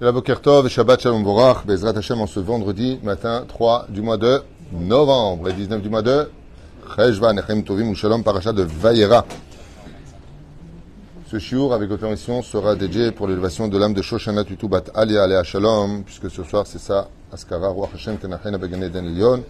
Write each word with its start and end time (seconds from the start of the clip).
La 0.00 0.12
Bokertov, 0.12 0.68
Shabbat 0.68 1.00
Shalom 1.00 1.24
Borach, 1.24 1.64
Bezrat 1.64 1.96
Hashem 1.96 2.20
en 2.20 2.26
ce 2.26 2.40
vendredi 2.40 2.98
matin 3.02 3.44
3 3.48 3.86
du 3.88 4.02
mois 4.02 4.16
de 4.16 4.42
novembre 4.72 5.48
et 5.48 5.52
19 5.52 5.80
du 5.82 5.88
mois 5.88 6.02
de 6.02 6.30
Cheshvan, 6.96 7.38
Echem 7.38 7.64
Tovim 7.64 7.94
Shalom, 7.94 8.22
paracha 8.22 8.52
de 8.52 8.62
Vayera. 8.62 9.24
Ce 11.30 11.38
shiur, 11.38 11.72
avec 11.72 11.90
autorisation, 11.90 12.42
sera 12.42 12.74
dédié 12.74 13.10
pour 13.12 13.26
l'élévation 13.26 13.68
de 13.68 13.78
l'âme 13.78 13.94
de 13.94 14.02
Shoshana 14.02 14.44
Tutubat 14.44 14.84
Alia 14.94 15.22
Alea 15.22 15.42
Shalom, 15.42 16.04
puisque 16.04 16.30
ce 16.30 16.42
soir 16.44 16.66
c'est 16.66 16.78
ça, 16.78 17.08
Askara, 17.32 17.68
Roi 17.68 17.88
Hashem, 17.94 18.18
Tenachena 18.18 18.58
Begane 18.58 18.90
Den 18.90 19.14
Lyon, 19.14 19.42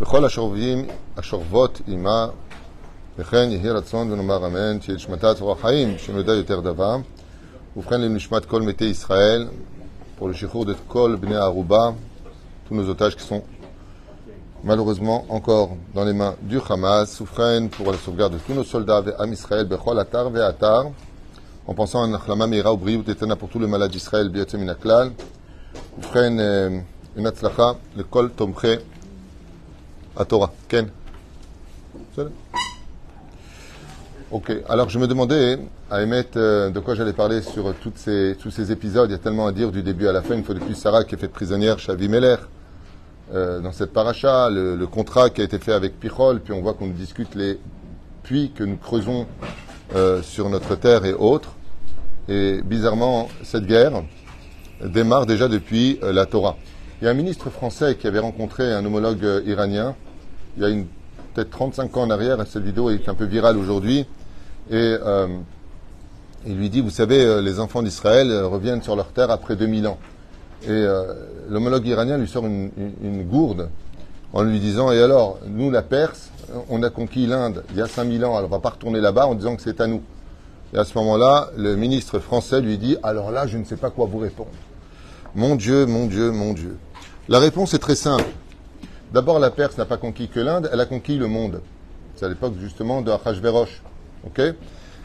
Bechol 0.00 0.24
Ashorvim, 0.24 0.86
Ashorvot, 1.16 1.82
Ima, 1.86 2.32
וכן 3.18 3.48
יהי 3.50 3.70
רצון 3.70 4.12
ונאמר 4.12 4.46
אמן, 4.46 4.78
תהיה 4.78 4.96
נשמתה 4.96 5.34
צרור 5.34 5.52
החיים, 5.52 5.98
שנודע 5.98 6.34
יותר 6.34 6.60
דבר. 6.60 6.96
Kol 7.73 8.75
Israël, 8.81 9.47
pour 10.17 10.27
le 10.27 10.33
Shikhour 10.33 10.65
de 10.65 10.73
Kol 10.89 11.15
Bnei 11.15 11.35
Aruba, 11.35 11.95
tous 12.67 12.75
nos 12.75 12.87
otages 12.89 13.15
qui 13.15 13.23
sont 13.23 13.43
malheureusement 14.63 15.25
encore 15.29 15.77
dans 15.93 16.03
les 16.03 16.11
mains 16.11 16.35
du 16.41 16.59
Hamas. 16.69 17.09
Soufren 17.09 17.69
pour 17.69 17.91
la 17.91 17.97
sauvegarde 17.97 18.33
de 18.33 18.39
tous 18.39 18.53
nos 18.53 18.65
soldats, 18.65 19.03
Am 19.19 19.31
Israël, 19.31 19.65
Bechol 19.65 19.97
Atar, 19.99 20.27
en 21.65 21.73
pensant 21.73 22.03
à 22.03 22.07
Nachlama 22.07 22.45
Meira, 22.47 22.73
Obriou, 22.73 23.03
Tetana 23.03 23.37
pour 23.37 23.47
tous 23.47 23.59
les 23.59 23.67
malades 23.67 23.91
d'Israël, 23.91 24.27
Biatim 24.27 24.61
Inaklal. 24.61 25.13
Soufren, 26.01 26.39
euh, 26.39 26.79
une 27.15 27.27
atzlacha, 27.27 27.77
le 27.95 28.03
Kol 28.03 28.31
Tomche, 28.31 28.79
à 30.17 30.25
Torah. 30.25 30.51
Ken. 30.67 30.89
Ok, 34.31 34.49
alors 34.69 34.89
je 34.89 34.97
me 34.97 35.07
demandais, 35.07 35.59
à 35.89 36.01
émettre 36.01 36.37
de 36.37 36.79
quoi 36.79 36.95
j'allais 36.95 37.11
parler 37.11 37.41
sur 37.41 37.73
toutes 37.75 37.97
ces, 37.97 38.37
tous 38.39 38.49
ces 38.49 38.71
épisodes. 38.71 39.09
Il 39.09 39.11
y 39.11 39.15
a 39.15 39.17
tellement 39.17 39.45
à 39.45 39.51
dire 39.51 39.73
du 39.73 39.83
début 39.83 40.07
à 40.07 40.13
la 40.13 40.21
fin. 40.21 40.35
Une 40.35 40.45
fois 40.45 40.55
de 40.55 40.61
plus, 40.61 40.73
Sarah 40.73 41.03
qui 41.03 41.15
est 41.15 41.17
faite 41.17 41.33
prisonnière 41.33 41.79
chez 41.79 41.91
Avimelech, 41.91 42.39
euh, 43.33 43.59
dans 43.59 43.73
cette 43.73 43.91
paracha, 43.91 44.49
le, 44.49 44.87
contrat 44.87 45.31
qui 45.31 45.41
a 45.41 45.43
été 45.43 45.59
fait 45.59 45.73
avec 45.73 45.99
Pichol, 45.99 46.39
puis 46.39 46.53
on 46.53 46.61
voit 46.61 46.75
qu'on 46.75 46.87
discute 46.87 47.35
les 47.35 47.59
puits 48.23 48.53
que 48.55 48.63
nous 48.63 48.77
creusons 48.77 49.27
euh, 49.97 50.21
sur 50.21 50.49
notre 50.49 50.75
terre 50.75 51.03
et 51.03 51.13
autres. 51.13 51.51
Et 52.29 52.61
bizarrement, 52.61 53.27
cette 53.43 53.65
guerre 53.65 54.01
démarre 54.81 55.25
déjà 55.25 55.49
depuis 55.49 55.99
euh, 56.03 56.13
la 56.13 56.25
Torah. 56.25 56.55
Il 57.01 57.05
y 57.05 57.07
a 57.09 57.11
un 57.11 57.15
ministre 57.15 57.49
français 57.49 57.97
qui 57.97 58.07
avait 58.07 58.19
rencontré 58.19 58.71
un 58.71 58.85
homologue 58.85 59.43
iranien 59.45 59.93
il 60.57 60.63
y 60.63 60.65
a 60.65 60.83
peut-être 61.33 61.49
35 61.49 61.97
ans 61.97 62.01
en 62.03 62.09
arrière, 62.09 62.37
cette 62.45 62.63
vidéo 62.63 62.89
est 62.89 63.07
un 63.07 63.13
peu 63.13 63.25
virale 63.25 63.57
aujourd'hui, 63.57 64.05
et 64.69 64.75
euh, 64.75 65.27
il 66.45 66.57
lui 66.57 66.69
dit, 66.69 66.81
vous 66.81 66.89
savez, 66.89 67.23
euh, 67.23 67.41
les 67.41 67.59
enfants 67.59 67.81
d'Israël 67.81 68.29
euh, 68.29 68.47
reviennent 68.47 68.81
sur 68.81 68.95
leur 68.95 69.07
terre 69.07 69.31
après 69.31 69.55
2000 69.55 69.87
ans. 69.87 69.97
Et 70.67 70.85
l'homologue 71.49 71.87
iranien 71.87 72.19
lui 72.19 72.27
sort 72.27 72.45
une, 72.45 72.69
gourde 73.23 73.69
en 74.31 74.43
lui 74.43 74.59
disant, 74.59 74.91
et 74.91 75.01
alors, 75.01 75.39
nous, 75.47 75.71
la 75.71 75.81
Perse, 75.81 76.29
on 76.69 76.83
a 76.83 76.91
conquis 76.91 77.25
l'Inde 77.25 77.63
il 77.71 77.77
y 77.77 77.81
a 77.81 77.87
5000 77.87 78.23
ans, 78.25 78.37
alors 78.37 78.47
on 78.47 78.53
va 78.53 78.59
pas 78.59 78.69
retourner 78.69 79.01
là-bas 79.01 79.25
en 79.25 79.33
disant 79.33 79.55
que 79.55 79.63
c'est 79.63 79.81
à 79.81 79.87
nous. 79.87 80.03
Et 80.71 80.77
à 80.77 80.85
ce 80.85 80.95
moment-là, 80.99 81.49
le 81.57 81.75
ministre 81.75 82.19
français 82.19 82.61
lui 82.61 82.77
dit, 82.77 82.95
alors 83.01 83.31
là, 83.31 83.47
je 83.47 83.57
ne 83.57 83.63
sais 83.63 83.75
pas 83.75 83.89
quoi 83.89 84.05
vous 84.05 84.19
répondre. 84.19 84.51
Mon 85.33 85.55
Dieu, 85.55 85.87
mon 85.87 86.05
Dieu, 86.05 86.29
mon 86.29 86.53
Dieu. 86.53 86.77
La 87.27 87.39
réponse 87.39 87.73
est 87.73 87.79
très 87.79 87.95
simple. 87.95 88.29
D'abord, 89.11 89.39
la 89.39 89.49
Perse 89.49 89.79
n'a 89.79 89.85
pas 89.85 89.97
conquis 89.97 90.27
que 90.27 90.39
l'Inde, 90.39 90.69
elle 90.71 90.79
a 90.79 90.85
conquis 90.85 91.17
le 91.17 91.25
monde. 91.25 91.61
C'est 92.15 92.25
à 92.25 92.29
l'époque 92.29 92.53
justement 92.61 93.01
de 93.01 93.09
Achashverosh. 93.09 93.81
Ok 94.25 94.41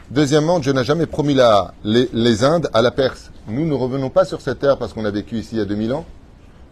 Deuxièmement, 0.09 0.59
Dieu 0.59 0.71
n'a 0.71 0.83
jamais 0.83 1.05
promis 1.05 1.33
la, 1.33 1.73
les, 1.83 2.43
Indes 2.45 2.69
à 2.73 2.81
la 2.81 2.91
Perse. 2.91 3.29
Nous 3.49 3.65
ne 3.65 3.73
revenons 3.73 4.09
pas 4.09 4.23
sur 4.23 4.39
cette 4.39 4.59
terre 4.59 4.77
parce 4.77 4.93
qu'on 4.93 5.03
a 5.03 5.11
vécu 5.11 5.35
ici 5.35 5.55
il 5.55 5.57
y 5.57 5.61
a 5.61 5.65
2000 5.65 5.91
ans. 5.91 6.05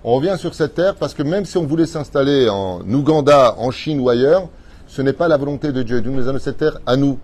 On 0.05 0.15
revient 0.15 0.35
sur 0.37 0.53
cette 0.53 0.73
terre 0.73 0.95
parce 0.95 1.13
que 1.13 1.21
même 1.21 1.43
si 1.43 1.57
on 1.57 1.65
voulait 1.65 1.85
s'installer 1.85 2.47
en 2.47 2.79
Ouganda, 2.89 3.55
en 3.57 3.71
Chine 3.71 3.99
ou 3.99 4.07
ailleurs, 4.07 4.47
ce 4.87 5.01
n'est 5.01 5.11
pas 5.11 5.27
la 5.27 5.35
volonté 5.35 5.73
de 5.73 5.83
Dieu. 5.83 5.99
Dieu 5.99 6.11
nous 6.11 6.21
a 6.21 6.25
donné 6.25 6.39
cette 6.39 6.57
terre 6.57 6.79
à 6.85 6.95
nous. 6.95 7.19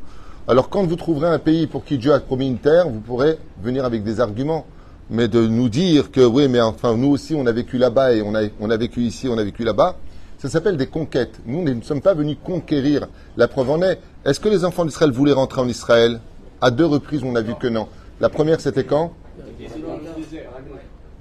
Alors 0.50 0.68
quand 0.68 0.84
vous 0.84 0.98
trouverez 0.98 1.30
un 1.30 1.40
pays 1.40 1.66
pour 1.68 1.86
qui 1.86 1.98
Dieu 1.98 2.14
a 2.14 2.20
promis 2.20 2.48
une 2.48 2.58
terre, 2.58 2.90
vous 2.90 3.00
pourrez 3.00 3.38
venir 3.64 3.86
avec 3.86 4.04
des 4.04 4.20
arguments. 4.20 4.66
Mais 5.10 5.30
de 5.30 5.48
nous 5.48 5.70
dire 5.70 6.12
que 6.12 6.22
oui, 6.22 6.48
mais 6.50 6.60
enfin, 6.60 6.98
nous 6.98 7.10
aussi, 7.10 7.36
on 7.36 7.46
a 7.46 7.52
vécu 7.52 7.78
là-bas 7.78 8.14
et 8.14 8.22
on 8.22 8.36
a, 8.36 8.42
on 8.60 8.70
a 8.70 8.78
vécu 8.78 9.02
ici, 9.02 9.30
on 9.30 9.38
a 9.38 9.44
vécu 9.44 9.64
là-bas, 9.64 9.96
ça 10.42 10.50
s'appelle 10.50 10.76
des 10.76 10.88
conquêtes. 10.88 11.40
Nous 11.46 11.62
ne 11.64 11.82
sommes 11.84 12.02
pas 12.02 12.16
venus 12.16 12.36
conquérir. 12.44 13.08
La 13.38 13.48
preuve 13.48 13.70
en 13.70 13.82
est. 13.84 14.00
Est-ce 14.26 14.40
que 14.40 14.50
les 14.50 14.66
enfants 14.66 14.86
d'Israël 14.86 15.12
voulaient 15.12 15.34
rentrer 15.34 15.62
en 15.62 15.68
Israël? 15.68 16.20
À 16.60 16.72
deux 16.72 16.86
reprises, 16.86 17.22
on 17.24 17.36
a 17.36 17.42
vu 17.42 17.54
que 17.54 17.68
non. 17.68 17.88
La 18.20 18.30
première, 18.30 18.60
c'était 18.60 18.84
quand? 18.84 19.14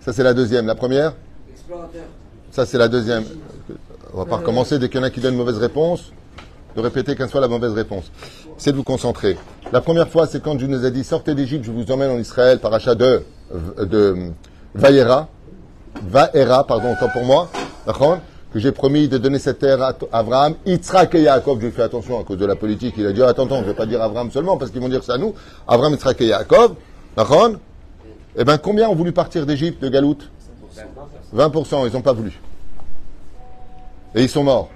Ça, 0.00 0.14
c'est 0.14 0.22
la 0.22 0.32
deuxième. 0.32 0.66
La 0.66 0.74
première? 0.74 1.12
Ça, 2.50 2.64
c'est 2.64 2.78
la 2.78 2.88
deuxième. 2.88 3.24
On 4.14 4.18
va 4.18 4.24
pas 4.24 4.36
recommencer 4.36 4.78
dès 4.78 4.88
qu'il 4.88 5.00
y 5.00 5.02
en 5.02 5.06
a 5.06 5.10
qui 5.10 5.20
donnent 5.20 5.34
une 5.34 5.38
mauvaise 5.38 5.58
réponse, 5.58 6.12
de 6.74 6.80
répéter 6.80 7.14
qu'elle 7.14 7.28
soit 7.28 7.42
la 7.42 7.48
mauvaise 7.48 7.72
réponse. 7.72 8.10
C'est 8.56 8.72
de 8.72 8.76
vous 8.78 8.84
concentrer. 8.84 9.36
La 9.70 9.82
première 9.82 10.08
fois, 10.08 10.26
c'est 10.26 10.42
quand 10.42 10.54
Dieu 10.54 10.66
nous 10.66 10.86
a 10.86 10.90
dit 10.90 11.04
sortez 11.04 11.34
d'Égypte, 11.34 11.64
je 11.64 11.72
vous 11.72 11.92
emmène 11.92 12.10
en 12.10 12.18
Israël 12.18 12.58
par 12.58 12.72
achat 12.72 12.94
de, 12.94 13.22
de 13.78 14.30
Vaïra. 14.74 15.28
Vaïra, 16.02 16.66
pardon, 16.66 16.92
autant 16.92 17.10
pour 17.12 17.24
moi. 17.24 17.50
Que 18.52 18.58
j'ai 18.58 18.72
promis 18.72 19.08
de 19.08 19.16
donner 19.16 19.38
cette 19.38 19.60
terre 19.60 19.80
à 19.80 19.94
Abraham, 20.12 20.54
Yitzhak 20.66 21.14
et 21.14 21.22
Yaakov. 21.22 21.60
Je 21.60 21.70
fais 21.70 21.82
attention 21.82 22.18
à 22.18 22.24
cause 22.24 22.38
de 22.38 22.46
la 22.46 22.56
politique. 22.56 22.94
Il 22.98 23.06
a 23.06 23.12
dit, 23.12 23.22
attends, 23.22 23.44
attends, 23.44 23.58
je 23.58 23.60
ne 23.62 23.66
vais 23.66 23.74
pas 23.74 23.86
dire 23.86 24.02
Abraham 24.02 24.30
seulement 24.30 24.56
parce 24.56 24.72
qu'ils 24.72 24.80
vont 24.80 24.88
dire 24.88 25.04
c'est 25.04 25.12
à 25.12 25.18
nous. 25.18 25.34
Abraham, 25.68 25.92
Yitzhak 25.92 26.20
et 26.20 26.26
Yaakov. 26.26 26.74
D'accord? 27.16 27.50
Eh 28.36 28.44
bien, 28.44 28.58
combien 28.58 28.88
ont 28.88 28.94
voulu 28.94 29.12
partir 29.12 29.46
d'Égypte, 29.46 29.82
de 29.82 29.88
Galoute? 29.88 30.30
20%. 31.34 31.86
Ils 31.86 31.92
n'ont 31.92 32.02
pas 32.02 32.12
voulu. 32.12 32.40
Et 34.14 34.22
ils 34.22 34.28
sont 34.28 34.42
morts. 34.42 34.70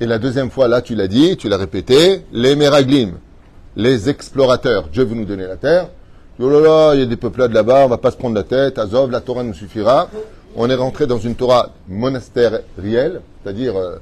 Et 0.00 0.06
la 0.06 0.18
deuxième 0.18 0.50
fois, 0.50 0.66
là, 0.66 0.80
tu 0.80 0.94
l'as 0.94 1.08
dit, 1.08 1.36
tu 1.36 1.48
l'as 1.48 1.58
répété, 1.58 2.24
les 2.32 2.56
Meraglim, 2.56 3.18
les 3.76 4.08
explorateurs. 4.08 4.88
Dieu 4.88 5.04
veut 5.04 5.14
nous 5.14 5.26
donner 5.26 5.46
la 5.46 5.56
terre. 5.56 5.88
Oh 6.42 6.48
là 6.48 6.60
là, 6.60 6.94
il 6.94 7.00
y 7.00 7.02
a 7.02 7.06
des 7.06 7.16
peuplades 7.16 7.52
là-bas, 7.52 7.84
on 7.84 7.88
va 7.88 7.98
pas 7.98 8.10
se 8.10 8.16
prendre 8.16 8.34
la 8.34 8.44
tête. 8.44 8.78
Azov, 8.78 9.10
la 9.10 9.20
Torah 9.20 9.42
nous 9.42 9.52
suffira 9.52 10.08
on 10.56 10.68
est 10.68 10.74
rentré 10.74 11.06
dans 11.06 11.18
une 11.18 11.34
Torah 11.34 11.70
monastère 11.88 12.60
réelle, 12.78 13.20
c'est-à-dire 13.42 13.76
euh, 13.76 13.96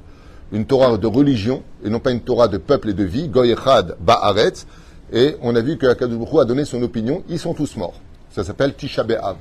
une 0.51 0.65
Torah 0.65 0.97
de 0.97 1.07
religion, 1.07 1.63
et 1.83 1.89
non 1.89 1.99
pas 1.99 2.11
une 2.11 2.21
Torah 2.21 2.47
de 2.47 2.57
peuple 2.57 2.89
et 2.89 2.93
de 2.93 3.03
vie, 3.03 3.27
Goyechad 3.27 3.95
Ba'aretz, 3.99 4.65
et 5.11 5.35
on 5.41 5.55
a 5.55 5.61
vu 5.61 5.77
que 5.77 5.87
Akadosh 5.87 6.35
a 6.39 6.45
donné 6.45 6.65
son 6.65 6.81
opinion, 6.83 7.23
ils 7.29 7.39
sont 7.39 7.53
tous 7.53 7.75
morts. 7.75 7.99
Ça 8.31 8.43
s'appelle 8.43 8.75
Tisha 8.75 9.03
B'Av. 9.03 9.37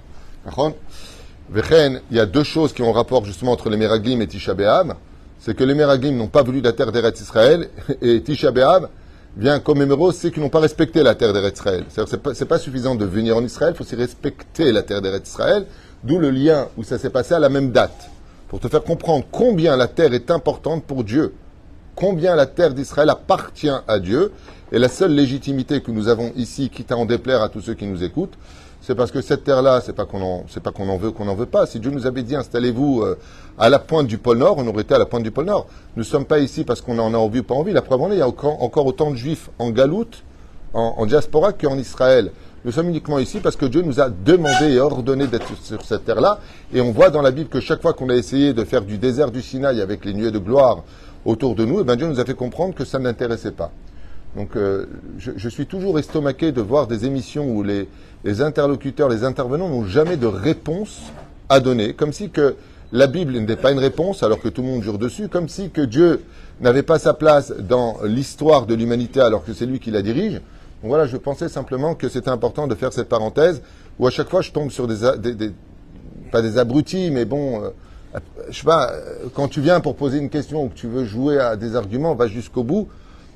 il 1.54 2.16
y 2.16 2.20
a 2.20 2.26
deux 2.26 2.44
choses 2.44 2.72
qui 2.72 2.82
ont 2.82 2.92
rapport 2.92 3.24
justement 3.24 3.52
entre 3.52 3.68
les 3.68 3.76
Meraglim 3.76 4.20
et 4.22 4.26
Tisha 4.26 4.54
B'Av. 4.54 4.94
C'est 5.38 5.54
que 5.54 5.64
les 5.64 5.74
Meraglim 5.74 6.16
n'ont 6.16 6.28
pas 6.28 6.42
voulu 6.42 6.60
la 6.60 6.72
terre 6.72 6.90
d'Eretz 6.90 7.20
Israël, 7.20 7.68
et 8.02 8.22
Tisha 8.22 8.50
B'Av 8.50 8.88
vient 9.36 9.60
commémorer 9.60 10.12
ceux 10.12 10.30
qui 10.30 10.40
n'ont 10.40 10.48
pas 10.48 10.60
respecté 10.60 11.02
la 11.02 11.14
terre 11.14 11.32
d'Eretz 11.32 11.58
Israël. 11.58 11.84
C'est 11.88 12.22
pas, 12.22 12.32
pas 12.32 12.58
suffisant 12.58 12.94
de 12.94 13.04
venir 13.04 13.36
en 13.36 13.44
Israël, 13.44 13.72
il 13.74 13.76
faut 13.76 13.84
aussi 13.84 13.94
respecter 13.94 14.72
la 14.72 14.82
terre 14.82 15.00
d'Eretz 15.00 15.28
Israël. 15.28 15.66
D'où 16.04 16.18
le 16.18 16.30
lien 16.30 16.68
où 16.76 16.84
ça 16.84 16.98
s'est 16.98 17.10
passé 17.10 17.34
à 17.34 17.38
la 17.38 17.48
même 17.48 17.72
date. 17.72 18.10
Pour 18.48 18.60
te 18.60 18.68
faire 18.68 18.82
comprendre 18.82 19.24
combien 19.30 19.76
la 19.76 19.88
terre 19.88 20.14
est 20.14 20.30
importante 20.30 20.84
pour 20.84 21.04
Dieu. 21.04 21.34
Combien 21.96 22.36
la 22.36 22.46
terre 22.46 22.72
d'Israël 22.72 23.10
appartient 23.10 23.68
à 23.86 23.98
Dieu. 23.98 24.32
Et 24.70 24.78
la 24.78 24.88
seule 24.88 25.12
légitimité 25.12 25.80
que 25.80 25.90
nous 25.90 26.08
avons 26.08 26.32
ici, 26.36 26.70
quitte 26.70 26.92
à 26.92 26.96
en 26.96 27.04
déplaire 27.04 27.42
à 27.42 27.48
tous 27.48 27.62
ceux 27.62 27.74
qui 27.74 27.86
nous 27.86 28.04
écoutent, 28.04 28.38
c'est 28.80 28.94
parce 28.94 29.10
que 29.10 29.20
cette 29.20 29.44
terre-là, 29.44 29.80
c'est 29.84 29.92
pas 29.92 30.04
qu'on 30.04 30.44
c'est 30.48 30.62
pas 30.62 30.70
qu'on 30.70 30.88
en 30.88 30.96
veut, 30.96 31.10
qu'on 31.10 31.24
n'en 31.24 31.34
veut 31.34 31.46
pas. 31.46 31.66
Si 31.66 31.80
Dieu 31.80 31.90
nous 31.90 32.06
avait 32.06 32.22
dit 32.22 32.36
installez-vous 32.36 33.02
euh, 33.02 33.18
à 33.58 33.68
la 33.68 33.78
pointe 33.78 34.06
du 34.06 34.18
pôle 34.18 34.38
Nord, 34.38 34.56
on 34.58 34.66
aurait 34.66 34.82
été 34.82 34.94
à 34.94 34.98
la 34.98 35.06
pointe 35.06 35.24
du 35.24 35.30
pôle 35.30 35.46
Nord. 35.46 35.66
Nous 35.96 36.02
ne 36.02 36.08
sommes 36.08 36.24
pas 36.24 36.38
ici 36.38 36.64
parce 36.64 36.80
qu'on 36.80 36.98
en 36.98 37.12
a 37.12 37.16
envie 37.16 37.40
ou 37.40 37.42
pas 37.42 37.54
envie. 37.54 37.72
La 37.72 37.82
preuve 37.82 38.02
en 38.02 38.10
est, 38.10 38.14
il 38.14 38.18
y 38.18 38.22
a 38.22 38.28
encore, 38.28 38.62
encore 38.62 38.86
autant 38.86 39.10
de 39.10 39.16
juifs 39.16 39.50
en 39.58 39.70
Galoute, 39.70 40.22
en, 40.74 40.94
en 40.96 41.06
diaspora 41.06 41.52
qu'en 41.52 41.76
Israël. 41.76 42.30
Nous 42.64 42.72
sommes 42.72 42.88
uniquement 42.88 43.20
ici 43.20 43.38
parce 43.40 43.54
que 43.54 43.66
Dieu 43.66 43.82
nous 43.82 44.00
a 44.00 44.10
demandé 44.10 44.72
et 44.72 44.80
ordonné 44.80 45.28
d'être 45.28 45.56
sur 45.62 45.82
cette 45.84 46.04
terre-là. 46.04 46.40
Et 46.74 46.80
on 46.80 46.90
voit 46.90 47.10
dans 47.10 47.22
la 47.22 47.30
Bible 47.30 47.48
que 47.48 47.60
chaque 47.60 47.80
fois 47.80 47.92
qu'on 47.92 48.08
a 48.08 48.14
essayé 48.14 48.52
de 48.52 48.64
faire 48.64 48.82
du 48.82 48.98
désert 48.98 49.30
du 49.30 49.42
Sinaï 49.42 49.80
avec 49.80 50.04
les 50.04 50.12
nuées 50.12 50.32
de 50.32 50.40
gloire 50.40 50.82
autour 51.24 51.54
de 51.54 51.64
nous, 51.64 51.80
eh 51.80 51.84
bien 51.84 51.94
Dieu 51.94 52.08
nous 52.08 52.18
a 52.18 52.24
fait 52.24 52.34
comprendre 52.34 52.74
que 52.74 52.84
ça 52.84 52.98
n'intéressait 52.98 53.52
pas. 53.52 53.70
Donc 54.36 54.56
euh, 54.56 54.86
je, 55.18 55.48
suis 55.48 55.66
toujours 55.66 55.98
estomaqué 55.98 56.50
de 56.50 56.60
voir 56.60 56.86
des 56.88 57.06
émissions 57.06 57.48
où 57.48 57.62
les, 57.62 57.88
interlocuteurs, 58.40 59.08
les 59.08 59.24
intervenants 59.24 59.68
n'ont 59.68 59.86
jamais 59.86 60.16
de 60.16 60.26
réponse 60.26 61.00
à 61.48 61.60
donner, 61.60 61.94
comme 61.94 62.12
si 62.12 62.30
la 62.92 63.06
Bible 63.06 63.32
n'était 63.32 63.56
pas 63.56 63.70
une 63.70 63.78
réponse 63.78 64.22
alors 64.22 64.40
que 64.40 64.48
tout 64.48 64.62
le 64.62 64.68
monde 64.68 64.82
jure 64.82 64.98
dessus, 64.98 65.28
comme 65.28 65.48
si 65.48 65.70
Dieu 65.74 66.22
n'avait 66.60 66.82
pas 66.82 66.98
sa 66.98 67.14
place 67.14 67.52
dans 67.56 67.98
l'histoire 68.04 68.66
de 68.66 68.74
l'humanité 68.74 69.20
alors 69.20 69.44
que 69.44 69.52
c'est 69.52 69.66
lui 69.66 69.78
qui 69.78 69.90
la 69.90 70.02
dirige. 70.02 70.40
Donc 70.82 70.90
voilà, 70.90 71.06
je 71.06 71.16
pensais 71.16 71.48
simplement 71.48 71.94
que 71.94 72.08
c'était 72.08 72.30
important 72.30 72.66
de 72.66 72.74
faire 72.74 72.92
cette 72.92 73.08
parenthèse 73.08 73.62
où 73.98 74.06
à 74.06 74.10
chaque 74.10 74.28
fois 74.28 74.42
je 74.42 74.52
tombe 74.52 74.70
sur 74.70 74.86
des, 74.86 75.18
des, 75.18 75.34
des 75.34 75.52
pas 76.30 76.42
des 76.42 76.58
abrutis, 76.58 77.10
mais 77.10 77.24
bon, 77.24 77.62
euh, 77.62 77.70
je 78.50 78.58
sais 78.58 78.64
pas, 78.64 78.92
quand 79.34 79.48
tu 79.48 79.60
viens 79.60 79.80
pour 79.80 79.96
poser 79.96 80.18
une 80.18 80.30
question 80.30 80.64
ou 80.64 80.68
que 80.68 80.74
tu 80.74 80.86
veux 80.86 81.04
jouer 81.04 81.38
à 81.38 81.56
des 81.56 81.74
arguments, 81.76 82.14
va 82.14 82.26
jusqu'au 82.26 82.62
bout, 82.62 82.88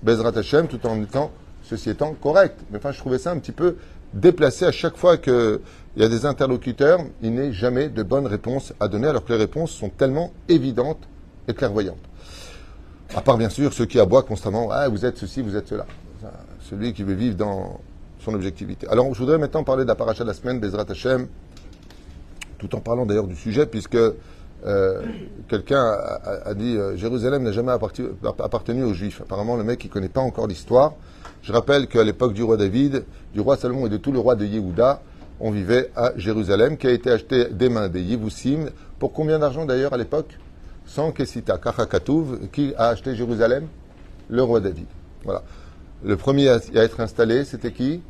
Bezrat 0.03 0.37
Hashem, 0.37 0.69
tout 0.69 0.85
en 0.87 1.01
étant, 1.03 1.31
ceci 1.63 1.91
étant 1.91 2.15
correct. 2.15 2.59
Mais 2.71 2.79
enfin, 2.79 2.93
je 2.93 2.99
trouvais 2.99 3.19
ça 3.19 3.33
un 3.33 3.39
petit 3.39 3.53
peu 3.53 3.77
déplacé 4.15 4.67
à 4.67 4.73
chaque 4.73 4.97
fois 4.97 5.17
qu'il 5.17 5.61
y 5.97 6.03
a 6.03 6.09
des 6.09 6.27
interlocuteurs, 6.27 7.01
il 7.23 7.35
n'est 7.35 7.53
jamais 7.53 7.89
de 7.89 8.03
bonnes 8.03 8.27
réponses 8.27 8.73
à 8.79 8.89
donner, 8.89 9.09
alors 9.09 9.25
que 9.25 9.33
les 9.33 9.39
réponses 9.39 9.71
sont 9.71 9.89
tellement 9.89 10.33
évidentes 10.49 11.09
et 11.49 11.55
clairvoyantes. 11.55 11.97
À 13.15 13.21
part 13.21 13.37
bien 13.37 13.49
sûr 13.49 13.73
ceux 13.73 13.87
qui 13.87 13.99
aboient 14.01 14.23
constamment, 14.23 14.69
ah 14.71 14.89
vous 14.89 15.05
êtes 15.05 15.19
ceci, 15.19 15.43
vous 15.43 15.57
êtes 15.57 15.69
cela. 15.69 15.87
Celui 16.73 16.95
qui 16.95 17.03
veut 17.03 17.13
vivre 17.13 17.37
dans 17.37 17.81
son 18.19 18.33
objectivité. 18.33 18.89
Alors 18.89 19.13
je 19.13 19.19
voudrais 19.19 19.37
maintenant 19.37 19.63
parler 19.63 19.83
de 19.83 19.89
la 19.89 19.95
paracha 19.95 20.25
de 20.25 20.29
la 20.29 20.33
semaine, 20.33 20.59
Bezrat 20.59 20.87
Hashem, 20.89 21.27
tout 22.57 22.75
en 22.75 22.81
parlant 22.81 23.05
d'ailleurs 23.05 23.27
du 23.27 23.37
sujet, 23.37 23.67
puisque 23.67 23.95
euh, 23.95 25.03
quelqu'un 25.49 25.85
a, 25.85 26.55
dit 26.55 26.75
euh, 26.79 26.97
Jérusalem 26.97 27.43
n'a 27.43 27.53
jamais 27.53 27.73
appartenu, 27.73 28.85
aux 28.85 28.95
Juifs. 28.95 29.21
Apparemment, 29.21 29.57
le 29.57 29.65
mec, 29.65 29.85
il 29.85 29.91
connaît 29.91 30.09
pas 30.09 30.23
encore 30.23 30.47
l'histoire. 30.47 30.95
Je 31.43 31.53
rappelle 31.53 31.89
qu'à 31.89 32.05
l'époque 32.05 32.33
du 32.33 32.43
roi 32.43 32.57
David, 32.57 33.05
du 33.35 33.41
roi 33.41 33.59
Salomon 33.59 33.87
et 33.87 33.91
de 33.91 33.99
tout 33.99 34.11
le 34.11 34.21
roi 34.21 34.35
de 34.35 34.47
Yehuda, 34.47 35.03
on 35.41 35.51
vivait 35.51 35.91
à 35.95 36.13
Jérusalem, 36.17 36.79
qui 36.79 36.87
a 36.87 36.93
été 36.93 37.11
acheté 37.11 37.51
des 37.51 37.69
mains 37.69 37.91
des 37.91 38.01
Yévoussim. 38.01 38.71
Pour 38.99 39.13
combien 39.13 39.39
d'argent 39.39 39.67
d'ailleurs 39.67 39.93
à 39.93 39.99
l'époque? 39.99 40.39
Sans 40.87 41.13
Kesita, 41.13 41.59
Kachakatouv, 41.59 42.49
qui 42.51 42.73
a 42.79 42.89
acheté 42.89 43.15
Jérusalem? 43.15 43.67
Le 44.31 44.43
roi 44.43 44.61
David. 44.61 44.87
Voilà. 45.23 45.43
Le 46.05 46.17
premier 46.17 46.49
à, 46.49 46.59
être 46.75 46.99
installé, 46.99 47.45
c'était 47.45 47.71
qui? 47.71 48.03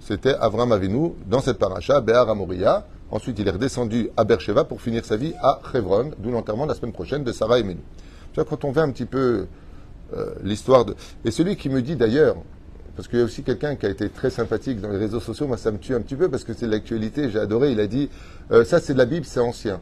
C'était 0.00 0.34
Avram 0.34 0.72
Avinu, 0.72 1.12
dans 1.26 1.40
cette 1.40 1.58
paracha, 1.58 2.00
Béar 2.00 2.28
Amoria. 2.28 2.84
Ensuite, 3.12 3.38
il 3.38 3.46
est 3.46 3.52
redescendu 3.52 4.10
à 4.16 4.24
Beersheba 4.24 4.64
pour 4.64 4.80
finir 4.80 5.04
sa 5.04 5.16
vie 5.16 5.32
à 5.40 5.60
Hebron, 5.72 6.10
d'où 6.18 6.32
l'enterrement 6.32 6.66
la 6.66 6.74
semaine 6.74 6.92
prochaine 6.92 7.22
de 7.22 7.30
Sarah 7.30 7.60
et 7.60 7.62
Menou. 7.62 7.80
Quand 8.34 8.64
on 8.64 8.72
voit 8.72 8.82
un 8.82 8.90
petit 8.90 9.04
peu 9.04 9.46
euh, 10.16 10.34
l'histoire 10.42 10.84
de... 10.84 10.96
Et 11.24 11.30
celui 11.30 11.56
qui 11.56 11.68
me 11.68 11.80
dit 11.80 11.94
d'ailleurs, 11.94 12.36
parce 12.96 13.06
qu'il 13.06 13.20
y 13.20 13.22
a 13.22 13.24
aussi 13.24 13.44
quelqu'un 13.44 13.76
qui 13.76 13.86
a 13.86 13.88
été 13.88 14.08
très 14.08 14.30
sympathique 14.30 14.80
dans 14.80 14.90
les 14.90 14.98
réseaux 14.98 15.20
sociaux, 15.20 15.46
moi 15.46 15.56
ça 15.56 15.70
me 15.70 15.78
tue 15.78 15.94
un 15.94 16.00
petit 16.00 16.16
peu 16.16 16.28
parce 16.28 16.42
que 16.42 16.54
c'est 16.54 16.66
de 16.66 16.72
l'actualité, 16.72 17.30
j'ai 17.30 17.38
adoré, 17.38 17.70
il 17.70 17.80
a 17.80 17.86
dit, 17.86 18.10
euh, 18.50 18.64
ça 18.64 18.80
c'est 18.80 18.94
de 18.94 18.98
la 18.98 19.06
Bible, 19.06 19.26
c'est 19.26 19.40
ancien. 19.40 19.80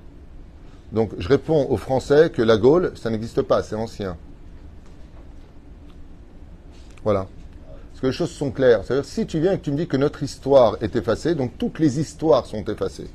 Donc 0.93 1.13
je 1.19 1.29
réponds 1.29 1.67
aux 1.71 1.79
Français 1.79 2.31
que 2.31 2.43
la 2.43 2.59
Gaule, 2.59 2.93
ça 2.97 3.09
n'existe 3.09 3.43
pas, 3.43 3.63
c'est 3.63 3.77
ancien. 3.77 4.17
Voilà. 7.05 7.27
Parce 7.91 8.01
que 8.01 8.07
les 8.07 8.13
choses 8.13 8.31
sont 8.31 8.51
claires. 8.51 8.83
C'est-à-dire, 8.85 9.05
si 9.05 9.27
tu 9.27 9.41
viens 9.41 9.53
et 9.53 9.59
que 9.59 9.65
tu 9.65 9.73
me 9.73 9.77
dis 9.77 9.89
que 9.89 9.97
notre 9.97 10.23
histoire 10.23 10.77
est 10.81 10.95
effacée, 10.95 11.35
donc 11.35 11.59
toutes 11.59 11.79
les 11.79 11.99
histoires 11.99 12.47
sont 12.47 12.65
effacées. 12.65 13.09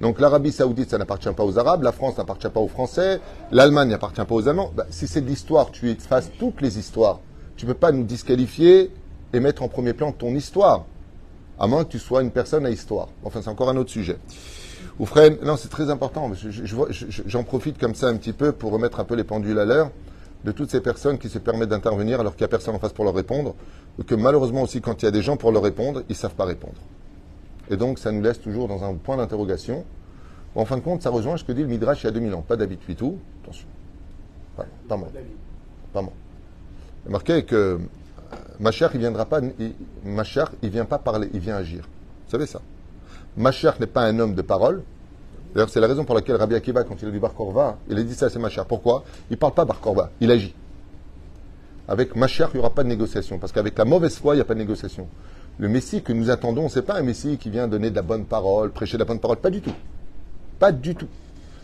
Donc 0.00 0.20
l'Arabie 0.20 0.52
Saoudite, 0.52 0.90
ça 0.90 0.98
n'appartient 0.98 1.32
pas 1.36 1.44
aux 1.44 1.58
Arabes, 1.58 1.82
la 1.82 1.92
France 1.92 2.18
n'appartient 2.18 2.48
pas 2.48 2.60
aux 2.60 2.68
Français, 2.68 3.20
l'Allemagne 3.52 3.90
n'appartient 3.90 4.24
pas 4.24 4.34
aux 4.34 4.48
Allemands. 4.48 4.72
Bah, 4.74 4.86
si 4.90 5.06
c'est 5.06 5.20
de 5.20 5.26
l'histoire, 5.26 5.70
tu 5.70 5.90
effaces 5.90 6.30
toutes 6.38 6.60
les 6.60 6.78
histoires. 6.78 7.20
Tu 7.56 7.66
ne 7.66 7.72
peux 7.72 7.78
pas 7.78 7.92
nous 7.92 8.02
disqualifier 8.02 8.90
et 9.32 9.40
mettre 9.40 9.62
en 9.62 9.68
premier 9.68 9.92
plan 9.92 10.12
ton 10.12 10.34
histoire, 10.34 10.84
à 11.58 11.66
moins 11.66 11.84
que 11.84 11.90
tu 11.90 11.98
sois 11.98 12.22
une 12.22 12.30
personne 12.32 12.66
à 12.66 12.70
histoire. 12.70 13.08
Enfin, 13.24 13.40
c'est 13.42 13.50
encore 13.50 13.68
un 13.68 13.76
autre 13.76 13.90
sujet. 13.90 14.18
Oufren, 14.98 15.38
non, 15.42 15.56
c'est 15.56 15.70
très 15.70 15.90
important. 15.90 16.30
J'en 17.26 17.42
profite 17.42 17.78
comme 17.78 17.94
ça 17.94 18.08
un 18.08 18.16
petit 18.16 18.32
peu 18.32 18.52
pour 18.52 18.72
remettre 18.72 19.00
un 19.00 19.04
peu 19.04 19.14
les 19.14 19.24
pendules 19.24 19.58
à 19.58 19.64
l'heure 19.64 19.90
de 20.44 20.52
toutes 20.52 20.70
ces 20.70 20.80
personnes 20.80 21.18
qui 21.18 21.28
se 21.28 21.38
permettent 21.38 21.70
d'intervenir 21.70 22.20
alors 22.20 22.36
qu'il 22.36 22.42
n'y 22.42 22.46
a 22.46 22.48
personne 22.48 22.74
en 22.74 22.78
face 22.78 22.92
pour 22.92 23.04
leur 23.04 23.14
répondre, 23.14 23.54
ou 23.98 24.02
que 24.04 24.14
malheureusement 24.14 24.62
aussi 24.62 24.80
quand 24.80 25.02
il 25.02 25.06
y 25.06 25.08
a 25.08 25.10
des 25.10 25.22
gens 25.22 25.36
pour 25.36 25.52
leur 25.52 25.62
répondre, 25.62 26.02
ils 26.08 26.12
ne 26.12 26.16
savent 26.16 26.34
pas 26.34 26.44
répondre. 26.44 26.80
Et 27.70 27.76
donc 27.76 27.98
ça 27.98 28.12
nous 28.12 28.20
laisse 28.20 28.40
toujours 28.40 28.68
dans 28.68 28.84
un 28.84 28.94
point 28.94 29.16
d'interrogation. 29.16 29.84
en 30.54 30.64
fin 30.64 30.76
de 30.76 30.82
compte, 30.82 31.02
ça 31.02 31.10
rejoint 31.10 31.36
ce 31.36 31.44
que 31.44 31.52
dit 31.52 31.62
le 31.62 31.68
Midrash 31.68 32.02
il 32.02 32.06
y 32.06 32.08
a 32.08 32.12
2000 32.12 32.34
ans. 32.34 32.44
Pas 32.46 32.56
d'habitude 32.56 32.96
tout. 32.96 33.18
Attention. 33.42 33.66
Pas, 34.56 34.96
moi. 34.96 35.08
Pas 35.92 36.02
moi. 36.02 36.12
Il 37.06 37.10
marqué 37.10 37.44
que 37.44 37.54
euh, 37.54 37.78
Machar, 38.60 38.90
il 38.94 39.00
viendra 39.00 39.24
pas, 39.24 39.40
Machar, 40.04 40.52
il 40.62 40.70
vient 40.70 40.84
pas 40.84 40.98
parler, 40.98 41.28
il 41.32 41.40
vient 41.40 41.56
agir. 41.56 41.82
Vous 42.26 42.30
savez 42.30 42.46
ça? 42.46 42.60
Machar 43.36 43.80
n'est 43.80 43.86
pas 43.86 44.02
un 44.02 44.18
homme 44.18 44.34
de 44.34 44.42
parole, 44.42 44.82
D'ailleurs, 45.54 45.68
c'est 45.68 45.80
la 45.80 45.86
raison 45.86 46.04
pour 46.04 46.16
laquelle 46.16 46.36
Rabbi 46.36 46.56
Akiva, 46.56 46.82
quand 46.82 47.00
il 47.00 47.08
a 47.08 47.10
dit 47.12 47.18
Bar 47.18 47.32
Korva, 47.32 47.78
il 47.88 47.96
a 47.96 48.02
dit 48.02 48.14
ça, 48.14 48.28
c'est 48.28 48.40
Machar. 48.40 48.66
Pourquoi? 48.66 49.04
Il 49.30 49.34
ne 49.34 49.36
parle 49.36 49.54
pas 49.54 49.64
Bar 49.64 49.80
Korva, 49.80 50.10
il 50.20 50.30
agit. 50.30 50.52
Avec 51.86 52.16
Machar, 52.16 52.50
il 52.52 52.56
n'y 52.56 52.60
aura 52.60 52.74
pas 52.74 52.82
de 52.82 52.88
négociation, 52.88 53.38
parce 53.38 53.52
qu'avec 53.52 53.78
la 53.78 53.84
mauvaise 53.84 54.16
foi, 54.16 54.34
il 54.34 54.38
n'y 54.38 54.42
a 54.42 54.44
pas 54.44 54.54
de 54.54 54.58
négociation. 54.58 55.06
Le 55.58 55.68
Messie 55.68 56.02
que 56.02 56.12
nous 56.12 56.30
attendons, 56.30 56.68
ce 56.68 56.80
n'est 56.80 56.84
pas 56.84 56.96
un 56.96 57.02
Messie 57.02 57.36
qui 57.36 57.50
vient 57.50 57.68
donner 57.68 57.90
de 57.90 57.94
la 57.94 58.02
bonne 58.02 58.24
parole, 58.24 58.72
prêcher 58.72 58.96
de 58.96 59.02
la 59.02 59.04
bonne 59.04 59.20
parole, 59.20 59.36
pas 59.36 59.50
du 59.50 59.60
tout. 59.60 59.74
Pas 60.58 60.72
du 60.72 60.96
tout. 60.96 61.08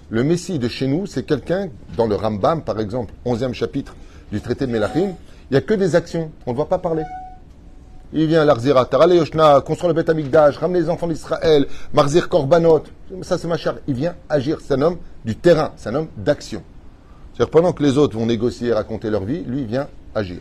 Le 0.08 0.22
Messie 0.22 0.60
de 0.60 0.69
chez 0.69 0.87
nous, 0.87 1.06
c'est 1.06 1.25
quelqu'un, 1.25 1.70
dans 1.96 2.06
le 2.06 2.14
Rambam, 2.14 2.62
par 2.62 2.78
exemple, 2.78 3.12
11e 3.26 3.54
chapitre 3.54 3.96
du 4.31 4.40
traité 4.40 4.66
de 4.66 4.72
Melachim, 4.72 5.14
il 5.50 5.54
n'y 5.54 5.56
a 5.56 5.62
que 5.62 5.75
des 5.75 5.96
actions, 5.96 6.31
on 6.46 6.52
ne 6.52 6.56
doit 6.56 6.69
pas 6.69 6.78
parler. 6.78 7.02
Il 8.12 8.26
vient 8.26 8.44
l'Arzira, 8.44 8.86
Tarale 8.86 9.14
Yoshna, 9.14 9.60
construire 9.60 9.88
le 9.88 9.94
Beth 9.94 10.08
Amikdash, 10.08 10.58
ramener 10.58 10.80
les 10.80 10.90
enfants 10.90 11.06
d'Israël, 11.06 11.66
Marzir 11.94 12.28
Korbanot. 12.28 12.82
Ça, 13.22 13.38
c'est 13.38 13.46
ma 13.46 13.56
chère. 13.56 13.76
Il 13.86 13.94
vient 13.94 14.16
agir. 14.28 14.58
C'est 14.60 14.74
un 14.74 14.82
homme 14.82 14.96
du 15.24 15.36
terrain. 15.36 15.72
C'est 15.76 15.90
un 15.90 15.94
homme 15.94 16.08
d'action. 16.16 16.64
C'est-à-dire, 17.32 17.52
pendant 17.52 17.72
que 17.72 17.84
les 17.84 17.98
autres 17.98 18.18
vont 18.18 18.26
négocier 18.26 18.68
et 18.68 18.72
raconter 18.72 19.10
leur 19.10 19.24
vie, 19.24 19.44
lui 19.44 19.64
vient 19.64 19.86
agir. 20.12 20.40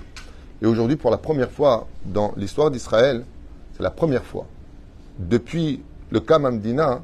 Et 0.63 0.66
aujourd'hui, 0.66 0.95
pour 0.95 1.12
la 1.12 1.18
première 1.18 1.51
fois 1.51 1.88
dans 2.06 2.33
l'histoire 2.38 2.71
d'Israël, 2.71 3.24
c'est 3.77 3.83
la 3.83 3.92
première 3.92 4.24
fois, 4.24 4.48
depuis 5.19 5.83
le 6.10 6.19
cas 6.22 6.39
Mamdina, 6.39 7.01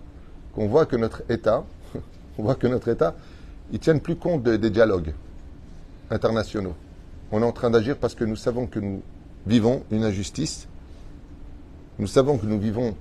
qu'on 0.56 0.68
voit 0.68 0.88
que 0.88 0.95
notre 0.95 1.21
État, 1.29 1.63
on 2.39 2.44
voit 2.44 2.56
que 2.56 2.65
notre 2.65 2.88
État, 2.88 3.13
il 3.71 3.77
tient 3.77 3.97
plus 4.00 4.15
compte 4.15 4.41
des 4.41 4.69
dialogues 4.71 5.13
internationaux. 6.09 6.73
On 7.31 7.41
est 7.41 7.45
en 7.45 7.51
train 7.51 7.69
d'agir 7.69 7.97
parce 7.97 8.15
que 8.15 8.23
nous 8.25 8.35
savons 8.35 8.65
que 8.65 8.79
nous 8.79 9.01
vivons 9.47 9.83
une 9.92 10.03
injustice. 10.03 10.68
Nous 12.00 12.07
savons 12.07 12.38
que 12.38 12.45
nous 12.45 12.59
vivons 12.59 12.95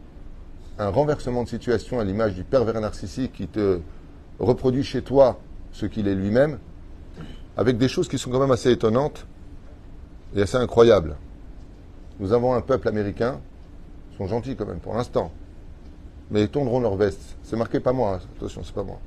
un 0.79 0.88
renversement 0.88 1.44
de 1.44 1.49
situation 1.49 2.00
à 2.00 2.05
l'image 2.05 2.35
du 2.35 2.44
pervers 2.44 2.81
narcissique 2.81 3.32
qui 3.32 3.46
te 3.46 3.81
reproduit 4.38 4.85
chez 4.85 5.02
toi 5.02 5.38
ce 5.73 5.87
qu'il 5.87 6.08
est 6.08 6.14
lui-même, 6.14 6.58
avec 7.56 7.79
des 7.79 7.88
choses 7.88 8.08
qui 8.08 8.19
sont 8.19 8.31
quand 8.31 8.41
même 8.41 8.50
assez 8.50 8.70
étonnantes 8.70 9.26
et 10.35 10.43
assez 10.43 10.56
incroyables. 10.56 11.17
Nous 12.20 12.32
avons 12.32 12.55
un 12.55 12.61
peuple 12.61 12.88
américain, 12.88 13.41
ils 14.12 14.17
sont 14.17 14.26
gentils 14.26 14.56
quand 14.56 14.67
même 14.67 14.79
pour 14.79 14.94
l'instant, 14.94 15.32
mais 16.31 16.43
ils 16.43 16.49
tourneront 16.49 16.81
leur 16.81 16.96
veste. 16.96 17.37
C'est 17.43 17.56
marqué 17.56 17.81
pas 17.81 17.93
moi, 17.93 18.14
hein. 18.14 18.26
attention, 18.37 18.62
c'est 18.64 18.75
pas 18.75 18.85
moi. 18.85 18.99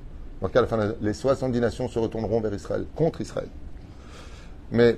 Marqué 0.42 0.60
à 0.60 0.62
la 0.62 0.68
fin, 0.68 0.94
les 1.01 1.13
70 1.13 1.60
nations 1.60 1.88
se 1.88 2.00
retourneront 2.00 2.42
vers 2.42 2.54
Israël, 2.54 2.86
contre 2.95 3.22
Israël. 3.22 3.50
Mais 4.72 4.98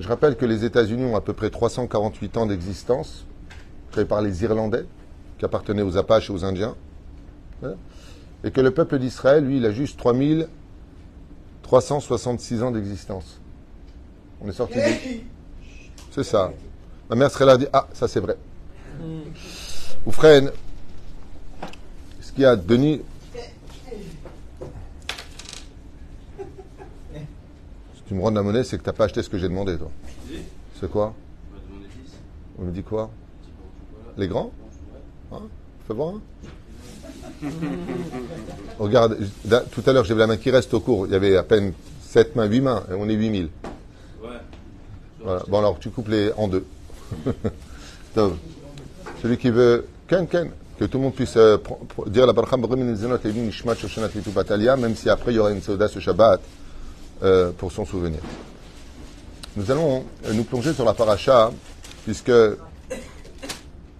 je 0.00 0.08
rappelle 0.08 0.36
que 0.36 0.46
les 0.46 0.64
États-Unis 0.64 1.04
ont 1.04 1.14
à 1.14 1.20
peu 1.20 1.34
près 1.34 1.50
348 1.50 2.38
ans 2.38 2.46
d'existence, 2.46 3.26
créés 3.92 4.06
par 4.06 4.22
les 4.22 4.42
Irlandais, 4.42 4.86
qui 5.38 5.44
appartenaient 5.44 5.82
aux 5.82 5.98
Apaches 5.98 6.30
et 6.30 6.32
aux 6.32 6.44
Indiens. 6.44 6.74
Hein, 7.62 7.74
et 8.42 8.50
que 8.50 8.62
le 8.62 8.70
peuple 8.70 8.98
d'Israël, 8.98 9.44
lui, 9.44 9.58
il 9.58 9.66
a 9.66 9.70
juste 9.70 10.00
3366 10.00 12.62
ans 12.62 12.70
d'existence. 12.70 13.38
On 14.40 14.48
est 14.48 14.52
sorti 14.52 14.76
de... 14.76 14.80
C'est 16.10 16.24
ça. 16.24 16.50
Ma 17.10 17.16
mère 17.16 17.30
serait 17.30 17.44
là 17.44 17.58
dit 17.58 17.66
Ah, 17.72 17.86
ça 17.92 18.08
c'est 18.08 18.20
vrai. 18.20 18.36
Ou 20.06 20.12
frère, 20.12 20.50
ce 22.20 22.32
qu'il 22.32 22.42
y 22.42 22.46
a, 22.46 22.56
Denis, 22.56 23.02
tu 28.10 28.14
me 28.16 28.22
rends 28.22 28.32
la 28.32 28.42
monnaie, 28.42 28.64
c'est 28.64 28.76
que 28.76 28.82
tu 28.82 28.88
n'as 28.88 28.92
pas 28.92 29.04
acheté 29.04 29.22
ce 29.22 29.30
que 29.30 29.38
j'ai 29.38 29.48
demandé, 29.48 29.76
toi. 29.76 29.88
C'est 30.80 30.90
quoi 30.90 31.14
On 32.58 32.64
me 32.64 32.72
dit 32.72 32.82
quoi 32.82 33.08
Les 34.16 34.26
grands 34.26 34.50
hein 35.30 35.42
Fais 35.86 35.94
voir. 35.94 36.14
Hein 36.14 36.20
Regarde, 38.80 39.16
tout 39.70 39.82
à 39.86 39.92
l'heure, 39.92 40.04
j'avais 40.04 40.18
la 40.18 40.26
main 40.26 40.38
qui 40.38 40.50
reste 40.50 40.74
au 40.74 40.80
cours. 40.80 41.06
Il 41.06 41.12
y 41.12 41.14
avait 41.14 41.36
à 41.36 41.44
peine 41.44 41.72
7 42.02 42.34
mains, 42.34 42.46
8 42.46 42.60
mains, 42.60 42.82
et 42.90 42.94
on 42.94 43.08
est 43.08 43.14
8000. 43.14 43.44
Ouais. 43.44 44.28
Voilà. 45.22 45.44
Bon, 45.46 45.58
alors, 45.58 45.78
tu 45.78 45.90
coupes 45.90 46.08
les 46.08 46.32
en 46.36 46.48
deux. 46.48 46.66
Celui 49.22 49.38
qui 49.38 49.50
veut, 49.50 49.86
Ken, 50.08 50.26
Ken, 50.26 50.50
que 50.80 50.84
tout 50.86 50.98
le 50.98 51.04
monde 51.04 51.14
puisse 51.14 51.36
euh, 51.36 51.58
dire 52.08 52.26
la 52.26 52.32
baracham 52.32 52.60
même 54.80 54.96
si 54.96 55.08
après 55.08 55.32
il 55.32 55.36
y 55.36 55.38
aura 55.38 55.52
une 55.52 55.62
soda 55.62 55.86
ce 55.86 56.00
Shabbat. 56.00 56.40
Euh, 57.22 57.52
pour 57.52 57.70
son 57.70 57.84
souvenir. 57.84 58.20
Nous 59.54 59.70
allons 59.70 60.04
euh, 60.24 60.32
nous 60.32 60.44
plonger 60.44 60.72
sur 60.72 60.86
la 60.86 60.94
paracha, 60.94 61.50
puisque 62.04 62.32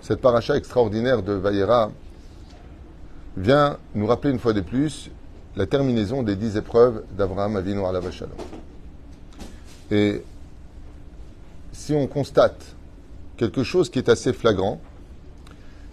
cette 0.01 0.23
paracha 0.23 0.57
extraordinaire 0.57 1.23
de 1.23 1.35
Vayera 1.35 1.91
vient 3.37 3.77
nous 3.95 4.07
rappeler 4.07 4.31
une 4.31 4.39
fois 4.39 4.55
de 4.55 4.63
plus 4.63 5.11
la 5.55 5.67
terminaison 5.67 6.23
des 6.23 6.35
dix 6.35 6.57
épreuves 6.57 7.03
d'Abraham 7.11 7.57
Avinu 7.57 7.85
à 7.85 7.93
la 7.93 8.01
Et 9.91 10.25
si 11.73 11.93
on 11.93 12.07
constate 12.07 12.75
quelque 13.37 13.65
chose 13.65 13.91
qui 13.91 13.99
est 13.99 14.09
assez 14.09 14.33
flagrant, 14.33 14.81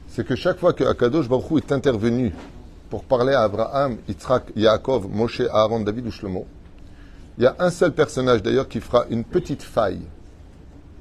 c'est 0.07 0.25
que 0.25 0.37
chaque 0.37 0.59
fois 0.59 0.71
que 0.71 0.85
Akadosh 0.85 1.27
Baruch 1.27 1.61
est 1.61 1.73
intervenu 1.73 2.33
pour 2.89 3.03
parler 3.03 3.33
à 3.33 3.41
Abraham, 3.41 3.97
Yitzhak, 4.07 4.53
Yaakov, 4.55 5.09
Moshe, 5.09 5.41
Aaron, 5.51 5.81
David 5.81 6.07
ou 6.07 6.11
Shlomo, 6.11 6.47
il 7.37 7.43
y 7.43 7.47
a 7.47 7.55
un 7.59 7.69
seul 7.69 7.93
personnage 7.93 8.41
d'ailleurs 8.41 8.67
qui 8.67 8.79
fera 8.79 9.05
une 9.09 9.23
petite 9.23 9.61
faille 9.61 10.01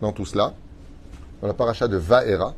dans 0.01 0.13
tout 0.13 0.27
cela, 0.27 0.55
dans 1.41 1.49
la 1.49 1.55
paracha 1.55 1.89
de 1.89 1.97
Vaera. 1.97 2.55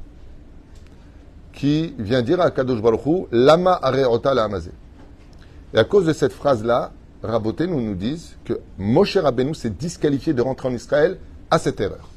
qui 1.53 1.95
vient 1.99 2.23
dire 2.23 2.41
à 2.41 2.51
Kadosh 2.51 2.81
Baruch 2.81 3.29
Lama 3.31 3.79
areota 3.83 4.35
la 4.35 4.49
Et 5.75 5.79
à 5.79 5.85
cause 5.85 6.07
de 6.07 6.13
cette 6.13 6.33
phrase-là, 6.33 6.93
Raboté 7.23 7.67
nous 7.67 7.81
nous 7.81 7.95
disent 7.95 8.37
que 8.45 8.61
Moshe 8.79 9.17
Rabbeinu 9.17 9.55
s'est 9.55 9.71
disqualifié 9.71 10.33
de 10.33 10.43
rentrer 10.43 10.69
en 10.69 10.73
Israël 10.73 11.19
à 11.51 11.59
cette 11.59 11.81
erreur. 11.81 12.09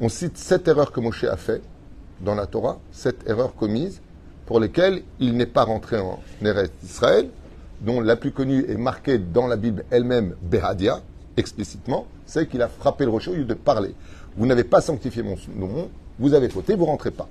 On 0.00 0.08
cite 0.08 0.36
cette 0.36 0.68
erreur 0.68 0.92
que 0.92 1.00
Moshe 1.00 1.24
a 1.24 1.36
fait 1.36 1.62
dans 2.20 2.34
la 2.34 2.46
Torah, 2.46 2.78
cette 2.92 3.28
erreur 3.28 3.54
commise, 3.54 4.00
pour 4.44 4.60
lesquelles 4.60 5.02
il 5.20 5.36
n'est 5.36 5.46
pas 5.46 5.64
rentré 5.64 5.98
en 5.98 6.20
Eretz 6.42 6.70
Israël, 6.84 7.30
dont 7.80 8.00
la 8.00 8.16
plus 8.16 8.32
connue 8.32 8.64
est 8.68 8.76
marquée 8.76 9.18
dans 9.18 9.46
la 9.46 9.56
Bible 9.56 9.84
elle-même, 9.90 10.34
Behadia, 10.42 11.00
explicitement, 11.36 12.06
c'est 12.26 12.48
qu'il 12.48 12.62
a 12.62 12.68
frappé 12.68 13.04
le 13.04 13.10
rocher 13.10 13.30
au 13.30 13.34
lieu 13.34 13.44
de 13.44 13.54
parler. 13.54 13.94
Vous 14.36 14.46
n'avez 14.46 14.64
pas 14.64 14.80
sanctifié 14.80 15.22
mon 15.22 15.36
nom, 15.56 15.88
vous 16.18 16.34
avez 16.34 16.48
fauté, 16.48 16.74
vous 16.74 16.86
rentrez 16.86 17.10
pas. 17.10 17.28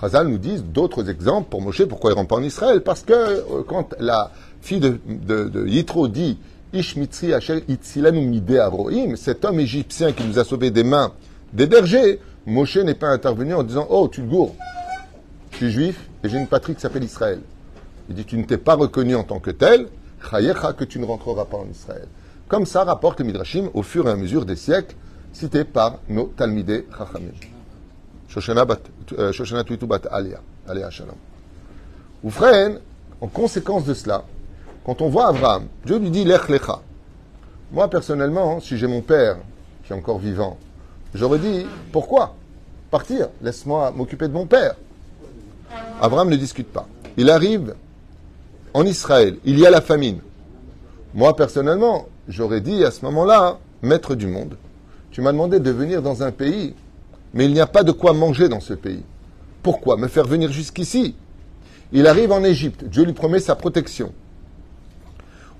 Chazal 0.00 0.28
nous 0.28 0.38
dit 0.38 0.62
d'autres 0.62 1.10
exemples 1.10 1.50
pour 1.50 1.60
Moshe, 1.60 1.84
pourquoi 1.84 2.10
il 2.10 2.14
rentre 2.14 2.28
pas 2.28 2.36
en 2.36 2.42
Israël? 2.42 2.82
Parce 2.82 3.02
que 3.02 3.12
euh, 3.12 3.62
quand 3.66 3.94
la 4.00 4.30
fille 4.62 4.80
de, 4.80 5.66
Yitro 5.66 6.08
dit 6.08 6.38
Ish 6.72 6.96
Mitzri 6.96 7.34
Aroim, 7.34 9.16
cet 9.16 9.44
homme 9.44 9.60
égyptien 9.60 10.12
qui 10.12 10.24
nous 10.24 10.38
a 10.38 10.44
sauvés 10.44 10.70
des 10.70 10.84
mains 10.84 11.12
des 11.52 11.66
bergers, 11.66 12.18
Moshe 12.46 12.76
n'est 12.76 12.94
pas 12.94 13.08
intervenu 13.08 13.54
en 13.54 13.62
disant 13.62 13.86
Oh, 13.90 14.08
tu 14.08 14.22
te 14.22 14.26
gourres, 14.26 14.54
je 15.50 15.56
suis 15.56 15.70
juif 15.70 16.08
et 16.24 16.28
j'ai 16.28 16.38
une 16.38 16.46
patrie 16.46 16.74
qui 16.74 16.80
s'appelle 16.80 17.04
Israël. 17.04 17.40
Il 18.10 18.16
dit 18.16 18.24
Tu 18.24 18.36
ne 18.36 18.44
t'es 18.44 18.58
pas 18.58 18.74
reconnu 18.74 19.14
en 19.14 19.22
tant 19.22 19.38
que 19.38 19.52
tel, 19.52 19.86
chayecha 20.30 20.72
que 20.72 20.84
tu 20.84 20.98
ne 20.98 21.06
rentreras 21.06 21.44
pas 21.44 21.56
en 21.56 21.68
Israël. 21.70 22.08
Comme 22.48 22.66
ça 22.66 22.82
rapporte 22.82 23.20
Midrashim 23.20 23.70
au 23.72 23.82
fur 23.82 24.08
et 24.08 24.10
à 24.10 24.16
mesure 24.16 24.44
des 24.44 24.56
siècles, 24.56 24.96
cités 25.32 25.64
par 25.64 26.00
nos 26.08 26.24
Talmidei 26.36 26.86
Chachamim. 26.98 27.30
Shoshana 28.28 28.66
euh, 29.18 29.62
Tuitu 29.62 29.86
bat 29.86 30.00
Alia, 30.10 30.40
Alia 30.68 30.90
Shalom. 30.90 31.14
Ou 32.24 32.30
en 33.20 33.28
conséquence 33.28 33.84
de 33.84 33.94
cela, 33.94 34.24
quand 34.84 35.00
on 35.02 35.08
voit 35.08 35.28
Abraham, 35.28 35.68
Dieu 35.84 35.98
lui 35.98 36.10
dit 36.10 36.24
Lech 36.24 36.48
Lecha. 36.48 36.80
Moi, 37.70 37.88
personnellement, 37.88 38.60
si 38.60 38.76
j'ai 38.76 38.88
mon 38.88 39.02
père 39.02 39.36
qui 39.84 39.92
est 39.92 39.96
encore 39.96 40.18
vivant, 40.18 40.58
j'aurais 41.14 41.38
dit 41.38 41.64
Pourquoi 41.92 42.34
Partir, 42.90 43.28
laisse-moi 43.40 43.92
m'occuper 43.92 44.26
de 44.26 44.32
mon 44.32 44.46
père. 44.46 44.74
Abraham 46.00 46.30
ne 46.30 46.36
discute 46.36 46.72
pas. 46.72 46.88
Il 47.16 47.30
arrive 47.30 47.74
en 48.74 48.84
Israël, 48.86 49.36
il 49.44 49.58
y 49.58 49.66
a 49.66 49.70
la 49.70 49.80
famine. 49.80 50.20
Moi, 51.14 51.34
personnellement, 51.34 52.06
j'aurais 52.28 52.60
dit 52.60 52.84
à 52.84 52.90
ce 52.90 53.04
moment-là, 53.04 53.58
maître 53.82 54.14
du 54.14 54.26
monde, 54.26 54.56
tu 55.10 55.20
m'as 55.22 55.32
demandé 55.32 55.58
de 55.58 55.70
venir 55.70 56.02
dans 56.02 56.22
un 56.22 56.30
pays, 56.30 56.74
mais 57.34 57.46
il 57.46 57.52
n'y 57.52 57.60
a 57.60 57.66
pas 57.66 57.82
de 57.82 57.92
quoi 57.92 58.12
manger 58.12 58.48
dans 58.48 58.60
ce 58.60 58.74
pays. 58.74 59.02
Pourquoi 59.62 59.96
me 59.96 60.08
faire 60.08 60.26
venir 60.26 60.52
jusqu'ici? 60.52 61.14
Il 61.92 62.06
arrive 62.06 62.32
en 62.32 62.44
Égypte, 62.44 62.84
Dieu 62.84 63.04
lui 63.04 63.12
promet 63.12 63.40
sa 63.40 63.56
protection. 63.56 64.12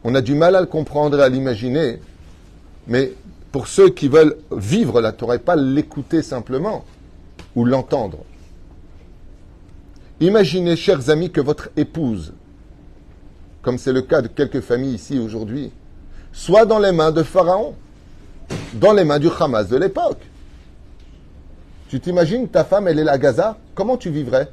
On 0.04 0.14
a 0.14 0.20
du 0.20 0.34
mal 0.34 0.54
à 0.54 0.60
le 0.60 0.66
comprendre 0.66 1.18
et 1.18 1.22
à 1.22 1.28
l'imaginer, 1.28 2.00
mais 2.86 3.12
pour 3.50 3.66
ceux 3.66 3.90
qui 3.90 4.08
veulent 4.08 4.36
vivre 4.52 5.00
la 5.00 5.12
Torah 5.12 5.34
et 5.34 5.40
pas 5.40 5.56
l'écouter 5.56 6.22
simplement 6.22 6.84
ou 7.56 7.64
l'entendre, 7.64 8.18
imaginez, 10.20 10.76
chers 10.76 11.10
amis, 11.10 11.30
que 11.30 11.40
votre 11.40 11.70
épouse, 11.76 12.32
comme 13.62 13.78
c'est 13.78 13.92
le 13.92 14.02
cas 14.02 14.22
de 14.22 14.28
quelques 14.28 14.60
familles 14.60 14.94
ici 14.94 15.18
aujourd'hui, 15.18 15.72
soit 16.32 16.64
dans 16.64 16.78
les 16.78 16.92
mains 16.92 17.10
de 17.10 17.22
Pharaon, 17.22 17.74
dans 18.74 18.92
les 18.92 19.04
mains 19.04 19.18
du 19.18 19.28
Hamas 19.38 19.68
de 19.68 19.76
l'époque. 19.76 20.20
Tu 21.88 22.00
t'imagines, 22.00 22.48
ta 22.48 22.64
femme, 22.64 22.88
elle 22.88 22.98
est 22.98 23.08
à 23.08 23.18
Gaza, 23.18 23.58
comment 23.74 23.96
tu 23.96 24.10
vivrais? 24.10 24.48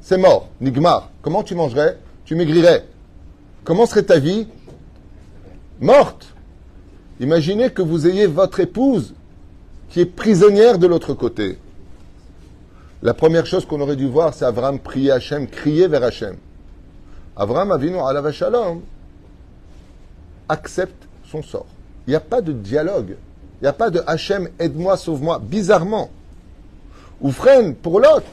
C'est 0.00 0.16
mort, 0.16 0.48
Nigmar. 0.60 1.10
Comment 1.22 1.42
tu 1.42 1.54
mangerais? 1.54 1.98
Tu 2.24 2.34
maigrirais. 2.34 2.86
Comment 3.64 3.86
serait 3.86 4.02
ta 4.02 4.18
vie? 4.18 4.46
Morte. 5.80 6.28
Imaginez 7.20 7.70
que 7.70 7.82
vous 7.82 8.06
ayez 8.06 8.26
votre 8.26 8.60
épouse 8.60 9.14
qui 9.90 10.00
est 10.00 10.06
prisonnière 10.06 10.78
de 10.78 10.86
l'autre 10.86 11.12
côté. 11.12 11.58
La 13.02 13.12
première 13.12 13.46
chose 13.46 13.66
qu'on 13.66 13.80
aurait 13.80 13.96
dû 13.96 14.06
voir, 14.06 14.32
c'est 14.32 14.44
Avram 14.44 14.78
prier 14.78 15.10
Hachem, 15.10 15.46
crier 15.46 15.88
vers 15.88 16.02
Hachem. 16.02 16.36
Avram 17.36 17.70
Avinu 17.72 17.98
alav 17.98 18.30
shalom 18.32 18.82
accepte 20.48 21.08
son 21.24 21.42
sort. 21.42 21.66
Il 22.06 22.10
n'y 22.10 22.16
a 22.16 22.20
pas 22.20 22.40
de 22.40 22.52
dialogue. 22.52 23.16
Il 23.60 23.64
n'y 23.64 23.68
a 23.68 23.72
pas 23.72 23.90
de 23.90 24.02
Hachem, 24.06 24.48
aide-moi, 24.58 24.96
sauve-moi. 24.96 25.38
Bizarrement. 25.38 26.10
Ou 27.20 27.30
pour 27.82 28.00
l'autre. 28.00 28.26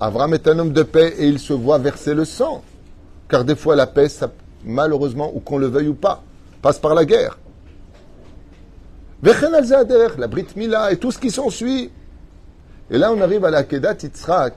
Avram 0.00 0.34
est 0.34 0.46
un 0.48 0.58
homme 0.58 0.72
de 0.72 0.82
paix 0.82 1.14
et 1.18 1.26
il 1.28 1.38
se 1.38 1.52
voit 1.52 1.78
verser 1.78 2.12
le 2.12 2.24
sang. 2.24 2.62
Car 3.28 3.44
des 3.44 3.56
fois, 3.56 3.76
la 3.76 3.86
paix, 3.86 4.08
malheureusement, 4.64 5.30
ou 5.34 5.40
qu'on 5.40 5.58
le 5.58 5.68
veuille 5.68 5.88
ou 5.88 5.94
pas, 5.94 6.22
passe 6.60 6.78
par 6.78 6.94
la 6.94 7.04
guerre. 7.04 7.38
Vechen 9.22 9.54
al 9.54 9.66
la 10.18 10.26
Brit 10.26 10.48
Mila 10.56 10.92
et 10.92 10.98
tout 10.98 11.10
ce 11.10 11.18
qui 11.18 11.30
s'ensuit. 11.30 11.90
Et 12.90 12.98
là, 12.98 13.12
on 13.12 13.20
arrive 13.20 13.44
à 13.44 13.50
la 13.50 13.64
Kedat 13.64 13.96
Yitzhak. 14.02 14.54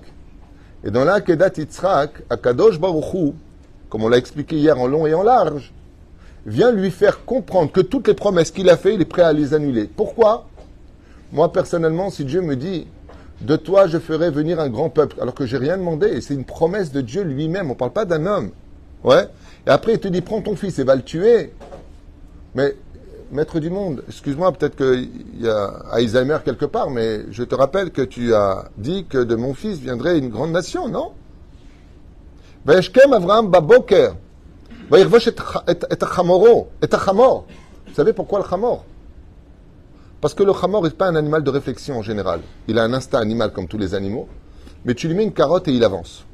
Et 0.83 0.91
dans 0.91 1.05
la 1.05 1.21
Kedat 1.21 1.51
Yitzhak, 1.57 2.23
à 2.29 2.37
Kadosh 2.37 2.79
Baruchou, 2.79 3.35
comme 3.89 4.03
on 4.03 4.09
l'a 4.09 4.17
expliqué 4.17 4.55
hier 4.55 4.79
en 4.79 4.87
long 4.87 5.07
et 5.07 5.13
en 5.13 5.23
large, 5.23 5.73
vient 6.45 6.71
lui 6.71 6.91
faire 6.91 7.25
comprendre 7.25 7.71
que 7.71 7.81
toutes 7.81 8.07
les 8.07 8.13
promesses 8.13 8.51
qu'il 8.51 8.69
a 8.69 8.77
faites, 8.77 8.95
il 8.95 9.01
est 9.01 9.05
prêt 9.05 9.23
à 9.23 9.33
les 9.33 9.53
annuler. 9.53 9.89
Pourquoi? 9.93 10.47
Moi, 11.31 11.51
personnellement, 11.51 12.09
si 12.09 12.25
Dieu 12.25 12.41
me 12.41 12.55
dit, 12.55 12.87
de 13.41 13.55
toi 13.55 13.87
je 13.87 13.97
ferai 13.97 14.31
venir 14.31 14.59
un 14.59 14.69
grand 14.69 14.89
peuple, 14.89 15.17
alors 15.21 15.33
que 15.33 15.45
j'ai 15.45 15.57
rien 15.57 15.77
demandé, 15.77 16.21
c'est 16.21 16.33
une 16.33 16.45
promesse 16.45 16.91
de 16.91 17.01
Dieu 17.01 17.23
lui-même, 17.23 17.67
on 17.67 17.73
ne 17.73 17.77
parle 17.77 17.91
pas 17.91 18.05
d'un 18.05 18.25
homme. 18.25 18.51
Ouais 19.03 19.27
Et 19.65 19.69
après, 19.69 19.93
il 19.93 19.99
te 19.99 20.07
dit, 20.07 20.21
prends 20.21 20.41
ton 20.41 20.55
fils 20.55 20.77
et 20.79 20.83
va 20.83 20.95
le 20.95 21.03
tuer. 21.03 21.53
Mais, 22.55 22.75
maître 23.31 23.59
du 23.59 23.69
monde, 23.69 24.03
excuse-moi, 24.07 24.51
peut-être 24.51 24.75
qu'il 24.75 25.09
y 25.39 25.47
a 25.47 25.67
Alzheimer 25.91 26.39
quelque 26.43 26.65
part, 26.65 26.89
mais 26.89 27.21
je 27.31 27.43
te 27.43 27.55
rappelle 27.55 27.91
que 27.91 28.01
tu 28.01 28.33
as 28.33 28.69
dit 28.77 29.05
que 29.05 29.19
de 29.19 29.35
mon 29.35 29.53
fils 29.53 29.79
viendrait 29.79 30.17
une 30.17 30.29
grande 30.29 30.51
nation, 30.51 30.89
non? 30.89 31.11
Vous 32.69 32.75
savez 37.95 38.13
pourquoi 38.13 38.39
le 38.39 38.45
chamor 38.45 38.85
Parce 40.21 40.35
que 40.35 40.43
le 40.43 40.53
chamor 40.53 40.83
n'est 40.83 40.91
pas 40.91 41.07
un 41.07 41.15
animal 41.15 41.43
de 41.43 41.49
réflexion 41.49 41.97
en 41.97 42.03
général. 42.03 42.41
Il 42.67 42.77
a 42.77 42.83
un 42.83 42.93
instinct 42.93 43.21
animal 43.21 43.53
comme 43.53 43.67
tous 43.67 43.79
les 43.79 43.95
animaux, 43.95 44.27
mais 44.85 44.93
tu 44.93 45.07
lui 45.07 45.15
mets 45.15 45.23
une 45.23 45.33
carotte 45.33 45.67
et 45.67 45.71
il 45.71 45.83
avance. 45.83 46.25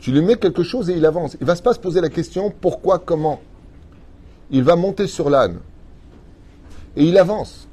Tu 0.00 0.10
lui 0.10 0.20
mets 0.20 0.34
quelque 0.34 0.64
chose 0.64 0.90
et 0.90 0.94
il 0.94 1.06
avance. 1.06 1.36
Il 1.40 1.46
va 1.46 1.54
pas 1.54 1.72
se 1.72 1.78
poser 1.78 2.00
la 2.00 2.08
question 2.08 2.50
pourquoi, 2.50 2.98
comment? 2.98 3.40
Il 4.50 4.64
va 4.64 4.74
monter 4.74 5.06
sur 5.06 5.30
l'âne 5.30 5.60
et 6.96 7.04
il 7.04 7.16
avance. 7.18 7.68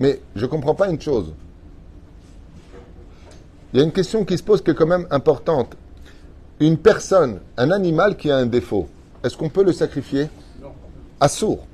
Mais 0.00 0.20
je 0.34 0.42
ne 0.42 0.50
comprends 0.50 0.74
pas 0.74 0.90
une 0.90 1.00
chose. 1.00 1.32
Il 3.72 3.78
y 3.78 3.82
a 3.82 3.84
une 3.84 3.92
question 3.92 4.24
qui 4.24 4.38
se 4.38 4.42
pose 4.42 4.62
qui 4.62 4.70
est 4.70 4.74
quand 4.74 4.86
même 4.86 5.06
importante 5.10 5.76
une 6.60 6.78
personne, 6.78 7.40
un 7.56 7.70
animal 7.70 8.16
qui 8.16 8.30
a 8.30 8.36
un 8.36 8.46
défaut, 8.46 8.88
est-ce 9.22 9.36
qu'on 9.36 9.48
peut 9.48 9.64
le 9.64 9.72
sacrifier? 9.72 10.28
Non. 10.62 11.28
sourd. 11.28 11.66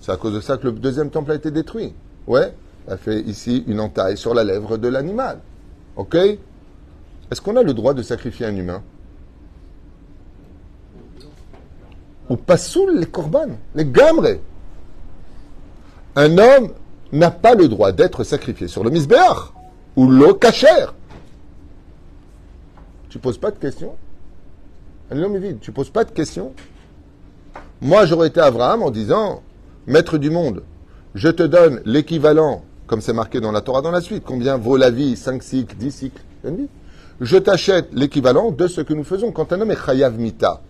C'est 0.00 0.12
à 0.12 0.16
cause 0.16 0.34
de 0.34 0.40
ça 0.40 0.56
que 0.56 0.64
le 0.64 0.72
deuxième 0.72 1.10
temple 1.10 1.32
a 1.32 1.34
été 1.34 1.50
détruit. 1.50 1.94
Ouais, 2.26 2.54
elle 2.88 2.98
fait 2.98 3.20
ici 3.20 3.64
une 3.66 3.80
entaille 3.80 4.16
sur 4.16 4.34
la 4.34 4.44
lèvre 4.44 4.76
de 4.76 4.88
l'animal. 4.88 5.40
Ok? 5.96 6.14
Est-ce 6.14 7.40
qu'on 7.40 7.56
a 7.56 7.62
le 7.62 7.74
droit 7.74 7.94
de 7.94 8.02
sacrifier 8.02 8.46
un 8.46 8.56
humain? 8.56 8.82
Ou 12.30 12.36
pas 12.36 12.56
sous 12.56 12.88
les 12.88 13.06
corbanes, 13.06 13.56
les 13.74 13.84
gamres. 13.84 14.38
Un 16.16 16.38
homme 16.38 16.70
n'a 17.12 17.30
pas 17.30 17.54
le 17.54 17.68
droit 17.68 17.92
d'être 17.92 18.24
sacrifié 18.24 18.68
sur 18.68 18.84
le 18.84 18.90
misbéach 18.90 19.52
ou 19.96 20.08
l'eau 20.08 20.34
cachère. 20.34 20.94
Tu 23.14 23.20
poses 23.20 23.38
pas 23.38 23.52
de 23.52 23.58
questions 23.58 23.94
un 25.08 25.22
homme 25.22 25.36
est 25.36 25.38
vide. 25.38 25.58
Tu 25.60 25.70
poses 25.70 25.90
pas 25.90 26.02
de 26.02 26.10
questions. 26.10 26.52
Moi, 27.80 28.06
j'aurais 28.06 28.26
été 28.26 28.40
Abraham 28.40 28.82
en 28.82 28.90
disant, 28.90 29.42
Maître 29.86 30.18
du 30.18 30.30
monde, 30.30 30.64
je 31.14 31.28
te 31.28 31.44
donne 31.44 31.80
l'équivalent, 31.84 32.64
comme 32.88 33.00
c'est 33.00 33.12
marqué 33.12 33.38
dans 33.38 33.52
la 33.52 33.60
Torah 33.60 33.82
dans 33.82 33.92
la 33.92 34.00
suite. 34.00 34.24
Combien 34.26 34.56
vaut 34.56 34.76
la 34.76 34.90
vie? 34.90 35.14
5 35.14 35.44
cycles, 35.44 35.76
10 35.76 35.92
cycles 35.92 36.22
Je 37.20 37.36
t'achète 37.36 37.90
l'équivalent 37.92 38.50
de 38.50 38.66
ce 38.66 38.80
que 38.80 38.94
nous 38.94 39.04
faisons. 39.04 39.30
Quand 39.30 39.52
un 39.52 39.60
homme 39.60 39.70
est 39.70 39.86
chayav 39.86 40.18
mita, 40.18 40.60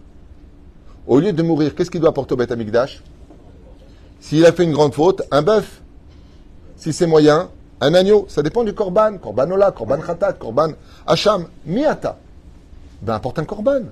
au 1.07 1.21
lieu 1.21 1.33
de 1.33 1.43
mourir, 1.43 1.75
qu'est-ce 1.75 1.91
qu'il 1.91 2.03
doit 2.03 2.11
apporter 2.11 2.35
au 2.35 2.37
Beth 2.37 2.53
S'il 4.21 4.45
a 4.45 4.53
fait 4.53 4.65
une 4.65 4.73
grande 4.73 4.93
faute, 4.93 5.23
un 5.31 5.41
bœuf. 5.41 5.81
Si 6.77 6.93
c'est 6.93 7.07
moyen, 7.07 7.49
un 7.81 7.95
agneau. 7.95 8.27
Ça 8.29 8.43
dépend 8.43 8.65
du 8.65 8.75
korban. 8.75 9.17
Korbanola, 9.17 9.71
korban 9.71 10.01
khatat, 10.01 10.35
korban 10.35 10.73
hacham, 11.07 11.47
miata. 11.65 12.19
Ben, 13.05 13.15
apporte 13.15 13.39
un 13.39 13.45
korban. 13.45 13.83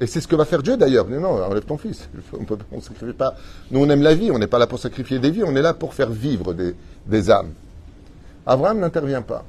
Et 0.00 0.06
c'est 0.06 0.20
ce 0.20 0.28
que 0.28 0.36
va 0.36 0.46
faire 0.46 0.62
Dieu 0.62 0.76
d'ailleurs. 0.76 1.06
Non, 1.06 1.20
non, 1.20 1.42
enlève 1.42 1.64
ton 1.64 1.76
fils. 1.76 2.08
On 2.32 2.46
on 2.72 2.80
sacrifie 2.80 3.12
pas. 3.12 3.34
Nous, 3.70 3.80
on 3.80 3.90
aime 3.90 4.02
la 4.02 4.14
vie. 4.14 4.30
On 4.30 4.38
n'est 4.38 4.46
pas 4.46 4.58
là 4.58 4.66
pour 4.66 4.78
sacrifier 4.78 5.18
des 5.18 5.30
vies. 5.30 5.42
On 5.44 5.54
est 5.54 5.62
là 5.62 5.74
pour 5.74 5.92
faire 5.92 6.10
vivre 6.10 6.54
des, 6.54 7.30
âmes. 7.30 7.52
Abraham 8.46 8.78
n'intervient 8.78 9.22
pas. 9.22 9.44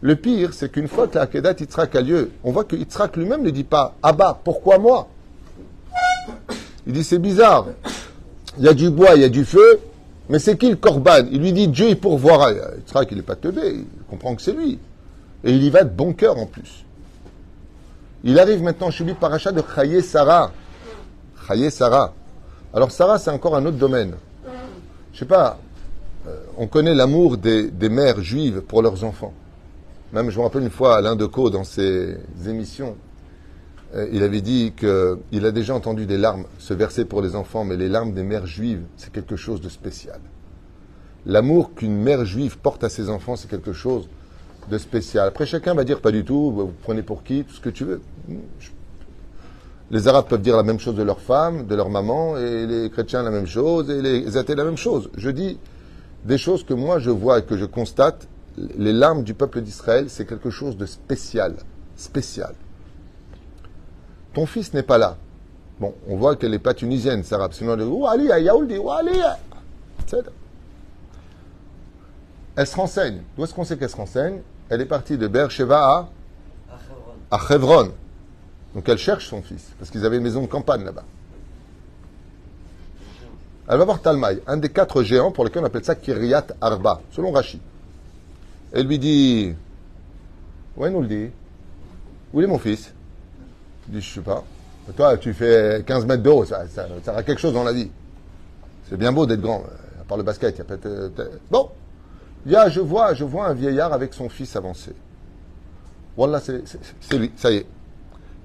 Le 0.00 0.16
pire, 0.16 0.52
c'est 0.52 0.72
qu'une 0.72 0.88
fois 0.88 1.06
que 1.06 1.16
la 1.16 1.22
Akedat 1.22 1.54
Yitzhak 1.60 1.94
a 1.94 2.00
lieu, 2.00 2.30
on 2.42 2.50
voit 2.50 2.64
que 2.64 2.74
Yitzhak 2.74 3.16
lui-même 3.16 3.42
ne 3.42 3.50
dit 3.50 3.64
pas 3.64 3.94
Abba, 4.02 4.40
pourquoi 4.42 4.78
moi? 4.78 5.08
Il 6.86 6.94
dit 6.94 7.04
c'est 7.04 7.18
bizarre. 7.18 7.66
Il 8.58 8.64
y 8.64 8.68
a 8.68 8.72
du 8.72 8.90
bois, 8.90 9.14
il 9.14 9.20
y 9.20 9.24
a 9.24 9.28
du 9.28 9.44
feu, 9.44 9.78
mais 10.30 10.38
c'est 10.38 10.56
qui 10.56 10.70
le 10.70 10.76
Corban? 10.76 11.26
Il 11.30 11.42
lui 11.42 11.52
dit 11.52 11.68
Dieu 11.68 11.90
il 11.90 12.00
pourvoira. 12.00 12.50
Yitzhak, 12.50 13.08
il 13.10 13.18
n'est 13.18 13.22
pas 13.22 13.36
teubé, 13.36 13.60
il 13.74 13.84
comprend 14.08 14.34
que 14.34 14.42
c'est 14.42 14.54
lui. 14.54 14.78
Et 15.44 15.52
il 15.52 15.62
y 15.62 15.70
va 15.70 15.84
de 15.84 15.90
bon 15.90 16.14
cœur 16.14 16.38
en 16.38 16.46
plus. 16.46 16.84
Il 18.22 18.38
arrive 18.38 18.62
maintenant 18.62 18.90
chez 18.90 19.04
lui 19.04 19.14
par 19.14 19.32
achat 19.32 19.52
de 19.52 19.62
Chaye 19.74 20.02
Sarah. 20.02 20.52
Chaye 21.46 21.70
Sarah. 21.70 22.12
Alors 22.74 22.90
Sarah, 22.90 23.18
c'est 23.18 23.30
encore 23.30 23.56
un 23.56 23.64
autre 23.64 23.78
domaine. 23.78 24.14
Je 25.12 25.18
sais 25.18 25.24
pas, 25.24 25.58
euh, 26.26 26.36
on 26.56 26.66
connaît 26.66 26.94
l'amour 26.94 27.36
des, 27.36 27.70
des 27.70 27.88
mères 27.88 28.20
juives 28.20 28.60
pour 28.60 28.82
leurs 28.82 29.04
enfants. 29.04 29.32
Même, 30.12 30.30
je 30.30 30.38
me 30.38 30.44
rappelle 30.44 30.62
une 30.62 30.70
fois, 30.70 30.96
Alain 30.96 31.16
Decaux, 31.16 31.50
dans 31.50 31.64
ses 31.64 32.18
émissions, 32.46 32.96
euh, 33.94 34.08
il 34.12 34.22
avait 34.22 34.40
dit 34.40 34.72
qu'il 34.76 35.46
a 35.46 35.50
déjà 35.50 35.74
entendu 35.74 36.06
des 36.06 36.18
larmes 36.18 36.44
se 36.58 36.74
verser 36.74 37.04
pour 37.04 37.22
les 37.22 37.34
enfants, 37.34 37.64
mais 37.64 37.76
les 37.76 37.88
larmes 37.88 38.12
des 38.12 38.22
mères 38.22 38.46
juives, 38.46 38.82
c'est 38.96 39.12
quelque 39.12 39.36
chose 39.36 39.60
de 39.60 39.68
spécial. 39.68 40.20
L'amour 41.26 41.74
qu'une 41.74 41.96
mère 41.96 42.24
juive 42.24 42.58
porte 42.58 42.84
à 42.84 42.88
ses 42.88 43.08
enfants, 43.08 43.36
c'est 43.36 43.48
quelque 43.48 43.72
chose 43.72 44.08
de 44.68 44.78
spécial. 44.78 45.28
Après, 45.28 45.46
chacun 45.46 45.74
va 45.74 45.84
dire 45.84 46.00
pas 46.00 46.10
du 46.10 46.24
tout, 46.24 46.50
vous 46.50 46.72
prenez 46.82 47.02
pour 47.02 47.22
qui, 47.22 47.44
tout 47.44 47.54
ce 47.54 47.60
que 47.60 47.70
tu 47.70 47.84
veux. 47.84 48.00
Les 49.90 50.06
Arabes 50.06 50.26
peuvent 50.28 50.42
dire 50.42 50.56
la 50.56 50.62
même 50.62 50.78
chose 50.78 50.94
de 50.94 51.02
leur 51.02 51.20
femme, 51.20 51.66
de 51.66 51.74
leur 51.74 51.90
maman, 51.90 52.36
et 52.36 52.66
les 52.66 52.90
chrétiens 52.90 53.22
la 53.22 53.30
même 53.30 53.46
chose, 53.46 53.90
et 53.90 54.00
les 54.00 54.36
athées 54.36 54.54
la 54.54 54.64
même 54.64 54.76
chose. 54.76 55.10
Je 55.16 55.30
dis 55.30 55.58
des 56.24 56.38
choses 56.38 56.64
que 56.64 56.74
moi 56.74 56.98
je 56.98 57.10
vois 57.10 57.38
et 57.40 57.42
que 57.42 57.56
je 57.56 57.64
constate. 57.64 58.28
Les 58.76 58.92
larmes 58.92 59.22
du 59.22 59.34
peuple 59.34 59.62
d'Israël, 59.62 60.06
c'est 60.08 60.26
quelque 60.26 60.50
chose 60.50 60.76
de 60.76 60.86
spécial. 60.86 61.56
Spécial. 61.96 62.54
Ton 64.34 64.46
fils 64.46 64.74
n'est 64.74 64.82
pas 64.82 64.98
là. 64.98 65.16
Bon, 65.80 65.94
on 66.08 66.16
voit 66.16 66.36
qu'elle 66.36 66.50
n'est 66.50 66.58
pas 66.58 66.74
tunisienne, 66.74 67.24
Sarah. 67.24 67.48
Sinon, 67.52 67.72
elle 67.72 68.66
dit, 68.66 68.78
Elle 72.60 72.66
se 72.66 72.76
renseigne. 72.76 73.22
D'où 73.34 73.44
est-ce 73.44 73.54
qu'on 73.54 73.64
sait 73.64 73.78
qu'elle 73.78 73.88
se 73.88 73.96
renseigne? 73.96 74.42
Elle 74.68 74.82
est 74.82 74.86
partie 74.86 75.16
de 75.16 75.26
Beersheba 75.26 75.78
à, 75.78 76.10
à 77.30 77.54
Hebron. 77.54 77.90
Donc 78.74 78.86
elle 78.86 78.98
cherche 78.98 79.28
son 79.28 79.40
fils, 79.40 79.70
parce 79.78 79.90
qu'ils 79.90 80.04
avaient 80.04 80.18
une 80.18 80.22
maison 80.24 80.42
de 80.42 80.46
campagne 80.46 80.84
là-bas. 80.84 81.04
Elle 83.66 83.78
va 83.78 83.84
voir 83.86 84.02
Talmaï, 84.02 84.42
un 84.46 84.58
des 84.58 84.68
quatre 84.68 85.02
géants 85.02 85.32
pour 85.32 85.46
lesquels 85.46 85.62
on 85.62 85.64
appelle 85.64 85.86
ça 85.86 85.94
Kiryat 85.94 86.48
Arba, 86.60 87.00
selon 87.12 87.32
Rashi. 87.32 87.62
Elle 88.72 88.86
lui 88.86 88.98
dit 88.98 89.54
Où 90.76 90.86
nous 90.86 91.00
le 91.00 91.08
dit 91.08 91.30
Où 92.34 92.42
est 92.42 92.46
mon 92.46 92.58
fils? 92.58 92.92
Il 93.88 93.94
dit 93.94 94.02
Je 94.02 94.16
sais 94.16 94.20
pas. 94.20 94.44
Toi, 94.94 95.16
tu 95.16 95.32
fais 95.32 95.82
15 95.86 96.04
mètres 96.04 96.22
de 96.22 96.28
haut, 96.28 96.44
ça, 96.44 96.64
ça, 96.68 97.22
quelque 97.22 97.40
chose 97.40 97.54
dans 97.54 97.64
la 97.64 97.72
vie. 97.72 97.90
C'est 98.86 98.98
bien 98.98 99.12
beau 99.12 99.24
d'être 99.24 99.40
grand, 99.40 99.64
à 99.98 100.04
part 100.04 100.18
le 100.18 100.24
basket, 100.24 100.56
il 100.56 100.58
y 100.58 100.60
a 100.60 100.64
peut-être. 100.64 101.40
Bon, 101.50 101.70
je 102.46 102.80
vois, 102.80 103.14
je 103.14 103.24
vois 103.24 103.46
un 103.46 103.54
vieillard 103.54 103.92
avec 103.92 104.14
son 104.14 104.28
fils 104.28 104.56
avancer. 104.56 104.94
Voilà, 106.16 106.40
c'est 106.40 107.18
lui, 107.18 107.30
ça 107.36 107.50
y 107.50 107.56
est. 107.56 107.66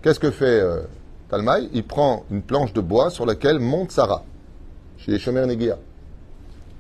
Qu'est-ce 0.02 0.20
que 0.20 0.32
fait 0.32 0.60
euh, 0.60 0.82
Talmaï 1.30 1.70
Il 1.74 1.84
prend 1.84 2.26
une 2.30 2.42
planche 2.42 2.74
de 2.74 2.82
bois 2.82 3.10
sur 3.10 3.26
laquelle 3.26 3.60
monte 3.60 3.92
Sarah, 3.92 4.24
chez 4.98 5.12
les 5.12 5.20
Shomer 5.20 5.46
Negia. 5.46 5.78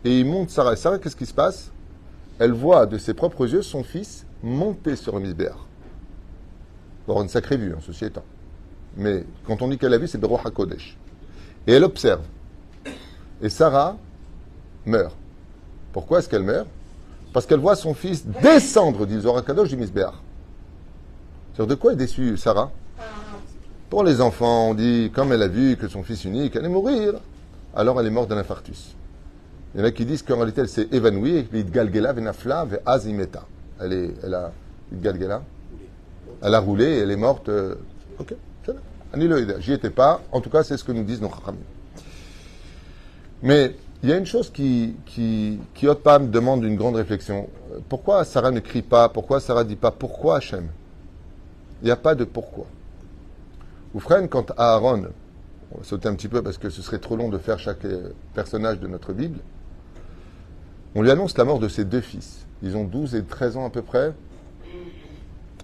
Et 0.03 0.19
il 0.19 0.25
monte 0.25 0.51
Sarah. 0.51 0.73
Et 0.73 0.75
Sarah, 0.75 0.99
qu'est-ce 0.99 1.15
qui 1.15 1.25
se 1.25 1.33
passe? 1.33 1.71
Elle 2.37 2.51
voit 2.51 2.85
de 2.85 2.97
ses 2.97 3.13
propres 3.13 3.47
yeux 3.47 3.61
son 3.61 3.83
fils 3.83 4.25
monter 4.43 4.95
sur 4.95 5.15
le 5.15 5.21
misbéar. 5.21 5.65
Bon, 7.07 7.21
une 7.21 7.29
sacrée 7.29 7.57
vue, 7.57 7.73
en 7.73 7.77
hein, 7.77 7.81
ceci 7.81 8.05
étant. 8.05 8.23
Mais 8.97 9.25
quand 9.45 9.61
on 9.61 9.67
dit 9.67 9.77
qu'elle 9.77 9.93
a 9.93 9.97
vu, 9.97 10.07
c'est 10.07 10.19
de 10.19 10.25
Roha 10.25 10.51
Kodesh. 10.51 10.97
Et 11.67 11.73
elle 11.73 11.83
observe. 11.83 12.21
Et 13.41 13.49
Sarah 13.49 13.97
meurt. 14.85 15.15
Pourquoi 15.91 16.19
est-ce 16.19 16.29
qu'elle 16.29 16.43
meurt? 16.43 16.67
Parce 17.35 17.45
qu'elle 17.47 17.59
voit 17.59 17.75
son 17.75 17.93
fils 17.93 18.25
descendre, 18.41 19.05
dit 19.05 19.19
Zohar 19.19 19.43
Kadosh, 19.43 19.67
du 19.67 19.75
misbéar. 19.75 20.23
Sur 21.53 21.67
de 21.67 21.75
quoi 21.75 21.91
est 21.91 21.97
déçue 21.97 22.37
Sarah? 22.37 22.71
Pour 23.89 24.05
les 24.05 24.21
enfants, 24.21 24.69
on 24.69 24.73
dit, 24.73 25.11
comme 25.13 25.33
elle 25.33 25.41
a 25.41 25.49
vu 25.49 25.75
que 25.75 25.89
son 25.89 26.01
fils 26.01 26.23
unique 26.23 26.55
allait 26.55 26.69
mourir, 26.69 27.15
alors 27.75 27.99
elle 27.99 28.07
est 28.07 28.09
morte 28.09 28.29
d'un 28.29 28.37
infarctus. 28.37 28.95
Il 29.73 29.81
y 29.81 29.83
en 29.83 29.85
a 29.85 29.91
qui 29.91 30.05
disent 30.05 30.23
qu'en 30.23 30.37
réalité, 30.37 30.61
elle 30.61 30.69
s'est 30.69 30.87
évanouie, 30.93 31.35
et 31.35 31.43
puis 31.43 31.65
galgela 31.65 32.13
venafla 32.13 32.63
ve 32.63 32.79
azimeta. 32.85 33.43
Elle, 33.81 33.91
est, 33.91 34.13
elle 34.23 34.33
a 34.33 34.53
galgela? 34.93 35.43
Elle 36.41 36.55
a 36.55 36.59
roulé 36.61 36.85
et 36.85 36.99
elle 36.99 37.11
est 37.11 37.17
morte. 37.17 37.49
Euh, 37.49 37.75
ok, 38.17 38.33
c'est 38.65 39.59
J'y 39.59 39.73
étais 39.73 39.89
pas. 39.89 40.21
En 40.31 40.39
tout 40.39 40.49
cas, 40.49 40.63
c'est 40.63 40.77
ce 40.77 40.85
que 40.85 40.93
nous 40.93 41.03
disent 41.03 41.21
nos. 41.21 41.31
Mais 43.43 43.75
il 44.05 44.09
y 44.09 44.13
a 44.13 44.17
une 44.17 44.27
chose 44.27 44.51
qui, 44.51 44.95
qui, 45.07 45.57
qui 45.73 45.87
me 45.87 46.27
demande 46.27 46.63
une 46.63 46.75
grande 46.75 46.95
réflexion. 46.95 47.49
Pourquoi 47.89 48.23
Sarah 48.23 48.51
ne 48.51 48.59
crie 48.59 48.83
pas? 48.83 49.09
Pourquoi 49.09 49.39
Sarah 49.39 49.63
ne 49.63 49.69
dit 49.69 49.75
pas? 49.75 49.89
Pourquoi 49.89 50.37
Hachem? 50.37 50.67
Il 51.81 51.85
n'y 51.85 51.91
a 51.91 51.95
pas 51.95 52.13
de 52.13 52.23
pourquoi. 52.23 52.67
Ou 53.95 53.99
frère, 53.99 54.21
quand 54.29 54.51
Aaron, 54.57 55.05
on 55.71 55.79
va 55.79 55.83
sauter 55.83 56.07
un 56.07 56.13
petit 56.13 56.27
peu 56.27 56.43
parce 56.43 56.59
que 56.59 56.69
ce 56.69 56.83
serait 56.83 56.99
trop 56.99 57.15
long 57.15 57.29
de 57.29 57.39
faire 57.39 57.57
chaque 57.57 57.83
euh, 57.85 58.11
personnage 58.35 58.79
de 58.79 58.85
notre 58.85 59.11
Bible, 59.11 59.39
on 60.93 61.01
lui 61.01 61.09
annonce 61.09 61.35
la 61.35 61.43
mort 61.43 61.57
de 61.57 61.67
ses 61.67 61.83
deux 61.83 62.01
fils. 62.01 62.45
Ils 62.61 62.77
ont 62.77 62.83
12 62.83 63.15
et 63.15 63.23
13 63.23 63.57
ans 63.57 63.65
à 63.65 63.71
peu 63.71 63.81
près, 63.81 64.13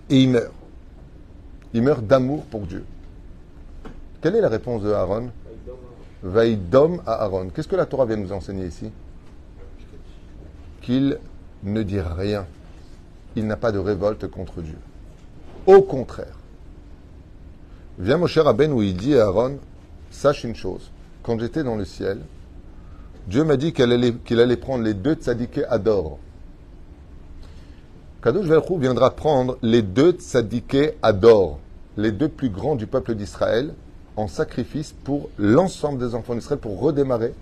et 0.10 0.20
il 0.20 0.30
meurt. 0.32 0.52
Il 1.76 1.84
meurt 1.84 2.08
d'amour 2.08 2.46
pour 2.46 2.62
Dieu. 2.62 2.86
Quelle 4.20 4.36
est 4.36 4.42
la 4.42 4.50
réponse 4.50 4.82
de 4.82 4.92
Aaron? 4.92 5.30
Vaïdom 6.24 7.00
à 7.06 7.24
Aaron. 7.24 7.50
Qu'est-ce 7.50 7.68
que 7.68 7.76
la 7.76 7.86
Torah 7.86 8.06
vient 8.06 8.18
nous 8.18 8.32
enseigner 8.32 8.66
ici 8.66 8.92
Qu'il 10.82 11.20
ne 11.64 11.84
dit 11.84 12.02
rien. 12.02 12.46
Il 13.36 13.48
n'a 13.48 13.58
pas 13.58 13.72
de 13.72 13.80
révolte 13.80 14.28
contre 14.28 14.62
Dieu. 14.62 14.78
Au 15.66 15.82
contraire, 15.82 16.36
Vient 18.02 18.18
mon 18.18 18.26
cher 18.26 18.48
Aben 18.48 18.72
où 18.72 18.82
il 18.82 18.96
dit 18.96 19.16
à 19.16 19.26
Aaron, 19.26 19.60
sache 20.10 20.44
une 20.44 20.56
chose, 20.56 20.90
quand 21.24 21.40
j'étais 21.40 21.64
dans 21.64 21.76
le 21.76 21.86
ciel, 21.86 22.20
Dieu 23.28 23.44
m'a 23.44 23.58
dit 23.58 23.74
qu'il 23.74 23.92
allait, 23.92 24.16
allait, 24.32 24.58
prendre 24.58 24.84
les 24.84 24.96
deux 24.96 25.14
tzadikés 25.14 25.66
Ador. 25.66 26.18
Kadosh 28.24 28.48
Velchou 28.48 28.78
viendra 28.78 29.12
prendre 29.12 29.58
les 29.62 29.84
deux 29.84 30.14
tzadikés 30.14 30.94
Ador, 31.04 31.60
les 31.96 32.12
deux 32.12 32.30
plus 32.30 32.50
grands 32.50 32.76
du 32.76 32.88
peuple 32.88 33.14
d'Israël, 33.14 33.76
en 34.16 34.28
sacrifice 34.28 34.94
pour 35.04 35.30
l'ensemble 35.38 36.00
des 36.00 36.16
enfants 36.16 36.36
d'Israël 36.36 36.60
pour 36.60 36.80
redémarrer 36.80 37.34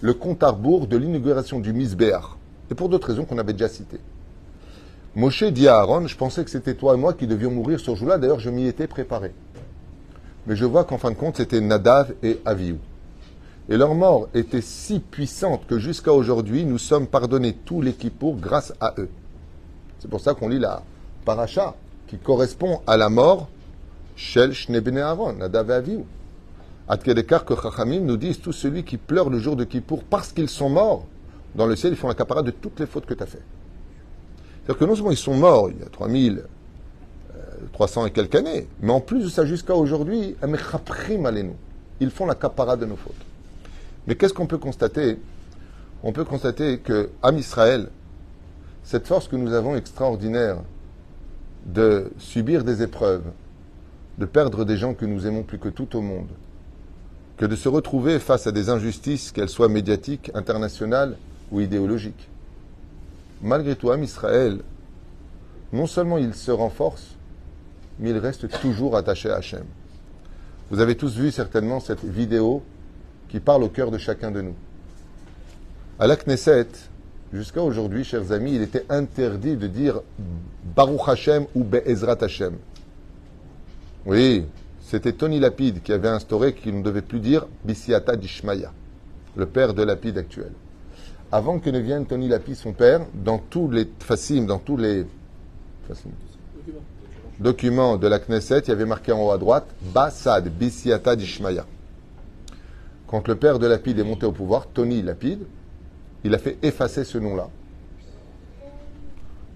le 0.00 0.14
compte 0.14 0.42
à 0.42 0.50
rebours 0.50 0.86
de 0.86 0.96
l'inauguration 0.96 1.60
du 1.60 1.72
Misbéar. 1.72 2.38
Et 2.70 2.74
pour 2.74 2.88
d'autres 2.88 3.08
raisons 3.08 3.24
qu'on 3.24 3.38
avait 3.38 3.52
déjà 3.52 3.68
citées. 3.68 4.00
Moshe 5.14 5.44
dit 5.44 5.68
à 5.68 5.78
Aaron, 5.78 6.06
je 6.06 6.16
pensais 6.16 6.44
que 6.44 6.50
c'était 6.50 6.74
toi 6.74 6.94
et 6.94 6.96
moi 6.96 7.14
qui 7.14 7.26
devions 7.26 7.50
mourir 7.50 7.80
ce 7.80 7.94
jour-là, 7.94 8.16
d'ailleurs 8.16 8.40
je 8.40 8.50
m'y 8.50 8.66
étais 8.66 8.86
préparé. 8.86 9.32
Mais 10.46 10.56
je 10.56 10.64
vois 10.64 10.84
qu'en 10.84 10.98
fin 10.98 11.10
de 11.10 11.16
compte, 11.16 11.36
c'était 11.36 11.60
Nadav 11.60 12.14
et 12.22 12.40
Aviou. 12.44 12.78
Et 13.68 13.76
leur 13.76 13.94
mort 13.94 14.28
était 14.34 14.62
si 14.62 15.00
puissante 15.00 15.66
que 15.66 15.78
jusqu'à 15.78 16.12
aujourd'hui, 16.12 16.64
nous 16.64 16.78
sommes 16.78 17.06
pardonnés 17.06 17.56
tous 17.64 17.82
les 17.82 17.94
grâce 18.22 18.72
à 18.80 18.94
eux. 18.98 19.08
C'est 19.98 20.08
pour 20.08 20.20
ça 20.20 20.34
qu'on 20.34 20.48
lit 20.48 20.58
la 20.58 20.82
paracha, 21.24 21.74
qui 22.08 22.16
correspond 22.16 22.80
à 22.86 22.96
la 22.96 23.08
mort 23.08 23.48
Shel 24.16 24.52
Shnebene 24.52 24.98
Aaron, 24.98 25.34
Nadav 25.34 25.70
et 25.70 25.74
Aviou. 25.74 26.06
Atkedekar 26.88 27.44
que 27.44 27.54
Chachamim 27.54 28.00
nous 28.00 28.16
disent 28.16 28.40
tout 28.40 28.52
celui 28.52 28.84
qui 28.84 28.96
pleure 28.96 29.30
le 29.30 29.38
jour 29.38 29.56
de 29.56 29.64
Kippour 29.64 30.02
parce 30.02 30.32
qu'ils 30.32 30.48
sont 30.48 30.68
morts, 30.68 31.06
dans 31.54 31.66
le 31.66 31.76
ciel, 31.76 31.92
ils 31.92 31.96
font 31.96 32.08
la 32.08 32.14
capara 32.14 32.42
de 32.42 32.50
toutes 32.50 32.80
les 32.80 32.86
fautes 32.86 33.06
que 33.06 33.14
tu 33.14 33.22
as 33.22 33.26
faites. 33.26 33.42
C'est-à-dire 34.64 34.78
que 34.78 34.84
non 34.84 34.94
seulement 34.94 35.10
ils 35.10 35.16
sont 35.16 35.34
morts 35.34 35.70
il 35.70 35.78
y 35.78 35.82
a 35.82 35.86
3000, 35.86 36.44
300 37.72 38.06
et 38.06 38.10
quelques 38.10 38.34
années. 38.34 38.68
Mais 38.80 38.92
en 38.92 39.00
plus 39.00 39.22
de 39.24 39.28
ça, 39.28 39.44
jusqu'à 39.44 39.74
aujourd'hui, 39.74 40.36
ils 42.00 42.10
font 42.10 42.26
la 42.26 42.34
capara 42.34 42.76
de 42.76 42.86
nos 42.86 42.96
fautes. 42.96 43.14
Mais 44.06 44.14
qu'est-ce 44.16 44.34
qu'on 44.34 44.46
peut 44.46 44.58
constater? 44.58 45.18
On 46.02 46.12
peut 46.12 46.24
constater 46.24 46.78
que, 46.78 47.10
Am 47.22 47.36
Israël, 47.38 47.88
cette 48.82 49.06
force 49.06 49.28
que 49.28 49.36
nous 49.36 49.52
avons 49.52 49.76
extraordinaire 49.76 50.58
de 51.66 52.10
subir 52.18 52.64
des 52.64 52.82
épreuves, 52.82 53.24
de 54.20 54.26
perdre 54.26 54.66
des 54.66 54.76
gens 54.76 54.92
que 54.92 55.06
nous 55.06 55.26
aimons 55.26 55.42
plus 55.42 55.58
que 55.58 55.70
tout 55.70 55.96
au 55.96 56.02
monde, 56.02 56.28
que 57.38 57.46
de 57.46 57.56
se 57.56 57.70
retrouver 57.70 58.18
face 58.18 58.46
à 58.46 58.52
des 58.52 58.68
injustices, 58.68 59.32
qu'elles 59.32 59.48
soient 59.48 59.70
médiatiques, 59.70 60.30
internationales 60.34 61.16
ou 61.50 61.62
idéologiques. 61.62 62.28
Malgré 63.40 63.76
tout, 63.76 63.90
Am 63.90 64.02
Israël, 64.02 64.60
non 65.72 65.86
seulement 65.86 66.18
il 66.18 66.34
se 66.34 66.50
renforce, 66.50 67.14
mais 67.98 68.10
il 68.10 68.18
reste 68.18 68.46
toujours 68.60 68.94
attaché 68.94 69.30
à 69.30 69.36
Hachem. 69.36 69.64
Vous 70.70 70.80
avez 70.80 70.96
tous 70.96 71.16
vu 71.16 71.30
certainement 71.30 71.80
cette 71.80 72.04
vidéo 72.04 72.62
qui 73.30 73.40
parle 73.40 73.62
au 73.62 73.70
cœur 73.70 73.90
de 73.90 73.96
chacun 73.96 74.30
de 74.30 74.42
nous. 74.42 74.54
À 75.98 76.06
la 76.06 76.16
Knesset, 76.16 76.68
jusqu'à 77.32 77.62
aujourd'hui, 77.62 78.04
chers 78.04 78.32
amis, 78.32 78.54
il 78.54 78.60
était 78.60 78.84
interdit 78.90 79.56
de 79.56 79.66
dire 79.66 80.02
Baruch 80.76 81.08
Hashem 81.08 81.46
ou 81.54 81.64
Be'ezrat 81.64 82.18
Hashem. 82.20 82.58
Oui, 84.06 84.46
c'était 84.80 85.12
Tony 85.12 85.40
Lapide 85.40 85.82
qui 85.82 85.92
avait 85.92 86.08
instauré 86.08 86.54
qu'il 86.54 86.78
ne 86.78 86.82
devait 86.82 87.02
plus 87.02 87.20
dire 87.20 87.46
Bisiata 87.64 88.16
Dishmaya, 88.16 88.72
le 89.36 89.44
père 89.44 89.74
de 89.74 89.82
Lapide 89.82 90.16
actuel. 90.16 90.52
Avant 91.30 91.58
que 91.58 91.68
ne 91.68 91.78
vienne 91.78 92.06
Tony 92.06 92.26
Lapide, 92.26 92.56
son 92.56 92.72
père, 92.72 93.02
dans 93.14 93.38
tous 93.38 93.70
les 93.70 93.86
dans 94.46 94.58
tous 94.58 94.76
les 94.78 95.06
documents 97.38 97.98
de 97.98 98.08
la 98.08 98.18
Knesset, 98.18 98.60
il 98.60 98.68
y 98.68 98.72
avait 98.72 98.86
marqué 98.86 99.12
en 99.12 99.22
haut 99.22 99.30
à 99.30 99.38
droite 99.38 99.66
Basad 99.92 100.48
Bisiata 100.48 101.14
Dishmaya. 101.14 101.66
Quand 103.06 103.28
le 103.28 103.34
père 103.34 103.58
de 103.58 103.66
Lapide 103.66 103.98
est 103.98 104.04
monté 104.04 104.24
au 104.24 104.32
pouvoir, 104.32 104.66
Tony 104.68 105.02
Lapide, 105.02 105.40
il 106.24 106.34
a 106.34 106.38
fait 106.38 106.56
effacer 106.62 107.04
ce 107.04 107.18
nom-là. 107.18 107.48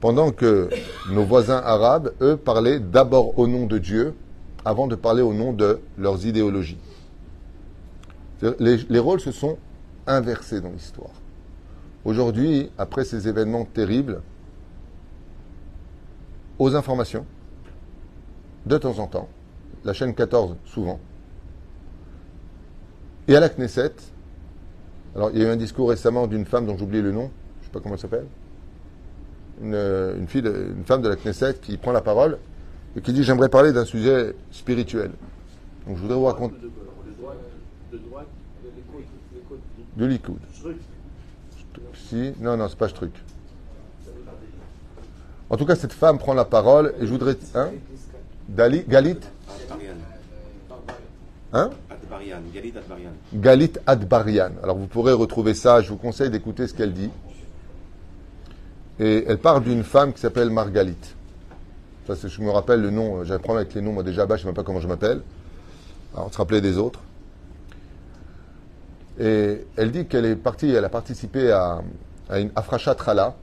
Pendant 0.01 0.33
que 0.33 0.69
nos 1.11 1.25
voisins 1.25 1.63
arabes, 1.65 2.13
eux, 2.21 2.37
parlaient 2.37 2.79
d'abord 2.79 3.39
au 3.39 3.47
nom 3.47 3.65
de 3.67 3.79
Dieu 3.79 4.15
avant 4.65 4.87
de 4.87 4.95
parler 4.95 5.23
au 5.23 5.35
nom 5.35 5.53
de 5.53 5.81
leurs 5.99 6.27
idéologies. 6.27 6.79
Les, 8.59 8.77
les 8.77 8.99
rôles 8.99 9.21
se 9.21 9.33
sont 9.33 9.59
inversés 10.07 10.61
dans 10.61 10.71
l'histoire. 10.71 11.11
Aujourd'hui, 12.05 12.71
après 12.77 13.05
ces 13.05 13.29
événements 13.29 13.65
terribles, 13.65 14.21
aux 16.59 16.75
informations, 16.75 17.25
de 18.67 18.79
temps 18.79 18.99
en 18.99 19.07
temps, 19.07 19.29
la 19.85 19.93
chaîne 19.93 20.15
14 20.15 20.57
souvent, 20.65 21.01
et 23.29 23.37
à 23.37 23.41
la 23.41 23.49
Knesset, 23.49 23.93
alors 25.15 25.31
il 25.33 25.41
y 25.41 25.45
a 25.45 25.49
eu 25.49 25.51
un 25.51 25.57
discours 25.57 25.89
récemment 25.89 26.27
d'une 26.27 26.45
femme 26.45 26.67
dont 26.67 26.77
j'oublie 26.77 27.01
le 27.01 27.13
nom, 27.13 27.31
je 27.61 27.61
ne 27.61 27.65
sais 27.65 27.71
pas 27.73 27.81
comment 27.81 27.95
elle 27.95 28.01
s'appelle, 28.01 28.27
une, 29.63 29.75
une 29.75 30.85
femme 30.85 31.03
de 31.03 31.09
la 31.09 31.17
Knesset 31.17 31.55
qui 31.63 31.77
prend 31.77 31.93
la 31.93 32.01
parole 32.01 32.39
et 32.97 33.01
qui 33.01 33.13
dit 33.13 33.23
j'aimerais 33.23 33.49
parler 33.49 33.73
d'un 33.73 33.85
sujet 33.85 34.35
spirituel. 34.51 35.11
Donc 35.87 35.97
je 35.97 36.03
voudrais 36.03 36.17
vous 36.17 36.25
raconter. 36.25 36.57
De 39.97 40.07
Likoud. 40.07 40.39
Si, 42.09 42.33
non, 42.41 42.57
non, 42.57 42.69
c'est 42.69 42.79
pas 42.79 42.89
truc. 42.89 43.13
En 45.51 45.57
tout 45.57 45.67
cas, 45.67 45.77
cette 45.77 45.93
femme 45.93 46.19
prend 46.19 46.35
la 46.35 46.45
parole 46.45 46.95
et 47.01 47.07
je 47.07 47.13
voudrais. 47.13 47.37
Hein? 47.55 47.71
Dali, 48.49 48.85
Galit? 48.89 49.21
Hein? 51.53 51.71
Galit 53.33 53.73
Adbarian. 53.87 54.51
Alors 54.63 54.77
vous 54.77 54.87
pourrez 54.87 55.13
retrouver 55.13 55.55
ça, 55.55 55.81
je 55.83 55.91
vous 55.91 55.97
conseille 55.97 56.31
d'écouter 56.31 56.67
ce 56.67 56.75
qu'elle 56.75 56.93
dit. 56.93 57.11
Et 58.99 59.25
elle 59.27 59.39
parle 59.39 59.63
d'une 59.63 59.85
femme 59.85 60.13
qui 60.13 60.21
s'appelle 60.21 60.51
Margalit. 60.51 60.97
Je 62.09 62.43
me 62.43 62.51
rappelle 62.51 62.83
le 62.83 62.91
nom, 62.91 63.25
j'ai 63.25 63.33
un 63.33 63.39
problème 63.39 63.63
avec 63.63 63.75
les 63.75 63.81
noms, 63.81 63.93
moi 63.93 64.03
déjà 64.03 64.27
bas, 64.27 64.37
je 64.37 64.41
ne 64.41 64.43
sais 64.43 64.49
même 64.49 64.55
pas 64.55 64.63
comment 64.63 64.81
je 64.81 64.89
m'appelle. 64.89 65.23
Alors, 66.15 66.27
on 66.27 66.31
se 66.31 66.37
rappelait 66.37 66.61
des 66.61 66.77
autres. 66.77 67.01
Et 69.19 69.67
elle 69.77 69.91
dit 69.91 70.07
qu'elle 70.07 70.27
est 70.27 70.37
partie, 70.37 70.71
elle 70.71 70.85
a 70.85 70.89
participé 70.89 71.51
à, 71.51 71.83
une 72.31 72.51
Afrashat 72.57 72.95
Trala, 72.95 73.35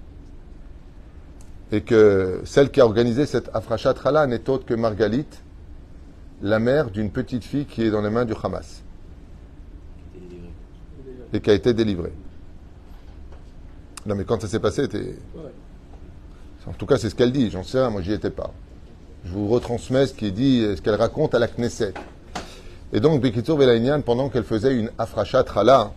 et 1.72 1.82
que 1.82 2.42
celle 2.44 2.70
qui 2.70 2.82
a 2.82 2.86
organisé 2.86 3.26
cette 3.26 3.50
Afrashat 3.54 3.94
Trala 3.94 4.28
n'est 4.28 4.50
autre 4.50 4.66
que 4.66 4.74
Margalit, 4.74 5.26
la 6.42 6.60
mère 6.60 6.92
d'une 6.92 7.10
petite 7.10 7.44
fille 7.44 7.66
qui 7.66 7.84
est 7.84 7.92
dans 7.92 8.02
les 8.02 8.10
mains 8.10 8.26
du 8.26 8.34
Hamas 8.44 8.84
et 11.34 11.40
qui 11.40 11.50
a 11.50 11.54
été 11.54 11.74
délivrée. 11.74 12.12
Non, 14.06 14.16
mais 14.16 14.26
quand 14.26 14.42
ça 14.42 14.48
s'est 14.48 14.60
passé, 14.60 14.84
c'était. 14.84 15.16
En 16.68 16.74
tout 16.74 16.86
cas, 16.86 16.98
c'est 16.98 17.10
ce 17.10 17.16
qu'elle 17.16 17.32
dit. 17.32 17.50
J'en 17.50 17.64
sais 17.64 17.80
rien, 17.80 17.90
moi, 17.90 18.02
j'y 18.02 18.14
étais 18.14 18.30
pas. 18.30 18.52
Je 19.26 19.32
vous 19.32 19.48
retransmets 19.48 20.08
ce 20.08 20.14
qui 20.14 20.32
dit, 20.32 20.66
ce 20.76 20.82
qu'elle 20.82 20.96
raconte 20.96 21.36
à 21.36 21.40
la 21.40 21.48
Knesset. 21.48 21.94
Et 22.94 23.00
donc, 23.00 23.22
Bekitsur 23.22 23.58
Velainian, 23.58 24.02
pendant 24.02 24.30
qu'elle 24.30 24.44
faisait 24.44 24.76
une 24.76 24.92
afrachat 24.98 25.44
rala, 25.44 25.92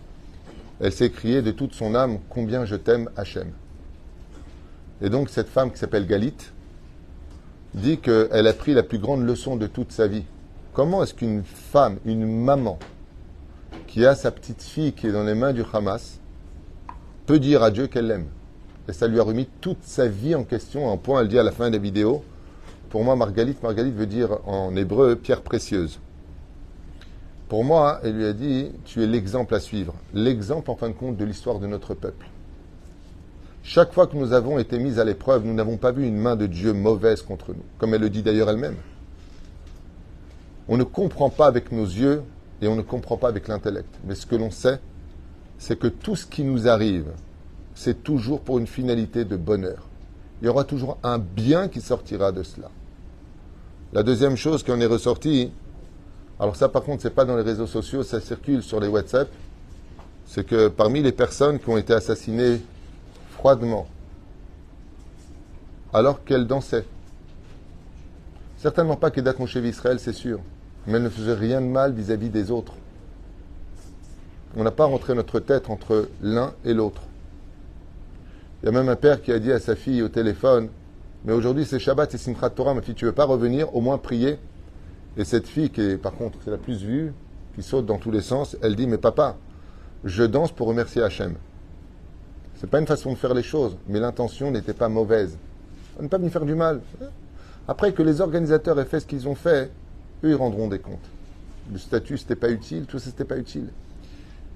elle 0.79 0.93
criée 1.11 1.41
de 1.41 1.51
toute 1.51 1.73
son 1.73 1.95
âme 1.95 2.19
Combien 2.29 2.65
je 2.65 2.75
t'aime, 2.75 3.09
Hachem. 3.15 3.51
Et 5.01 5.09
donc, 5.09 5.29
cette 5.29 5.49
femme 5.49 5.71
qui 5.71 5.77
s'appelle 5.77 6.07
Galit 6.07 6.35
dit 7.73 7.97
qu'elle 7.97 8.47
a 8.47 8.53
pris 8.53 8.73
la 8.73 8.83
plus 8.83 8.99
grande 8.99 9.25
leçon 9.25 9.57
de 9.57 9.67
toute 9.67 9.91
sa 9.91 10.07
vie. 10.07 10.23
Comment 10.73 11.03
est-ce 11.03 11.13
qu'une 11.13 11.43
femme, 11.43 11.97
une 12.05 12.25
maman, 12.25 12.79
qui 13.87 14.05
a 14.05 14.15
sa 14.15 14.31
petite 14.31 14.61
fille 14.61 14.93
qui 14.93 15.07
est 15.07 15.11
dans 15.11 15.23
les 15.23 15.35
mains 15.35 15.53
du 15.53 15.63
Hamas, 15.73 16.19
peut 17.25 17.39
dire 17.39 17.63
à 17.63 17.71
Dieu 17.71 17.87
qu'elle 17.87 18.07
l'aime? 18.07 18.27
Et 18.87 18.93
ça 18.93 19.07
lui 19.07 19.19
a 19.19 19.23
remis 19.23 19.47
toute 19.61 19.83
sa 19.83 20.07
vie 20.07 20.35
en 20.35 20.43
question. 20.43 20.91
Un 20.91 20.97
point, 20.97 21.21
elle 21.21 21.27
dit 21.27 21.39
à 21.39 21.43
la 21.43 21.51
fin 21.51 21.69
des 21.69 21.79
vidéos, 21.79 22.23
pour 22.89 23.03
moi, 23.03 23.15
Margalit, 23.15 23.57
Margalit 23.61 23.91
veut 23.91 24.05
dire 24.05 24.39
en 24.45 24.75
hébreu 24.75 25.15
pierre 25.15 25.41
précieuse. 25.41 25.99
Pour 27.49 27.63
moi, 27.63 27.99
elle 28.03 28.17
lui 28.17 28.25
a 28.25 28.33
dit, 28.33 28.71
tu 28.85 29.03
es 29.03 29.07
l'exemple 29.07 29.53
à 29.53 29.59
suivre. 29.59 29.93
L'exemple, 30.13 30.71
en 30.71 30.75
fin 30.75 30.89
de 30.89 30.93
compte, 30.93 31.17
de 31.17 31.25
l'histoire 31.25 31.59
de 31.59 31.67
notre 31.67 31.93
peuple. 31.93 32.25
Chaque 33.63 33.93
fois 33.93 34.07
que 34.07 34.15
nous 34.15 34.33
avons 34.33 34.59
été 34.59 34.77
mis 34.77 34.99
à 34.99 35.03
l'épreuve, 35.03 35.45
nous 35.45 35.53
n'avons 35.53 35.77
pas 35.77 35.91
vu 35.91 36.07
une 36.07 36.17
main 36.17 36.35
de 36.35 36.45
Dieu 36.45 36.73
mauvaise 36.73 37.21
contre 37.21 37.49
nous, 37.49 37.63
comme 37.79 37.93
elle 37.93 38.01
le 38.01 38.09
dit 38.09 38.21
d'ailleurs 38.21 38.49
elle-même. 38.49 38.77
On 40.67 40.77
ne 40.77 40.83
comprend 40.83 41.29
pas 41.29 41.47
avec 41.47 41.71
nos 41.71 41.85
yeux 41.85 42.21
et 42.61 42.67
on 42.67 42.75
ne 42.75 42.81
comprend 42.81 43.17
pas 43.17 43.27
avec 43.27 43.47
l'intellect. 43.47 43.89
Mais 44.05 44.15
ce 44.15 44.25
que 44.25 44.35
l'on 44.35 44.51
sait, 44.51 44.79
c'est 45.57 45.77
que 45.77 45.87
tout 45.87 46.15
ce 46.15 46.25
qui 46.25 46.43
nous 46.43 46.67
arrive, 46.67 47.07
c'est 47.75 48.03
toujours 48.03 48.41
pour 48.41 48.57
une 48.57 48.67
finalité 48.67 49.25
de 49.25 49.35
bonheur. 49.35 49.83
Il 50.41 50.45
y 50.45 50.49
aura 50.49 50.63
toujours 50.63 50.97
un 51.03 51.19
bien 51.19 51.67
qui 51.67 51.81
sortira 51.81 52.31
de 52.31 52.41
cela. 52.41 52.71
La 53.93 54.01
deuxième 54.01 54.35
chose 54.35 54.63
qui 54.63 54.71
en 54.71 54.79
est 54.79 54.85
ressortie, 54.85 55.51
alors 56.39 56.55
ça 56.55 56.69
par 56.69 56.83
contre 56.83 57.03
c'est 57.03 57.13
pas 57.13 57.25
dans 57.25 57.35
les 57.35 57.43
réseaux 57.43 57.67
sociaux, 57.67 58.03
ça 58.03 58.19
circule 58.19 58.63
sur 58.63 58.79
les 58.79 58.87
WhatsApp, 58.87 59.29
c'est 60.25 60.45
que 60.45 60.69
parmi 60.69 61.01
les 61.01 61.11
personnes 61.11 61.59
qui 61.59 61.69
ont 61.69 61.77
été 61.77 61.93
assassinées 61.93 62.61
froidement, 63.29 63.87
alors 65.93 66.23
qu'elles 66.23 66.47
dansaient, 66.47 66.85
certainement 68.57 68.95
pas 68.95 69.11
qu'Edat 69.11 69.35
Moshe 69.37 69.55
Israël, 69.55 69.99
c'est 69.99 70.13
sûr, 70.13 70.39
mais 70.87 70.93
elles 70.93 71.03
ne 71.03 71.09
faisaient 71.09 71.33
rien 71.33 71.61
de 71.61 71.67
mal 71.67 71.93
vis-à-vis 71.93 72.29
des 72.29 72.51
autres. 72.51 72.73
On 74.57 74.63
n'a 74.63 74.71
pas 74.71 74.85
rentré 74.85 75.13
notre 75.13 75.39
tête 75.39 75.69
entre 75.69 76.09
l'un 76.21 76.53
et 76.63 76.73
l'autre. 76.73 77.01
Il 78.65 78.69
y 78.69 78.75
a 78.75 78.79
même 78.79 78.89
un 78.89 78.95
père 78.95 79.21
qui 79.21 79.31
a 79.31 79.37
dit 79.37 79.51
à 79.51 79.59
sa 79.59 79.75
fille 79.75 80.01
au 80.01 80.09
téléphone 80.09 80.69
Mais 81.23 81.33
aujourd'hui 81.33 81.65
c'est 81.65 81.77
Shabbat, 81.77 82.09
c'est 82.09 82.17
Simchat 82.17 82.49
Torah, 82.49 82.73
ma 82.73 82.81
fille, 82.81 82.95
tu 82.95 83.05
veux 83.05 83.11
pas 83.11 83.25
revenir, 83.25 83.75
au 83.75 83.79
moins 83.79 83.99
prier? 83.99 84.39
Et 85.17 85.23
cette 85.23 85.45
fille, 85.47 85.69
qui 85.69 85.81
est 85.81 85.97
par 85.97 86.15
contre 86.15 86.39
la 86.47 86.57
plus 86.57 86.81
vue, 86.81 87.13
qui 87.53 87.61
saute 87.61 87.85
dans 87.85 87.99
tous 87.99 88.09
les 88.09 88.21
sens, 88.21 88.57
elle 88.63 88.75
dit 88.75 88.87
Mais 88.87 88.97
papa, 88.97 89.37
je 90.03 90.23
danse 90.23 90.51
pour 90.51 90.65
remercier 90.65 91.03
Hachem. 91.03 91.35
C'est 92.55 92.67
pas 92.67 92.79
une 92.79 92.87
façon 92.87 93.11
de 93.11 93.17
faire 93.17 93.35
les 93.35 93.43
choses, 93.43 93.77
mais 93.87 93.99
l'intention 93.99 94.49
n'était 94.49 94.73
pas 94.73 94.89
mauvaise. 94.89 95.37
On 95.99 96.01
ne 96.01 96.07
pas 96.07 96.17
venir 96.17 96.31
faire 96.31 96.45
du 96.45 96.55
mal. 96.55 96.81
Après 97.67 97.93
que 97.93 98.01
les 98.01 98.19
organisateurs 98.19 98.79
aient 98.79 98.85
fait 98.85 98.99
ce 98.99 99.05
qu'ils 99.05 99.27
ont 99.27 99.35
fait, 99.35 99.69
eux 100.23 100.31
ils 100.31 100.35
rendront 100.35 100.69
des 100.69 100.79
comptes. 100.79 101.07
Le 101.71 101.77
statut 101.77 102.17
c'était 102.17 102.35
pas 102.35 102.49
utile, 102.49 102.87
tout 102.87 102.97
ça 102.97 103.11
c'était 103.11 103.25
pas 103.25 103.37
utile. 103.37 103.67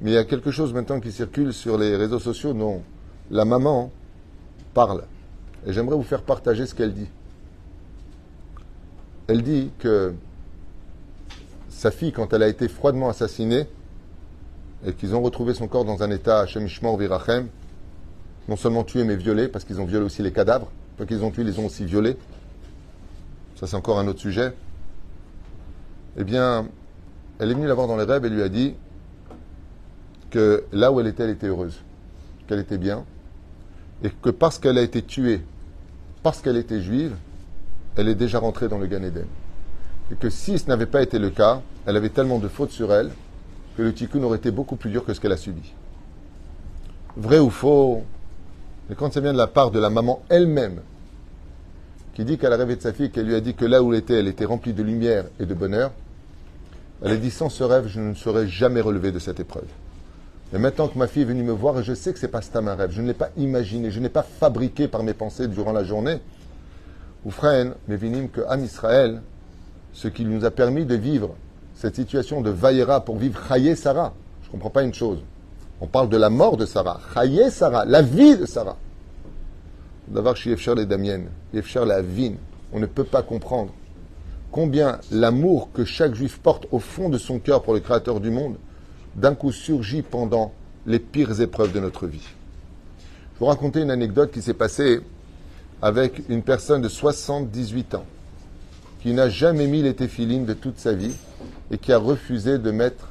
Mais 0.02 0.10
il 0.10 0.13
y 0.15 0.17
a 0.17 0.24
quelque 0.24 0.50
chose 0.50 0.74
maintenant 0.74 1.00
qui 1.00 1.12
circule 1.12 1.54
sur 1.54 1.78
les 1.78 1.95
réseaux 1.95 2.17
sociaux, 2.17 2.56
non. 2.56 2.82
La 3.30 3.45
maman, 3.45 3.91
parle. 4.79 5.03
Et 5.67 5.73
j'aimerais 5.73 5.97
vous 5.97 6.03
faire 6.03 6.21
partager 6.21 6.65
ce 6.65 6.73
qu'elle 6.73 6.93
dit. 6.93 7.09
Elle 9.27 9.43
dit 9.43 9.71
que 9.77 10.13
sa 11.67 11.91
fille, 11.91 12.13
quand 12.13 12.31
elle 12.31 12.43
a 12.43 12.47
été 12.47 12.69
froidement 12.69 13.09
assassinée, 13.09 13.67
et 14.85 14.93
qu'ils 14.93 15.13
ont 15.15 15.21
retrouvé 15.21 15.53
son 15.53 15.67
corps 15.67 15.83
dans 15.83 16.01
un 16.01 16.09
état 16.11 16.45
Shemishmor 16.45 16.95
Virachem, 16.95 17.49
non 18.47 18.55
seulement 18.55 18.85
tué 18.85 19.03
mais 19.03 19.17
violé, 19.17 19.49
parce 19.49 19.65
qu'ils 19.65 19.81
ont 19.81 19.85
violé 19.85 20.05
aussi 20.05 20.23
les 20.23 20.31
cadavres, 20.31 20.71
pas 20.97 21.05
qu'ils 21.05 21.25
ont 21.25 21.31
tué, 21.31 21.41
ils 21.41 21.49
les 21.49 21.59
ont 21.59 21.65
aussi 21.65 21.83
violés. 21.83 22.15
Ça, 23.57 23.67
c'est 23.67 23.75
encore 23.75 23.99
un 23.99 24.07
autre 24.07 24.21
sujet. 24.21 24.53
Eh 26.15 26.23
bien, 26.23 26.69
elle 27.39 27.51
est 27.51 27.53
venue 27.53 27.67
la 27.67 27.73
voir 27.73 27.87
dans 27.87 27.97
les 27.97 28.05
rêves 28.05 28.23
et 28.23 28.29
lui 28.29 28.43
a 28.43 28.47
dit 28.47 28.75
que 30.29 30.63
là 30.71 30.89
où 30.93 31.01
elle 31.01 31.07
était, 31.07 31.23
elle 31.23 31.31
était 31.31 31.47
heureuse, 31.47 31.81
qu'elle 32.47 32.59
était 32.59 32.77
bien, 32.77 33.03
et 34.03 34.09
que 34.09 34.29
parce 34.29 34.59
qu'elle 34.59 34.77
a 34.77 34.81
été 34.81 35.01
tuée, 35.01 35.41
parce 36.23 36.41
qu'elle 36.41 36.57
était 36.57 36.81
juive, 36.81 37.15
elle 37.95 38.07
est 38.07 38.15
déjà 38.15 38.39
rentrée 38.39 38.67
dans 38.67 38.77
le 38.77 38.88
Gan 38.88 39.03
Eden. 39.03 39.25
Et 40.12 40.15
que 40.15 40.29
si 40.29 40.57
ce 40.57 40.67
n'avait 40.67 40.85
pas 40.85 41.01
été 41.01 41.19
le 41.19 41.29
cas, 41.29 41.62
elle 41.85 41.97
avait 41.97 42.09
tellement 42.09 42.39
de 42.39 42.47
fautes 42.47 42.71
sur 42.71 42.93
elle 42.93 43.12
que 43.77 43.81
le 43.81 43.93
tikkun 43.93 44.23
aurait 44.23 44.38
été 44.38 44.51
beaucoup 44.51 44.75
plus 44.75 44.89
dur 44.89 45.05
que 45.05 45.13
ce 45.13 45.19
qu'elle 45.19 45.31
a 45.31 45.38
subi. 45.38 45.73
Vrai 47.15 47.39
ou 47.39 47.49
faux 47.49 48.03
Mais 48.89 48.95
quand 48.95 49.13
ça 49.13 49.19
vient 49.19 49.33
de 49.33 49.38
la 49.38 49.47
part 49.47 49.71
de 49.71 49.79
la 49.79 49.89
maman 49.89 50.21
elle-même, 50.29 50.81
qui 52.13 52.25
dit 52.25 52.38
qu'elle 52.38 52.53
a 52.53 52.57
rêvé 52.57 52.75
de 52.75 52.81
sa 52.81 52.93
fille, 52.93 53.12
qu'elle 53.12 53.27
lui 53.27 53.35
a 53.35 53.41
dit 53.41 53.53
que 53.53 53.65
là 53.65 53.81
où 53.81 53.93
elle 53.93 53.99
était, 53.99 54.19
elle 54.19 54.27
était 54.27 54.45
remplie 54.45 54.73
de 54.73 54.83
lumière 54.83 55.25
et 55.39 55.45
de 55.45 55.53
bonheur, 55.53 55.91
elle 57.01 57.12
a 57.12 57.15
dit 57.15 57.31
sans 57.31 57.49
ce 57.49 57.63
rêve, 57.63 57.88
je 57.88 57.99
ne 58.01 58.13
serais 58.13 58.47
jamais 58.47 58.81
relevé 58.81 59.12
de 59.12 59.19
cette 59.19 59.39
épreuve. 59.39 59.67
Et 60.53 60.57
maintenant 60.57 60.88
que 60.88 60.97
ma 60.97 61.07
fille 61.07 61.21
est 61.21 61.25
venue 61.25 61.43
me 61.43 61.51
voir, 61.51 61.79
et 61.79 61.83
je 61.83 61.93
sais 61.93 62.12
que 62.12 62.19
c'est 62.19 62.27
pas 62.27 62.41
Stam 62.41 62.67
un 62.67 62.75
rêve, 62.75 62.91
je 62.91 63.01
ne 63.01 63.07
l'ai 63.07 63.13
pas 63.13 63.29
imaginé, 63.38 63.91
je 63.91 63.99
n'ai 63.99 64.09
pas 64.09 64.23
fabriqué 64.23 64.88
par 64.88 65.03
mes 65.03 65.13
pensées 65.13 65.47
durant 65.47 65.71
la 65.71 65.83
journée. 65.83 66.19
Ou 67.25 67.31
frère, 67.31 67.73
mais 67.88 67.97
vinim 67.97 68.29
que 68.29 68.41
Am 68.47 68.63
Israël, 68.63 69.21
ce 69.93 70.07
qui 70.07 70.25
nous 70.25 70.45
a 70.45 70.51
permis 70.51 70.85
de 70.85 70.95
vivre 70.95 71.35
cette 71.75 71.95
situation 71.95 72.41
de 72.41 72.49
Vaïra 72.49 73.05
pour 73.05 73.17
vivre 73.17 73.39
Chaye 73.47 73.75
Sarah. 73.75 74.13
Je 74.41 74.47
ne 74.47 74.51
comprends 74.53 74.69
pas 74.69 74.83
une 74.83 74.93
chose. 74.93 75.19
On 75.81 75.88
parle 75.88 76.09
de 76.09 76.17
la 76.17 76.29
mort 76.29 76.57
de 76.57 76.65
Sarah. 76.65 76.99
Chaye 77.13 77.51
Sarah, 77.51 77.85
la 77.85 78.01
vie 78.01 78.35
de 78.35 78.45
Sarah. 78.45 78.77
D'avoir 80.07 80.35
chez 80.35 80.55
les 80.75 80.85
Damien, 80.85 81.21
la 81.53 82.01
Vine. 82.01 82.38
On 82.73 82.79
ne 82.79 82.85
peut 82.85 83.03
pas 83.03 83.21
comprendre 83.21 83.71
combien 84.51 84.99
l'amour 85.12 85.69
que 85.73 85.85
chaque 85.85 86.15
juif 86.15 86.39
porte 86.39 86.65
au 86.71 86.79
fond 86.79 87.09
de 87.09 87.17
son 87.17 87.39
cœur 87.39 87.62
pour 87.62 87.73
le 87.73 87.79
Créateur 87.79 88.19
du 88.19 88.31
monde, 88.31 88.55
d'un 89.15 89.36
coup 89.36 89.52
surgit 89.52 90.02
pendant 90.02 90.54
les 90.86 91.00
pires 91.00 91.41
épreuves 91.41 91.72
de 91.72 91.80
notre 91.80 92.08
vie. 92.08 92.28
Je 93.34 93.39
vous 93.39 93.45
raconter 93.45 93.82
une 93.82 93.91
anecdote 93.91 94.32
qui 94.32 94.41
s'est 94.41 94.54
passée 94.54 95.02
avec 95.82 96.24
une 96.30 96.43
personne 96.43 96.82
de 96.82 96.89
78 96.89 97.95
ans 97.95 98.06
qui 99.02 99.13
n'a 99.13 99.30
jamais 99.30 99.67
mis 99.67 99.82
les 99.82 99.93
téphilines 99.93 100.45
de 100.45 100.54
toute 100.54 100.78
sa 100.78 100.93
vie 100.93 101.13
et 101.72 101.78
qui 101.78 101.93
a 101.93 101.98
refusé 101.98 102.58
de 102.58 102.72
mettre 102.72 103.10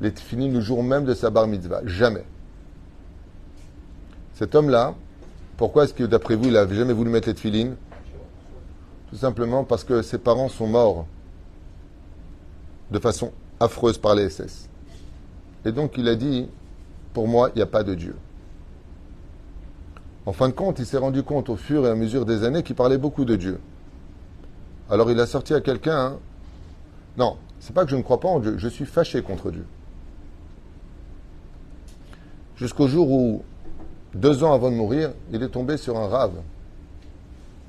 les 0.00 0.12
téphilines 0.12 0.54
le 0.54 0.60
jour 0.60 0.82
même 0.82 1.04
de 1.04 1.12
sa 1.12 1.28
bar 1.28 1.46
mitzvah. 1.46 1.82
Jamais. 1.84 2.24
Cet 4.34 4.54
homme-là, 4.54 4.94
pourquoi 5.58 5.84
est-ce 5.84 5.92
que 5.92 6.04
d'après 6.04 6.36
vous, 6.36 6.46
il 6.46 6.52
n'a 6.52 6.66
jamais 6.66 6.94
voulu 6.94 7.10
mettre 7.10 7.28
les 7.28 7.34
téphilines? 7.34 7.76
Tout 9.10 9.16
simplement 9.16 9.64
parce 9.64 9.84
que 9.84 10.00
ses 10.00 10.16
parents 10.16 10.48
sont 10.48 10.66
morts 10.66 11.06
de 12.90 12.98
façon 12.98 13.32
affreuse 13.58 13.98
par 13.98 14.14
les 14.14 14.30
SS. 14.30 14.69
Et 15.64 15.72
donc 15.72 15.96
il 15.96 16.08
a 16.08 16.14
dit, 16.14 16.48
pour 17.12 17.28
moi, 17.28 17.50
il 17.54 17.56
n'y 17.56 17.62
a 17.62 17.66
pas 17.66 17.82
de 17.82 17.94
Dieu. 17.94 18.16
En 20.26 20.32
fin 20.32 20.48
de 20.48 20.54
compte, 20.54 20.78
il 20.78 20.86
s'est 20.86 20.98
rendu 20.98 21.22
compte 21.22 21.48
au 21.48 21.56
fur 21.56 21.86
et 21.86 21.90
à 21.90 21.94
mesure 21.94 22.24
des 22.24 22.44
années 22.44 22.62
qu'il 22.62 22.76
parlait 22.76 22.98
beaucoup 22.98 23.24
de 23.24 23.36
Dieu. 23.36 23.58
Alors 24.90 25.10
il 25.10 25.18
a 25.20 25.26
sorti 25.26 25.54
à 25.54 25.60
quelqu'un, 25.60 25.98
hein, 25.98 26.18
non, 27.16 27.36
c'est 27.58 27.74
pas 27.74 27.84
que 27.84 27.90
je 27.90 27.96
ne 27.96 28.02
crois 28.02 28.20
pas 28.20 28.28
en 28.28 28.40
Dieu, 28.40 28.56
je 28.58 28.68
suis 28.68 28.86
fâché 28.86 29.22
contre 29.22 29.50
Dieu. 29.50 29.64
Jusqu'au 32.56 32.88
jour 32.88 33.10
où, 33.10 33.42
deux 34.14 34.44
ans 34.44 34.52
avant 34.52 34.70
de 34.70 34.76
mourir, 34.76 35.12
il 35.32 35.42
est 35.42 35.48
tombé 35.48 35.76
sur 35.76 35.96
un 35.96 36.08
rave. 36.08 36.34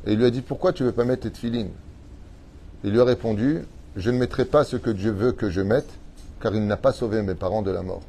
Et 0.06 0.14
il 0.14 0.18
lui 0.18 0.26
a 0.26 0.32
dit, 0.32 0.42
pourquoi 0.42 0.74
tu 0.74 0.84
ne 0.84 0.88
veux 0.88 0.94
pas 0.94 1.06
mettre 1.06 1.30
tes 1.30 1.38
filines 1.38 1.70
Il 2.84 2.92
lui 2.92 3.00
a 3.00 3.06
répondu, 3.06 3.62
je 3.96 4.10
ne 4.10 4.18
mettrai 4.18 4.46
pas 4.46 4.64
ce 4.64 4.76
que 4.76 4.90
Dieu 4.90 5.12
veut 5.12 5.32
que 5.32 5.50
je 5.50 5.62
mette, 5.62 5.90
car 6.42 6.56
il 6.56 6.66
n'a 6.66 6.78
pas 6.78 6.92
sauvé 6.92 7.22
mes 7.22 7.36
parents 7.36 7.62
de 7.62 7.72
la 7.72 7.84
mort. 7.84 8.02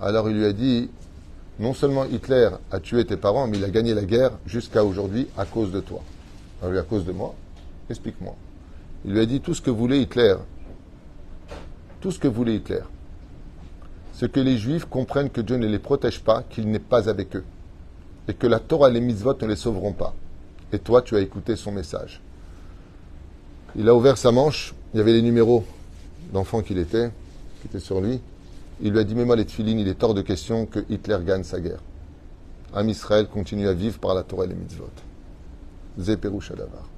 Alors 0.00 0.28
il 0.28 0.36
lui 0.36 0.44
a 0.44 0.52
dit, 0.52 0.90
non 1.58 1.72
seulement 1.72 2.04
Hitler 2.04 2.50
a 2.70 2.80
tué 2.80 3.04
tes 3.04 3.16
parents, 3.16 3.46
mais 3.46 3.56
il 3.56 3.64
a 3.64 3.70
gagné 3.70 3.94
la 3.94 4.04
guerre 4.04 4.32
jusqu'à 4.44 4.84
aujourd'hui 4.84 5.28
à 5.38 5.46
cause 5.46 5.72
de 5.72 5.80
toi. 5.80 6.02
Alors, 6.62 6.78
à 6.78 6.82
cause 6.82 7.04
de 7.04 7.12
moi 7.12 7.34
Explique-moi. 7.88 8.34
Il 9.04 9.12
lui 9.12 9.20
a 9.20 9.26
dit 9.26 9.40
tout 9.40 9.54
ce 9.54 9.62
que 9.62 9.70
voulait 9.70 10.00
Hitler. 10.00 10.34
Tout 12.00 12.10
ce 12.10 12.18
que 12.18 12.28
voulait 12.28 12.56
Hitler. 12.56 12.82
Ce 14.12 14.26
que 14.26 14.40
les 14.40 14.56
Juifs 14.56 14.86
comprennent 14.86 15.30
que 15.30 15.40
Dieu 15.40 15.56
ne 15.56 15.66
les 15.66 15.78
protège 15.78 16.20
pas, 16.20 16.42
qu'il 16.42 16.68
n'est 16.68 16.78
pas 16.78 17.08
avec 17.08 17.36
eux. 17.36 17.44
Et 18.28 18.34
que 18.34 18.46
la 18.46 18.58
Torah 18.58 18.88
et 18.88 18.92
les 18.92 19.00
mitzvot 19.00 19.36
ne 19.40 19.46
les 19.46 19.56
sauveront 19.56 19.92
pas. 19.92 20.14
Et 20.72 20.78
toi, 20.78 21.02
tu 21.02 21.14
as 21.16 21.20
écouté 21.20 21.54
son 21.54 21.70
message. 21.70 22.20
Il 23.76 23.88
a 23.88 23.94
ouvert 23.94 24.18
sa 24.18 24.32
manche, 24.32 24.74
il 24.92 24.98
y 24.98 25.00
avait 25.00 25.12
les 25.12 25.22
numéros 25.22 25.64
d'enfants 26.32 26.62
qu'il 26.62 26.78
était, 26.78 27.10
qui 27.66 27.76
étaient 27.76 27.84
sur 27.84 28.00
lui. 28.00 28.20
Il 28.80 28.92
lui 28.92 28.98
a 28.98 29.04
dit, 29.04 29.14
mais 29.14 29.24
moi 29.24 29.36
les 29.36 29.44
tfilines, 29.44 29.78
il 29.78 29.88
est 29.88 30.02
hors 30.02 30.14
de 30.14 30.22
question 30.22 30.66
que 30.66 30.84
Hitler 30.88 31.18
gagne 31.24 31.42
sa 31.42 31.60
guerre. 31.60 31.80
Am 32.74 32.88
Israël 32.88 33.26
continue 33.28 33.68
à 33.68 33.72
vivre 33.72 33.98
par 33.98 34.14
la 34.14 34.22
Torah 34.22 34.44
et 34.44 34.48
les 34.48 34.54
mitzvot. 34.54 34.90
Zéperou 35.98 36.40
Shadavar. 36.40 36.88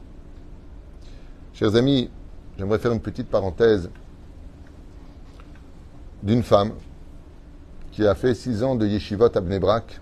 Chers 1.54 1.74
amis, 1.76 2.10
j'aimerais 2.58 2.78
faire 2.78 2.92
une 2.92 3.00
petite 3.00 3.28
parenthèse 3.28 3.90
d'une 6.22 6.42
femme 6.42 6.72
qui 7.92 8.06
a 8.06 8.14
fait 8.14 8.34
six 8.34 8.62
ans 8.62 8.74
de 8.74 8.86
yeshivot 8.86 9.36
à 9.36 9.40
Bnebrak, 9.40 10.00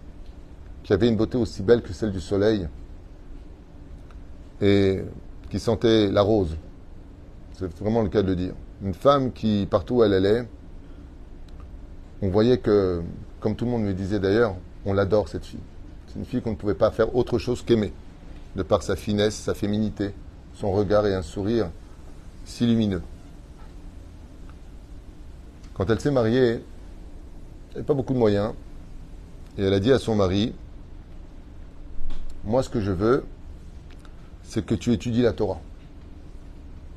qui 0.83 0.93
avait 0.93 1.09
une 1.09 1.17
beauté 1.17 1.37
aussi 1.37 1.63
belle 1.63 1.83
que 1.83 1.93
celle 1.93 2.13
du 2.13 2.21
soleil 2.21 2.69
et 4.61 5.03
qui 5.51 5.61
sentait 5.61 6.11
la 6.11 6.23
rose. 6.23 6.57
C'est 7.53 7.71
vraiment 7.79 8.03
le 8.03 8.09
cas 8.09 8.23
de 8.23 8.29
le 8.29 8.37
dire. 8.37 8.55
Une 8.83 8.95
femme 8.95 9.33
qui, 9.33 9.67
partout 9.71 9.97
où 9.97 10.05
elle 10.05 10.15
allait, 10.15 10.47
on 12.23 12.29
voyait 12.29 12.59
que, 12.59 13.03
comme 13.41 13.57
tout 13.57 13.65
le 13.65 13.71
monde 13.71 13.83
me 13.83 13.93
disait 13.93 14.21
d'ailleurs, 14.21 14.55
on 14.85 14.93
l'adore 14.93 15.29
cette 15.29 15.45
fille. 15.45 15.61
C'est 16.09 16.19
une 16.19 16.25
fille 16.25 16.41
qu'on 16.41 16.51
ne 16.51 16.57
pouvait 16.57 16.75
pas 16.75 16.91
faire 16.91 17.15
autre 17.15 17.39
chose 17.39 17.63
qu'aimer, 17.63 17.93
de 18.55 18.63
par 18.63 18.83
sa 18.83 18.97
finesse, 18.97 19.35
sa 19.35 19.55
féminité, 19.55 20.15
son 20.55 20.73
regard 20.73 21.07
et 21.07 21.15
un 21.15 21.23
sourire 21.23 21.71
si 22.45 22.67
lumineux. 22.67 23.03
Quand 25.75 25.91
elle 25.91 26.01
s'est 26.01 26.11
mariée, 26.11 26.49
elle 26.49 26.63
n'avait 27.75 27.85
pas 27.85 27.95
beaucoup 27.95 28.15
de 28.15 28.19
moyens, 28.19 28.55
et 29.59 29.65
elle 29.65 29.75
a 29.75 29.81
dit 29.81 29.93
à 29.93 29.99
son 29.99 30.15
mari, 30.15 30.55
moi 32.45 32.63
ce 32.63 32.71
que 32.71 32.81
je 32.81 32.93
veux, 32.93 33.25
c'est 34.43 34.65
que 34.65 34.75
tu 34.75 34.93
étudies 34.93 35.23
la 35.23 35.33
Torah. 35.33 35.61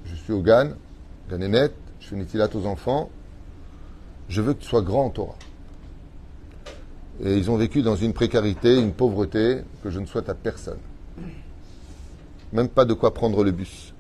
Je 0.06 0.16
suis 0.16 0.32
au 0.32 0.42
Gan, 0.42 0.70
Ganénet, 1.30 1.72
je 2.00 2.08
fais 2.08 2.16
une 2.16 2.26
aux 2.56 2.66
enfants, 2.66 3.10
je 4.30 4.42
veux 4.42 4.54
que 4.54 4.62
tu 4.62 4.68
sois 4.68 4.82
grand 4.82 5.06
en 5.06 5.10
Torah. 5.10 5.36
Et 7.22 7.36
ils 7.36 7.52
ont 7.52 7.58
vécu 7.58 7.82
dans 7.82 7.96
une 7.96 8.13
précarité, 8.13 8.80
une 8.80 8.94
pauvreté 8.94 9.62
que 9.84 9.89
je 9.89 10.00
ne 10.00 10.06
souhaite 10.06 10.30
à 10.30 10.36
personne. 10.36 10.78
Même 12.54 12.70
pas 12.70 12.86
de 12.86 12.94
quoi 12.94 13.13
prendre 13.13 13.44
le 13.44 13.52
bus. 13.52 13.94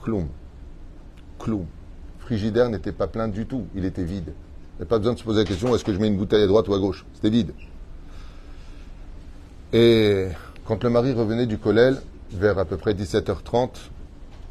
Cloum. 0.00 0.28
Cloum. 1.38 1.66
Frigidaire 2.20 2.68
n'était 2.68 2.92
pas 2.92 3.06
plein 3.06 3.28
du 3.28 3.46
tout, 3.46 3.66
il 3.74 3.84
était 3.84 4.04
vide. 4.04 4.32
Il 4.74 4.80
n'y 4.80 4.82
a 4.82 4.86
pas 4.86 4.98
besoin 4.98 5.14
de 5.14 5.18
se 5.18 5.24
poser 5.24 5.40
la 5.40 5.44
question 5.44 5.74
est-ce 5.74 5.84
que 5.84 5.92
je 5.92 5.98
mets 5.98 6.08
une 6.08 6.18
bouteille 6.18 6.42
à 6.42 6.46
droite 6.46 6.68
ou 6.68 6.74
à 6.74 6.78
gauche? 6.78 7.04
C'était 7.14 7.30
vide. 7.30 7.52
Et 9.72 10.28
quand 10.66 10.84
le 10.84 10.90
mari 10.90 11.12
revenait 11.12 11.46
du 11.46 11.58
collèle, 11.58 12.00
vers 12.30 12.58
à 12.58 12.64
peu 12.64 12.76
près 12.76 12.92
17h30, 12.92 13.70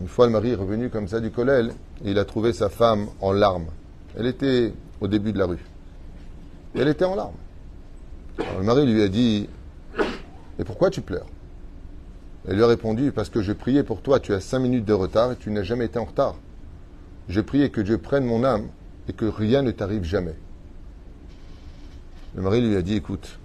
une 0.01 0.07
fois 0.07 0.25
le 0.25 0.31
mari 0.31 0.51
est 0.51 0.55
revenu 0.55 0.89
comme 0.89 1.07
ça 1.07 1.19
du 1.19 1.31
collèle, 1.31 1.71
il 2.03 2.17
a 2.19 2.25
trouvé 2.25 2.53
sa 2.53 2.69
femme 2.69 3.07
en 3.21 3.31
larmes. 3.31 3.67
Elle 4.17 4.27
était 4.27 4.73
au 5.01 5.07
début 5.07 5.33
de 5.33 5.39
la 5.39 5.45
rue. 5.45 5.63
Et 6.73 6.79
elle 6.79 6.87
était 6.87 7.05
en 7.05 7.15
larmes. 7.15 7.35
Alors, 8.39 8.59
le 8.59 8.65
mari 8.65 8.85
lui 8.85 9.01
a 9.01 9.07
dit 9.07 9.47
Et 10.59 10.63
pourquoi 10.63 10.89
tu 10.89 11.01
pleures? 11.01 11.27
Elle 12.47 12.55
lui 12.55 12.63
a 12.63 12.67
répondu 12.67 13.11
Parce 13.11 13.29
que 13.29 13.41
je 13.41 13.53
priais 13.53 13.83
pour 13.83 14.01
toi, 14.01 14.19
tu 14.19 14.33
as 14.33 14.39
cinq 14.39 14.59
minutes 14.59 14.85
de 14.85 14.93
retard 14.93 15.31
et 15.31 15.35
tu 15.35 15.51
n'as 15.51 15.63
jamais 15.63 15.85
été 15.85 15.99
en 15.99 16.05
retard. 16.05 16.35
Je 17.27 17.41
priais 17.41 17.69
que 17.69 17.81
Dieu 17.81 17.97
prenne 17.97 18.25
mon 18.25 18.43
âme 18.43 18.67
et 19.07 19.13
que 19.13 19.25
rien 19.25 19.61
ne 19.61 19.71
t'arrive 19.71 20.03
jamais. 20.03 20.35
Le 22.35 22.41
mari 22.41 22.61
lui 22.61 22.75
a 22.75 22.81
dit 22.81 22.95
Écoute, 22.95 23.39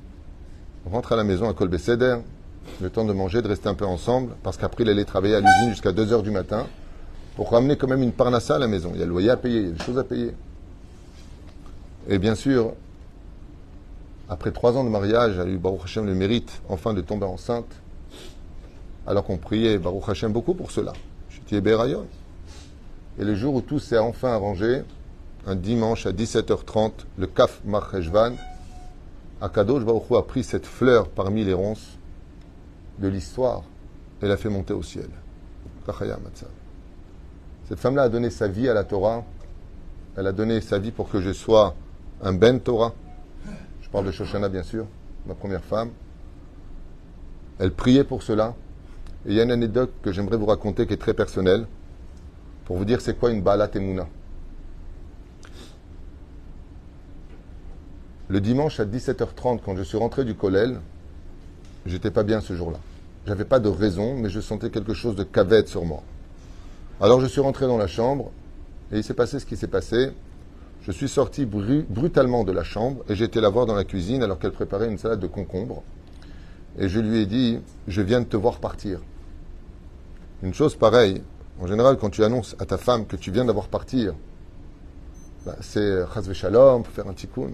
rentre 0.84 1.12
à 1.12 1.16
la 1.16 1.24
maison 1.24 1.48
à 1.48 1.54
Colbesseder, 1.54 2.16
le 2.80 2.90
temps 2.90 3.04
de 3.04 3.12
manger, 3.12 3.42
de 3.42 3.48
rester 3.48 3.68
un 3.68 3.74
peu 3.74 3.86
ensemble, 3.86 4.34
parce 4.42 4.56
qu'après 4.56 4.84
il 4.84 4.90
allait 4.90 5.04
travailler 5.04 5.36
à 5.36 5.40
l'usine 5.40 5.70
jusqu'à 5.70 5.92
2 5.92 6.12
heures 6.12 6.22
du 6.22 6.30
matin 6.30 6.66
pour 7.36 7.50
ramener 7.50 7.76
quand 7.76 7.88
même 7.88 8.02
une 8.02 8.12
parnassa 8.12 8.56
à 8.56 8.58
la 8.58 8.66
maison. 8.66 8.90
Il 8.94 9.00
y 9.00 9.02
a 9.02 9.06
le 9.06 9.12
loyer 9.12 9.30
à 9.30 9.36
payer, 9.36 9.60
il 9.60 9.66
y 9.66 9.68
a 9.68 9.72
des 9.72 9.84
choses 9.84 9.98
à 9.98 10.04
payer. 10.04 10.34
Et 12.10 12.18
bien 12.18 12.34
sûr, 12.34 12.74
après 14.28 14.50
trois 14.50 14.76
ans 14.76 14.82
de 14.82 14.88
mariage, 14.88 15.38
a 15.38 15.46
eu 15.46 15.58
Baruch 15.58 15.82
Hashem 15.84 16.06
le 16.06 16.14
mérite 16.14 16.60
enfin 16.68 16.92
de 16.92 17.00
tomber 17.00 17.24
enceinte, 17.24 17.72
alors 19.06 19.22
qu'on 19.22 19.38
priait 19.38 19.78
Baruch 19.78 20.08
Hashem 20.08 20.32
beaucoup 20.32 20.54
pour 20.54 20.72
cela. 20.72 20.92
J'étais 21.30 21.60
Berayon. 21.60 22.08
Et 23.20 23.24
le 23.24 23.36
jour 23.36 23.54
où 23.54 23.60
tout 23.60 23.78
s'est 23.78 23.96
enfin 23.96 24.32
arrangé, 24.32 24.82
un 25.46 25.54
dimanche 25.54 26.04
à 26.04 26.10
17h30, 26.10 26.90
le 27.16 27.28
Kaf 27.28 27.60
Marcheshvan, 27.64 28.34
Akadosh 29.40 29.84
Baruch 29.84 30.10
Hu 30.10 30.16
a 30.16 30.22
pris 30.22 30.42
cette 30.42 30.66
fleur 30.66 31.08
parmi 31.08 31.44
les 31.44 31.54
ronces 31.54 31.96
de 32.98 33.06
l'histoire 33.06 33.62
et 34.20 34.26
l'a 34.26 34.36
fait 34.36 34.50
monter 34.50 34.74
au 34.74 34.82
ciel. 34.82 35.08
Cette 37.68 37.78
femme-là 37.78 38.02
a 38.02 38.08
donné 38.08 38.30
sa 38.30 38.48
vie 38.48 38.68
à 38.68 38.74
la 38.74 38.82
Torah. 38.82 39.24
Elle 40.16 40.26
a 40.26 40.32
donné 40.32 40.60
sa 40.60 40.80
vie 40.80 40.90
pour 40.90 41.08
que 41.08 41.20
je 41.20 41.32
sois 41.32 41.76
un 42.22 42.32
Ben 42.32 42.60
Torah. 42.60 42.94
Je 43.82 43.88
parle 43.88 44.06
de 44.06 44.10
Shoshana, 44.10 44.48
bien 44.48 44.62
sûr, 44.62 44.86
ma 45.26 45.34
première 45.34 45.64
femme. 45.64 45.90
Elle 47.58 47.72
priait 47.72 48.04
pour 48.04 48.22
cela. 48.22 48.54
Et 49.26 49.30
il 49.30 49.34
y 49.34 49.40
a 49.40 49.44
une 49.44 49.50
anecdote 49.50 49.92
que 50.02 50.12
j'aimerais 50.12 50.36
vous 50.36 50.46
raconter 50.46 50.86
qui 50.86 50.94
est 50.94 50.98
très 50.98 51.14
personnelle, 51.14 51.66
pour 52.64 52.76
vous 52.76 52.84
dire 52.84 53.00
c'est 53.00 53.18
quoi 53.18 53.30
une 53.30 53.42
Balat 53.42 53.70
Emouna. 53.74 54.06
Le 58.28 58.40
dimanche 58.40 58.80
à 58.80 58.84
17h30, 58.84 59.60
quand 59.64 59.76
je 59.76 59.82
suis 59.82 59.98
rentré 59.98 60.24
du 60.24 60.34
collège, 60.34 60.76
j'étais 61.84 62.10
pas 62.10 62.22
bien 62.22 62.40
ce 62.40 62.54
jour-là. 62.54 62.78
J'avais 63.26 63.44
pas 63.44 63.58
de 63.58 63.68
raison, 63.68 64.16
mais 64.16 64.30
je 64.30 64.40
sentais 64.40 64.70
quelque 64.70 64.94
chose 64.94 65.16
de 65.16 65.24
cavette 65.24 65.68
sur 65.68 65.84
moi. 65.84 66.02
Alors 67.00 67.20
je 67.20 67.26
suis 67.26 67.40
rentré 67.40 67.66
dans 67.66 67.76
la 67.76 67.88
chambre, 67.88 68.30
et 68.92 68.98
il 68.98 69.04
s'est 69.04 69.14
passé 69.14 69.38
ce 69.40 69.46
qui 69.46 69.56
s'est 69.56 69.66
passé. 69.66 70.12
Je 70.82 70.92
suis 70.92 71.08
sorti 71.08 71.44
brutalement 71.44 72.42
de 72.44 72.52
la 72.52 72.64
chambre 72.64 73.04
et 73.08 73.22
été 73.22 73.40
la 73.40 73.50
voir 73.50 73.66
dans 73.66 73.74
la 73.74 73.84
cuisine 73.84 74.22
alors 74.22 74.38
qu'elle 74.38 74.52
préparait 74.52 74.88
une 74.88 74.96
salade 74.96 75.20
de 75.20 75.26
concombre. 75.26 75.82
Et 76.78 76.88
je 76.88 77.00
lui 77.00 77.18
ai 77.18 77.26
dit, 77.26 77.60
je 77.86 78.00
viens 78.00 78.20
de 78.20 78.26
te 78.26 78.36
voir 78.36 78.60
partir. 78.60 79.00
Une 80.42 80.54
chose 80.54 80.76
pareille, 80.76 81.22
en 81.60 81.66
général, 81.66 81.98
quand 81.98 82.08
tu 82.08 82.24
annonces 82.24 82.56
à 82.58 82.64
ta 82.64 82.78
femme 82.78 83.06
que 83.06 83.16
tu 83.16 83.30
viens 83.30 83.44
d'avoir 83.44 83.68
partir, 83.68 84.14
bah, 85.44 85.56
c'est 85.60 86.06
chazve 86.14 86.32
shalom, 86.32 86.82
pour 86.82 86.92
faire 86.92 87.08
un 87.08 87.12
tikkun. 87.12 87.50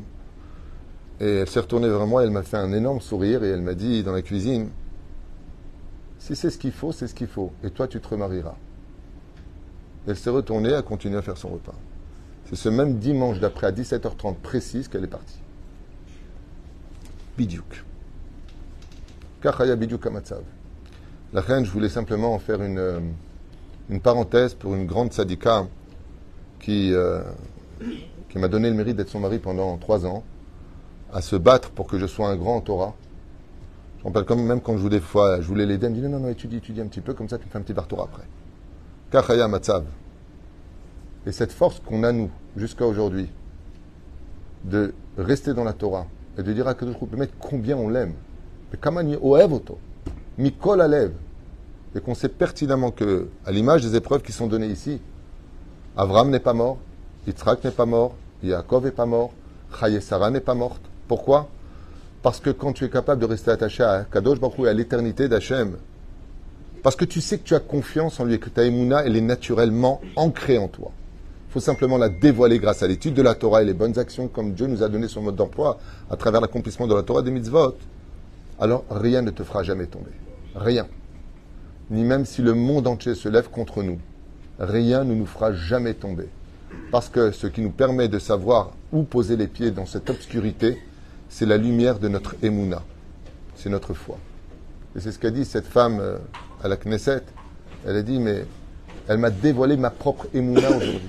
Et 1.19 1.39
elle 1.39 1.49
s'est 1.49 1.61
retournée 1.61 1.89
vers 1.89 2.07
moi, 2.07 2.23
elle 2.23 2.31
m'a 2.31 2.43
fait 2.43 2.59
un 2.59 2.73
énorme 2.73 3.01
sourire 3.01 3.43
et 3.43 3.49
elle 3.49 3.63
m'a 3.63 3.75
dit 3.75 4.05
dans 4.05 4.13
la 4.13 4.23
cuisine, 4.23 4.69
si 6.19 6.37
c'est 6.37 6.51
ce 6.51 6.59
qu'il 6.59 6.73
faut, 6.73 6.93
c'est 6.93 7.09
ce 7.09 7.15
qu'il 7.15 7.27
faut. 7.27 7.53
Et 7.65 7.71
toi, 7.71 7.89
tu 7.89 8.01
te 8.01 8.07
remarieras. 8.07 8.55
Elle 10.07 10.17
s'est 10.17 10.31
retournée, 10.31 10.75
a 10.75 10.83
continué 10.83 11.17
à 11.17 11.23
faire 11.23 11.37
son 11.37 11.49
repas. 11.49 11.75
C'est 12.49 12.57
ce 12.57 12.69
même 12.69 12.99
dimanche 12.99 13.41
d'après, 13.41 13.67
à 13.67 13.73
17h30 13.73 14.37
précise, 14.37 14.89
qu'elle 14.89 15.05
est 15.05 15.09
partie. 15.09 15.39
Bidiouk. 17.37 17.85
Kachaya 19.43 19.75
Bidiouk 19.75 20.07
Amatsav. 20.07 20.43
La 21.33 21.41
reine, 21.41 21.65
je 21.65 21.71
voulais 21.71 21.89
simplement 21.89 22.35
en 22.35 22.39
faire 22.39 22.63
une, 22.63 22.79
euh, 22.79 23.01
une 23.91 24.01
parenthèse 24.01 24.55
pour 24.55 24.75
une 24.75 24.87
grande 24.87 25.13
sadika 25.13 25.67
qui, 26.61 26.93
euh, 26.95 27.21
qui 28.29 28.39
m'a 28.39 28.49
donné 28.49 28.71
le 28.71 28.77
mérite 28.77 28.97
d'être 28.97 29.09
son 29.09 29.21
mari 29.21 29.41
pendant 29.41 29.77
trois 29.77 30.07
ans, 30.07 30.23
à 31.13 31.23
se 31.23 31.35
battre 31.35 31.71
pour 31.71 31.89
que 31.89 31.99
je 31.99 32.07
sois 32.07 32.29
un 32.29 32.37
grand 32.37 32.61
Torah. 32.61 32.95
Je 33.99 34.05
me 34.05 34.09
rappelle 34.09 34.25
quand 34.25 34.37
même 34.37 34.61
quand 34.61 34.77
je 34.77 34.83
voulais, 34.83 35.01
fois, 35.01 35.41
je 35.41 35.47
voulais 35.47 35.67
l'aider, 35.67 35.87
elle 35.87 35.93
me 35.95 36.01
dit 36.01 36.09
non, 36.09 36.21
non, 36.21 36.29
étudie, 36.29 36.59
étudie 36.59 36.81
un 36.81 36.87
petit 36.87 37.01
peu, 37.01 37.13
comme 37.13 37.29
ça 37.29 37.39
tu 37.39 37.47
me 37.47 37.51
fais 37.51 37.59
un 37.59 37.63
petit 37.63 37.75
bar 37.75 37.87
après. 37.91 38.23
Kachaya 39.11 39.49
Matzav. 39.49 39.85
Et 41.27 41.33
cette 41.33 41.53
force 41.53 41.81
qu'on 41.81 42.05
a, 42.05 42.13
nous, 42.13 42.31
jusqu'à 42.57 42.87
aujourd'hui, 42.87 43.29
de 44.65 44.95
rester 45.19 45.55
dans 45.55 45.65
la 45.65 45.73
Torah 45.73 46.07
et 46.39 46.43
de 46.43 46.53
dire 46.53 46.69
à 46.69 46.75
Kadosh 46.75 46.97
mettre 47.17 47.35
combien 47.39 47.77
on 47.77 47.89
l'aime. 47.89 48.15
Mikol 50.39 50.81
Alev. 50.81 51.13
Et 51.95 52.01
qu'on 52.01 52.15
sait 52.15 52.29
pertinemment 52.29 52.91
que, 52.91 53.29
à 53.45 53.53
l'image 53.53 53.83
des 53.83 53.97
épreuves 53.97 54.23
qui 54.23 54.33
sont 54.33 54.47
données 54.47 54.67
ici, 54.67 55.01
Avram 55.97 56.31
n'est 56.31 56.41
pas 56.41 56.53
mort, 56.53 56.79
Yitzhak 57.27 57.65
n'est 57.65 57.71
pas 57.71 57.87
mort, 57.87 58.15
Yaakov 58.43 58.85
n'est 58.85 58.91
pas 58.91 59.07
mort, 59.07 59.33
Chaye 59.81 60.03
Sarah 60.03 60.31
n'est 60.31 60.41
pas 60.41 60.55
morte. 60.55 60.83
Pourquoi? 61.09 61.49
Parce 62.23 62.39
que 62.39 62.51
quand 62.51 62.73
tu 62.75 62.85
es 62.85 62.91
capable 62.91 63.21
de 63.21 63.27
rester 63.27 63.51
attaché 63.51 63.83
à 63.83 64.05
Kadosh 64.05 64.39
Baruch 64.39 64.59
et 64.67 64.69
à 64.69 64.75
l'éternité 64.75 65.29
d'Hachem, 65.29 65.79
parce 66.83 66.97
que 66.97 67.07
tu 67.07 67.21
sais 67.21 67.39
que 67.39 67.45
tu 67.45 67.55
as 67.55 67.61
confiance 67.61 68.21
en 68.21 68.25
lui 68.25 68.35
et 68.35 68.39
que 68.39 68.51
ta 68.51 68.65
émouna, 68.65 69.05
elle 69.05 69.17
est 69.17 69.23
naturellement 69.23 70.01
ancrée 70.17 70.59
en 70.59 70.69
toi. 70.69 70.93
Faut 71.57 71.61
simplement 71.61 71.97
la 71.97 72.11
dévoiler 72.11 72.59
grâce 72.59 72.83
à 72.83 72.87
l'étude 72.87 73.15
de 73.15 73.23
la 73.23 73.35
Torah 73.35 73.63
et 73.63 73.65
les 73.65 73.73
bonnes 73.73 73.99
actions 73.99 74.29
comme 74.29 74.53
Dieu 74.53 74.67
nous 74.67 74.83
a 74.83 74.91
donné 74.91 75.09
son 75.09 75.23
mode 75.23 75.37
d'emploi 75.37 75.79
à 76.11 76.17
travers 76.17 76.43
l'accomplissement 76.43 76.87
de 76.87 76.95
la 76.95 77.03
Torah 77.03 77.23
des 77.23 77.31
mitzvot. 77.31 77.75
Alors 78.61 78.85
rien 78.91 79.23
ne 79.23 79.31
te 79.31 79.43
fera 79.43 79.63
jamais 79.63 79.87
tomber. 79.87 80.11
Rien. 80.55 80.87
Ni 81.89 82.05
même 82.05 82.27
si 82.27 82.43
le 82.43 82.53
monde 82.53 82.87
entier 82.87 83.15
se 83.15 83.31
lève 83.31 83.49
contre 83.49 83.83
nous. 83.83 83.99
Rien 84.59 85.03
ne 85.05 85.15
nous 85.15 85.25
fera 85.25 85.55
jamais 85.55 85.95
tomber. 85.95 86.29
Parce 86.93 87.09
que 87.09 87.31
ce 87.31 87.47
qui 87.47 87.63
nous 87.63 87.71
permet 87.71 88.09
de 88.09 88.19
savoir 88.19 88.73
où 88.93 89.05
poser 89.05 89.39
les 89.39 89.49
pieds 89.49 89.71
dans 89.71 89.87
cette 89.87 90.11
obscurité, 90.11 90.77
c'est 91.31 91.47
la 91.47 91.57
lumière 91.57 91.99
de 91.99 92.09
notre 92.09 92.35
émouna. 92.43 92.83
C'est 93.55 93.71
notre 93.71 93.95
foi. 93.95 94.19
Et 94.95 95.01
c'est 95.01 95.11
ce 95.11 95.19
qu'a 95.19 95.31
dit 95.31 95.47
cette 95.47 95.65
femme 95.65 96.01
euh, 96.01 96.19
à 96.63 96.69
la 96.69 96.77
Knesset. 96.77 97.23
Elle 97.87 97.97
a 97.97 98.03
dit, 98.03 98.19
mais 98.19 98.45
elle 99.09 99.17
m'a 99.17 99.31
dévoilé 99.31 99.79
ma 99.79 99.89
propre 99.89 100.27
émouna 100.35 100.69
aujourd'hui. 100.69 101.01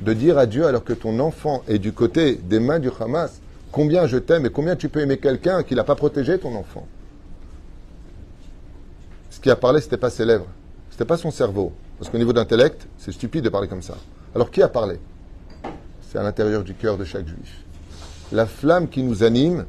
De 0.00 0.14
dire 0.14 0.38
à 0.38 0.46
Dieu, 0.46 0.66
alors 0.66 0.84
que 0.84 0.92
ton 0.92 1.18
enfant 1.20 1.62
est 1.68 1.78
du 1.78 1.92
côté 1.92 2.34
des 2.36 2.58
mains 2.58 2.78
du 2.78 2.88
Hamas, 2.98 3.40
combien 3.70 4.06
je 4.06 4.16
t'aime 4.16 4.46
et 4.46 4.50
combien 4.50 4.76
tu 4.76 4.88
peux 4.88 5.00
aimer 5.00 5.18
quelqu'un 5.18 5.62
qui 5.62 5.74
n'a 5.74 5.84
pas 5.84 5.94
protégé 5.94 6.38
ton 6.38 6.54
enfant. 6.54 6.86
Ce 9.30 9.40
qui 9.40 9.50
a 9.50 9.56
parlé, 9.56 9.80
ce 9.80 9.86
n'était 9.86 9.98
pas 9.98 10.10
ses 10.10 10.24
lèvres, 10.24 10.46
ce 10.88 10.94
n'était 10.94 11.04
pas 11.04 11.16
son 11.16 11.30
cerveau. 11.30 11.72
Parce 11.98 12.10
qu'au 12.10 12.18
niveau 12.18 12.32
d'intellect, 12.32 12.86
c'est 12.98 13.12
stupide 13.12 13.44
de 13.44 13.50
parler 13.50 13.68
comme 13.68 13.82
ça. 13.82 13.94
Alors 14.34 14.50
qui 14.50 14.62
a 14.62 14.68
parlé? 14.68 14.98
C'est 16.08 16.18
à 16.18 16.22
l'intérieur 16.22 16.64
du 16.64 16.74
cœur 16.74 16.96
de 16.96 17.04
chaque 17.04 17.26
juif. 17.26 17.62
La 18.32 18.46
flamme 18.46 18.88
qui 18.88 19.02
nous 19.02 19.22
anime 19.22 19.66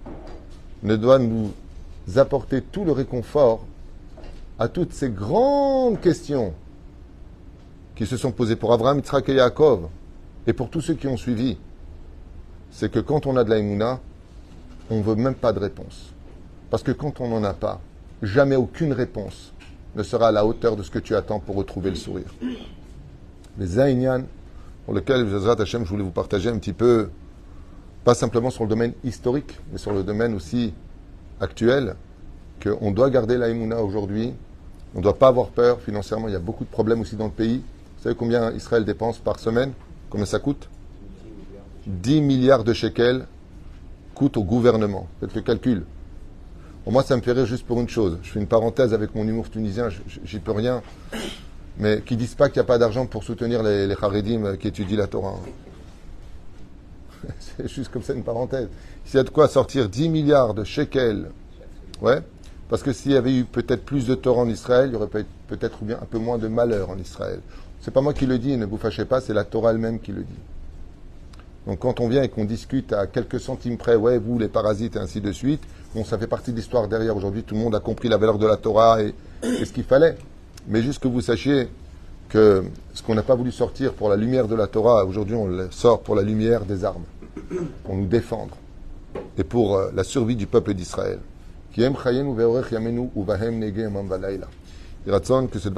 ne 0.84 0.96
doit 0.96 1.20
nous 1.20 1.52
apporter 2.16 2.62
tout 2.62 2.86
le 2.86 2.94
réconfort 2.94 3.66
à 4.58 4.68
toutes 4.68 4.94
ces 4.94 5.10
grandes 5.10 6.00
questions 6.00 6.54
qui 7.96 8.06
se 8.06 8.18
sont 8.18 8.32
posées 8.32 8.56
pour 8.56 8.72
Abraham, 8.72 8.98
Yitzhak 9.00 9.28
et 9.30 9.36
Yaakov, 9.36 9.90
et 10.48 10.54
pour 10.54 10.70
tous 10.70 10.82
ceux 10.82 10.96
qui 10.96 11.08
ont 11.08 11.18
suivi, 11.18 11.58
c'est 12.72 12.92
que 12.92 13.00
quand 13.00 13.28
on 13.28 13.36
a 13.38 13.44
de 13.44 13.50
la 13.50 14.00
on 14.90 14.98
ne 14.98 15.04
veut 15.04 15.16
même 15.16 15.36
pas 15.36 15.54
de 15.54 15.60
réponse. 15.60 16.14
Parce 16.70 16.84
que 16.84 16.92
quand 16.92 17.22
on 17.22 17.28
n'en 17.28 17.44
a 17.44 17.54
pas, 17.54 17.80
jamais 18.22 18.56
aucune 18.56 18.94
réponse 18.94 19.54
ne 19.96 20.04
sera 20.04 20.30
à 20.30 20.32
la 20.32 20.46
hauteur 20.46 20.76
de 20.76 20.84
ce 20.84 20.90
que 20.90 21.00
tu 21.00 21.16
attends 21.16 21.40
pour 21.40 21.56
retrouver 21.56 21.90
le 21.90 21.96
sourire. 21.96 22.34
Les 23.58 23.66
Zainian, 23.66 24.24
pour 24.86 24.94
lesquels, 24.94 25.28
je 25.28 25.78
voulais 25.90 26.04
vous 26.04 26.12
partager 26.12 26.50
un 26.50 26.58
petit 26.58 26.74
peu, 26.74 27.10
pas 28.04 28.16
simplement 28.16 28.50
sur 28.50 28.64
le 28.64 28.70
domaine 28.70 28.94
historique, 29.04 29.60
mais 29.72 29.78
sur 29.78 29.92
le 29.92 30.04
domaine 30.04 30.34
aussi 30.34 30.74
actuel, 31.40 31.96
qu'on 32.64 32.92
doit 32.92 33.10
garder 33.10 33.38
la 33.38 33.50
aujourd'hui, 33.82 34.34
on 34.96 35.00
ne 35.00 35.04
doit 35.04 35.18
pas 35.18 35.28
avoir 35.28 35.50
peur 35.50 35.82
financièrement. 35.82 36.28
Il 36.28 36.34
y 36.34 36.38
a 36.38 36.40
beaucoup 36.40 36.64
de 36.64 36.70
problèmes 36.70 37.02
aussi 37.02 37.16
dans 37.16 37.26
le 37.26 37.32
pays. 37.32 37.58
Vous 37.98 38.04
savez 38.04 38.16
combien 38.16 38.52
Israël 38.52 38.86
dépense 38.86 39.20
par 39.20 39.40
semaine? 39.40 39.74
Combien 40.12 40.26
ça 40.26 40.40
coûte 40.40 40.70
10 41.88 42.22
milliards 42.22 42.64
de 42.64 42.74
shekels 42.74 43.26
coûtent 44.14 44.38
au 44.38 44.44
gouvernement. 44.44 45.08
Faites 45.20 45.34
le 45.34 45.42
calcul. 45.42 45.86
Pour 46.84 46.94
moi, 46.94 47.02
ça 47.02 47.16
me 47.16 47.22
fait 47.22 47.32
rire 47.32 47.46
juste 47.46 47.66
pour 47.66 47.80
une 47.80 47.90
chose. 47.90 48.20
Je 48.22 48.30
fais 48.30 48.40
une 48.40 48.48
parenthèse 48.48 48.94
avec 48.94 49.16
mon 49.16 49.28
humour 49.28 49.50
tunisien, 49.50 49.90
j'y 50.24 50.40
peux 50.40 50.52
rien. 50.52 50.84
Mais 51.78 52.02
qui 52.02 52.18
disent 52.18 52.36
pas 52.36 52.50
qu'il 52.50 52.60
n'y 52.60 52.66
a 52.66 52.68
pas 52.68 52.78
d'argent 52.78 53.06
pour 53.06 53.24
soutenir 53.24 53.64
les, 53.64 53.88
les 53.88 53.96
qui 54.60 54.68
étudient 54.68 54.98
la 54.98 55.08
Torah. 55.08 55.40
C'est 57.40 57.68
juste 57.68 57.92
comme 57.92 58.04
ça 58.04 58.14
une 58.14 58.24
parenthèse. 58.24 58.68
S'il 59.06 59.18
y 59.18 59.20
a 59.20 59.24
de 59.24 59.30
quoi 59.30 59.48
sortir 59.48 59.90
10 59.90 60.10
milliards 60.10 60.54
de 60.54 60.64
shekels, 60.64 61.30
parce 62.70 62.84
que 62.84 62.92
s'il 62.94 63.12
y 63.12 63.16
avait 63.16 63.36
eu 63.36 63.46
peut-être 63.46 63.86
plus 63.86 64.08
de 64.08 64.16
tort 64.16 64.40
en 64.40 64.50
Israël, 64.50 64.90
il 64.90 64.94
y 64.94 64.96
aurait 64.96 65.08
peut-être 65.48 65.84
bien 65.84 65.98
un 66.02 66.06
peu 66.06 66.18
moins 66.18 66.38
de 66.38 66.48
malheur 66.48 66.90
en 66.90 66.98
Israël. 66.98 67.40
C'est 67.82 67.92
pas 67.92 68.02
moi 68.02 68.14
qui 68.14 68.28
le 68.28 68.38
dis, 68.38 68.56
ne 68.58 68.66
vous 68.66 68.78
fâchez 68.78 69.06
pas, 69.06 69.22
c'est 69.22 69.34
la 69.34 69.44
Torah 69.44 69.72
elle-même 69.72 70.00
qui 70.00 70.12
le 70.12 70.22
dit. 70.22 70.40
Donc 71.66 71.80
quand 71.80 72.00
on 72.00 72.08
vient 72.08 72.22
et 72.22 72.30
qu'on 72.30 72.46
discute 72.46 72.94
à 72.94 73.08
quelques 73.08 73.40
centimes 73.40 73.78
près, 73.78 73.96
ouais, 73.96 74.20
vous 74.20 74.38
les 74.38 74.48
parasites 74.48 74.96
et 74.96 75.00
ainsi 75.00 75.20
de 75.20 75.32
suite, 75.32 75.62
bon, 75.96 76.04
ça 76.04 76.18
fait 76.20 76.28
partie 76.28 76.52
de 76.52 76.58
l'histoire 76.58 76.88
derrière. 76.88 77.16
Aujourd'hui, 77.16 77.44
tout 77.44 77.56
le 77.56 77.62
monde 77.62 77.74
a 77.76 77.80
compris 77.80 78.08
la 78.08 78.18
valeur 78.18 78.38
de 78.38 78.46
la 78.46 78.58
Torah 78.58 79.02
et, 79.02 79.14
ce 79.44 79.72
qu'il 79.72 79.84
fallait. 79.84 80.16
Mais 80.68 80.84
juste 80.84 81.02
que 81.02 81.08
vous 81.08 81.22
sachiez 81.22 81.70
que 82.30 82.64
ce 82.94 83.02
qu'on 83.02 83.16
n'a 83.16 83.24
pas 83.24 83.36
voulu 83.36 83.52
sortir 83.52 83.94
pour 83.94 84.10
la 84.10 84.16
lumière 84.16 84.48
de 84.48 84.56
la 84.56 84.68
Torah, 84.68 85.06
aujourd'hui 85.06 85.36
on 85.36 85.48
le 85.48 85.70
sort 85.72 86.02
pour 86.02 86.16
la 86.16 86.22
lumière 86.22 86.66
des 86.66 86.86
armes, 86.86 87.06
pour 87.84 87.96
nous 87.96 88.06
défendre 88.06 88.56
et 89.38 89.44
pour 89.44 89.76
euh, 89.76 89.92
la 89.96 90.04
survie 90.04 90.36
du 90.36 90.46
peuple 90.46 90.74
d'Israël. 90.74 91.20
Que 91.76 91.82
cette 95.60 95.74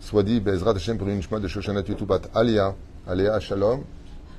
soit 0.00 0.22
dit 0.22 0.40
Bezrat 0.40 0.72
Hashem 0.72 0.98
pour 0.98 1.08
une 1.08 1.20
de 1.20 1.48
Shoshana 1.48 1.82
Tutubat 1.82 2.22
Alia, 2.34 2.74
Alia 3.06 3.38
Shalom, 3.38 3.82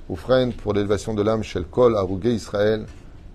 Oufren 0.10 0.52
pour 0.52 0.74
l'élévation 0.74 1.14
de 1.14 1.22
l'âme 1.22 1.44
chez 1.44 1.62
Kol 1.70 1.96
Arugé 1.96 2.34
Israël, 2.34 2.86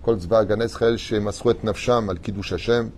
Kol 0.03 0.19
Zba 0.19 0.45
Gan 0.45 0.61
Israël 0.61 0.97
chez 0.97 1.19
Masruet 1.19 1.63
Nafsham 1.63 2.09
al 2.09 2.19
Kiddush 2.19 2.53
Hashem, 2.53 2.91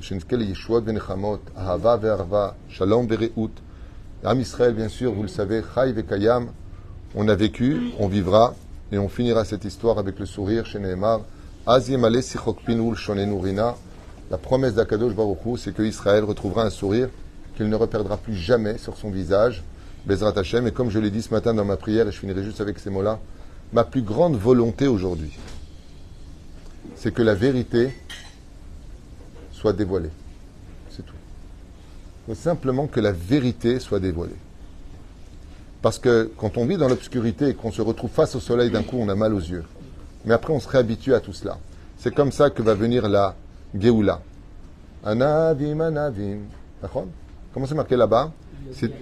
Shenkel 0.00 0.42
Yeshuot 0.42 0.80
Venechamot, 0.80 1.40
Ahava 1.56 1.96
Verva, 1.98 2.56
Shalom 2.68 3.06
Bereut. 3.06 3.50
Am 4.24 4.40
Israël, 4.40 4.74
bien 4.74 4.88
sûr, 4.88 5.12
vous 5.12 5.22
le 5.22 5.28
savez, 5.28 5.62
Chai 5.74 5.92
Vekayam, 5.92 6.48
on 7.14 7.28
a 7.28 7.34
vécu, 7.34 7.92
on 7.98 8.08
vivra, 8.08 8.54
et 8.92 8.98
on 8.98 9.08
finira 9.08 9.44
cette 9.44 9.64
histoire 9.64 9.98
avec 9.98 10.18
le 10.18 10.26
sourire 10.26 10.66
chez 10.66 10.78
Nehemar. 10.78 11.20
Azimale 11.66 12.22
Sichok 12.22 12.64
Pinul 12.64 12.96
Shonenurina. 12.96 13.76
La 14.30 14.38
promesse 14.38 14.74
d'Akadosh 14.74 15.14
Baruchou, 15.14 15.56
c'est 15.56 15.74
que 15.74 15.82
Israël 15.82 16.24
retrouvera 16.24 16.64
un 16.64 16.70
sourire 16.70 17.08
qu'il 17.60 17.68
ne 17.68 17.76
reperdra 17.76 18.16
plus 18.16 18.36
jamais 18.36 18.78
sur 18.78 18.96
son 18.96 19.10
visage. 19.10 19.62
Bezrat 20.06 20.32
Hashem, 20.34 20.66
et 20.66 20.72
comme 20.72 20.88
je 20.88 20.98
l'ai 20.98 21.10
dit 21.10 21.20
ce 21.20 21.28
matin 21.28 21.52
dans 21.52 21.66
ma 21.66 21.76
prière, 21.76 22.08
et 22.08 22.10
je 22.10 22.18
finirai 22.18 22.42
juste 22.42 22.62
avec 22.62 22.78
ces 22.78 22.88
mots-là, 22.88 23.18
ma 23.74 23.84
plus 23.84 24.00
grande 24.00 24.34
volonté 24.34 24.86
aujourd'hui, 24.86 25.36
c'est 26.96 27.12
que 27.12 27.20
la 27.20 27.34
vérité 27.34 27.94
soit 29.52 29.74
dévoilée. 29.74 30.08
C'est 30.88 31.04
tout. 31.04 31.12
Il 32.26 32.34
faut 32.34 32.40
simplement 32.40 32.86
que 32.86 32.98
la 32.98 33.12
vérité 33.12 33.78
soit 33.78 34.00
dévoilée. 34.00 34.40
Parce 35.82 35.98
que 35.98 36.30
quand 36.38 36.56
on 36.56 36.64
vit 36.64 36.78
dans 36.78 36.88
l'obscurité 36.88 37.48
et 37.48 37.54
qu'on 37.54 37.72
se 37.72 37.82
retrouve 37.82 38.10
face 38.10 38.34
au 38.34 38.40
soleil, 38.40 38.70
d'un 38.70 38.84
coup, 38.84 38.96
on 38.98 39.10
a 39.10 39.14
mal 39.14 39.34
aux 39.34 39.38
yeux. 39.38 39.64
Mais 40.24 40.32
après, 40.32 40.54
on 40.54 40.60
se 40.60 40.68
réhabitue 40.68 41.12
à 41.12 41.20
tout 41.20 41.34
cela. 41.34 41.58
C'est 41.98 42.14
comme 42.14 42.32
ça 42.32 42.48
que 42.48 42.62
va 42.62 42.72
venir 42.72 43.06
la 43.06 43.34
Géoula. 43.78 44.22
Anavim, 45.04 45.80
anavim. 45.80 46.38
Comment 47.52 47.66
c'est 47.66 47.74
marqué 47.74 47.96
là-bas 47.96 48.32
C'est 48.72 48.92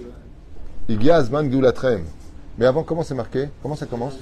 Igiazman 0.88 1.48
Goulatrem. 1.48 2.04
Mais 2.56 2.66
avant, 2.66 2.82
comment 2.82 3.02
c'est 3.02 3.14
marqué 3.14 3.48
Comment 3.62 3.76
ça 3.76 3.86
commence 3.86 4.14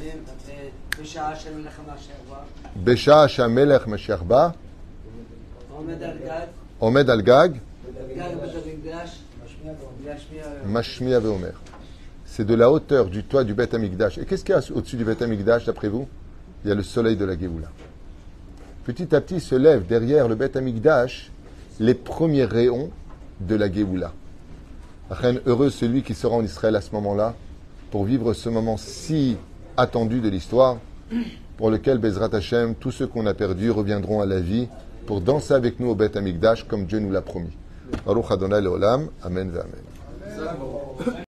Besha 2.74 3.28
Shamelech 3.28 3.86
Mesherba. 3.86 4.54
Omed 6.80 7.10
Al-Gag. 7.10 7.60
Mashmiya 10.66 11.20
Veomer. 11.20 11.52
C'est 12.24 12.44
de 12.44 12.54
la 12.54 12.70
hauteur 12.70 13.06
du 13.06 13.22
toit 13.24 13.44
du 13.44 13.54
Beth 13.54 13.74
Amikdash. 13.74 14.18
Et 14.18 14.26
qu'est-ce 14.26 14.44
qu'il 14.44 14.54
y 14.54 14.58
a 14.58 14.62
au-dessus 14.74 14.96
du 14.96 15.04
Beth 15.04 15.22
Amikdash, 15.22 15.64
d'après 15.64 15.88
vous 15.88 16.08
Il 16.64 16.68
y 16.68 16.72
a 16.72 16.74
le 16.74 16.82
soleil 16.82 17.16
de 17.16 17.24
la 17.24 17.38
Géoula. 17.38 17.68
Petit 18.84 19.14
à 19.14 19.20
petit 19.20 19.40
se 19.40 19.54
lèvent 19.54 19.86
derrière 19.86 20.28
le 20.28 20.34
Beth 20.34 20.56
Amikdash 20.56 21.30
les 21.78 21.94
premiers 21.94 22.44
rayons 22.44 22.90
de 23.40 23.54
la 23.54 23.72
Géoula. 23.72 24.12
Heureux 25.46 25.70
celui 25.70 26.02
qui 26.02 26.14
sera 26.14 26.34
en 26.36 26.42
Israël 26.42 26.74
à 26.76 26.80
ce 26.80 26.90
moment-là 26.92 27.34
pour 27.90 28.04
vivre 28.04 28.32
ce 28.34 28.48
moment 28.48 28.76
si 28.76 29.36
attendu 29.76 30.20
de 30.20 30.28
l'histoire 30.28 30.78
pour 31.56 31.70
lequel 31.70 31.98
Bezrat 31.98 32.34
Hashem, 32.34 32.74
tous 32.74 32.90
ceux 32.90 33.06
qu'on 33.06 33.26
a 33.26 33.34
perdus 33.34 33.70
reviendront 33.70 34.20
à 34.20 34.26
la 34.26 34.40
vie 34.40 34.68
pour 35.06 35.20
danser 35.20 35.54
avec 35.54 35.78
nous 35.80 35.88
au 35.88 35.94
Beth 35.94 36.16
Amikdash 36.16 36.64
comme 36.64 36.86
Dieu 36.86 36.98
nous 36.98 37.12
l'a 37.12 37.22
promis. 37.22 37.52
Baruch 38.04 38.30
Adonai 38.30 38.60
Leolam. 38.60 39.08
Amen 39.22 39.52
Amen. 39.52 41.14